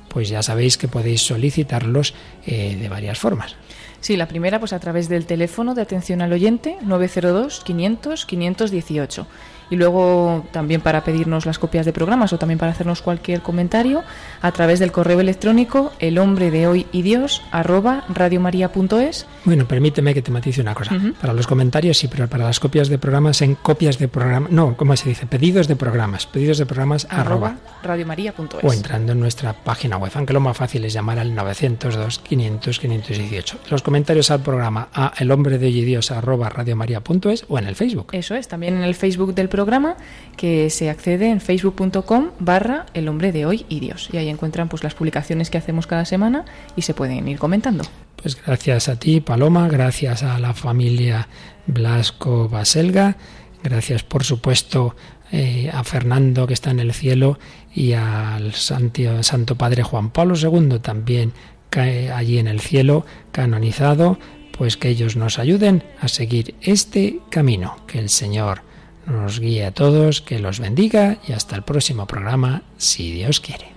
pues 0.08 0.30
ya 0.30 0.42
sabéis 0.44 0.78
que 0.78 0.88
podéis 0.88 1.24
solicitarlos 1.24 2.14
eh, 2.46 2.78
de 2.80 2.88
varias 2.88 3.20
formas. 3.20 3.58
Sí, 4.04 4.18
la 4.18 4.28
primera 4.28 4.60
pues 4.60 4.74
a 4.74 4.80
través 4.80 5.08
del 5.08 5.26
teléfono 5.26 5.76
de 5.76 5.82
atención 5.82 6.22
al 6.22 6.34
oyente 6.34 6.78
902 6.84 7.62
500 7.66 8.26
518 8.26 9.28
y 9.74 9.76
luego 9.76 10.46
también 10.52 10.82
para 10.82 11.04
pedirnos 11.04 11.48
las 11.48 11.58
copias 11.58 11.84
de 11.84 11.94
programas 11.94 12.32
o 12.32 12.38
también 12.38 12.60
para 12.60 12.72
hacernos 12.72 13.02
cualquier 13.02 13.42
comentario 13.42 14.04
a 14.40 14.52
través 14.52 14.78
del 14.80 14.92
correo 14.92 15.20
electrónico 15.20 15.92
el 15.98 16.20
hombre 16.20 16.52
de 16.52 16.68
hoy 16.68 16.86
y 16.92 17.02
Dios 17.02 17.42
arroba 17.52 18.04
radiomaria.es. 18.08 19.26
Bueno, 19.46 19.68
permíteme 19.68 20.14
que 20.14 20.22
te 20.22 20.30
matice 20.30 20.62
una 20.62 20.76
cosa. 20.76 20.96
Para 21.20 21.34
los 21.34 21.48
comentarios 21.48 21.98
sí, 21.98 22.08
pero 22.08 22.28
para 22.28 22.46
las 22.46 22.60
copias 22.60 22.88
de 22.88 23.00
programas 23.00 23.42
en 23.42 23.56
copias 23.56 23.98
de 23.98 24.08
programas, 24.08 24.52
no, 24.52 24.78
¿cómo 24.78 24.96
se 24.96 25.10
dice? 25.10 25.26
Pedidos 25.26 25.68
de 25.68 25.76
programas, 25.76 26.28
pedidos 26.28 26.60
de 26.60 26.68
programas 26.68 27.08
arroba, 27.10 27.56
radiomaria.es. 27.82 28.64
O 28.64 28.72
entrando 28.72 29.14
en 29.14 29.20
nuestra 29.20 29.54
página 29.54 29.98
web, 29.98 30.12
aunque 30.14 30.34
lo 30.34 30.40
más 30.40 30.56
fácil 30.56 30.86
es 30.86 30.94
llamar 30.94 31.18
al 31.18 31.34
902 31.34 32.20
500 32.20 32.80
518. 32.80 33.58
Los 33.72 33.82
comentarios 33.82 34.30
al 34.30 34.42
programa 34.42 34.90
a 34.94 35.14
el 35.18 35.32
hombre 35.32 35.58
de 35.58 35.66
hoy 35.66 35.80
y 35.80 35.84
Dios 35.84 36.12
arroba 36.12 36.50
radiomaria.es 36.50 37.46
o 37.48 37.58
en 37.58 37.66
el 37.66 37.76
Facebook. 37.76 38.10
Eso 38.12 38.36
es, 38.36 38.48
también 38.48 38.78
en 38.78 38.84
el 38.84 38.94
Facebook 38.94 39.34
del 39.34 39.50
programa 39.50 39.63
que 40.38 40.70
se 40.70 40.90
accede 40.90 41.30
en 41.30 41.42
facebook.com 41.42 42.32
barra 42.40 42.86
el 42.94 43.08
hombre 43.08 43.32
de 43.32 43.46
hoy 43.46 43.66
y 43.70 43.80
Dios. 43.80 44.10
Y 44.12 44.18
ahí 44.18 44.30
encuentran 44.30 44.70
pues 44.70 44.84
las 44.84 44.94
publicaciones 44.94 45.50
que 45.50 45.58
hacemos 45.58 45.88
cada 45.88 46.06
semana 46.06 46.46
y 46.76 46.82
se 46.84 46.94
pueden 46.94 47.28
ir 47.28 47.38
comentando. 47.38 47.84
Pues 48.16 48.38
gracias 48.44 48.90
a 48.90 48.98
ti, 48.98 49.20
Paloma, 49.20 49.68
gracias 49.68 50.24
a 50.24 50.40
la 50.40 50.54
familia 50.54 51.28
Blasco 51.68 52.48
Baselga, 52.50 53.18
gracias 53.64 54.04
por 54.04 54.24
supuesto 54.24 54.96
eh, 55.32 55.70
a 55.74 55.84
Fernando 55.84 56.48
que 56.48 56.54
está 56.54 56.72
en 56.72 56.80
el 56.80 56.94
cielo 56.94 57.40
y 57.74 57.94
al 57.94 58.54
Santo 58.54 59.56
Padre 59.56 59.84
Juan 59.84 60.12
Pablo 60.12 60.36
II 60.36 60.80
también 60.80 61.34
cae 61.70 62.12
allí 62.12 62.38
en 62.38 62.48
el 62.48 62.60
cielo, 62.60 63.06
canonizado, 63.32 64.20
pues 64.56 64.78
que 64.78 64.90
ellos 64.90 65.16
nos 65.16 65.40
ayuden 65.40 65.84
a 66.00 66.08
seguir 66.08 66.54
este 66.62 67.20
camino 67.32 67.78
que 67.88 67.98
el 67.98 68.10
Señor 68.10 68.62
nos 69.06 69.40
guíe 69.40 69.66
a 69.66 69.72
todos, 69.72 70.22
que 70.22 70.40
los 70.40 70.60
bendiga 70.60 71.18
y 71.28 71.34
hasta 71.34 71.56
el 71.56 71.64
próximo 71.64 72.08
programa, 72.08 72.64
si 72.78 73.12
Dios 73.12 73.40
quiere. 73.40 73.74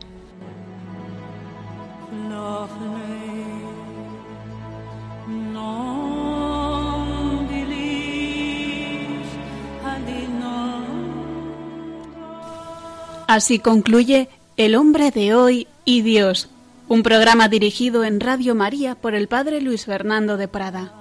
Así 13.27 13.59
concluye 13.59 14.29
El 14.57 14.77
hombre 14.77 15.11
de 15.11 15.35
hoy 15.35 15.67
y 15.85 16.03
Dios, 16.03 16.49
un 16.89 17.03
programa 17.03 17.49
dirigido 17.49 18.05
en 18.05 18.21
Radio 18.21 18.55
María 18.55 18.95
por 18.95 19.15
el 19.15 19.27
Padre 19.27 19.61
Luis 19.61 19.85
Fernando 19.85 20.37
de 20.37 20.47
Prada. 20.47 20.93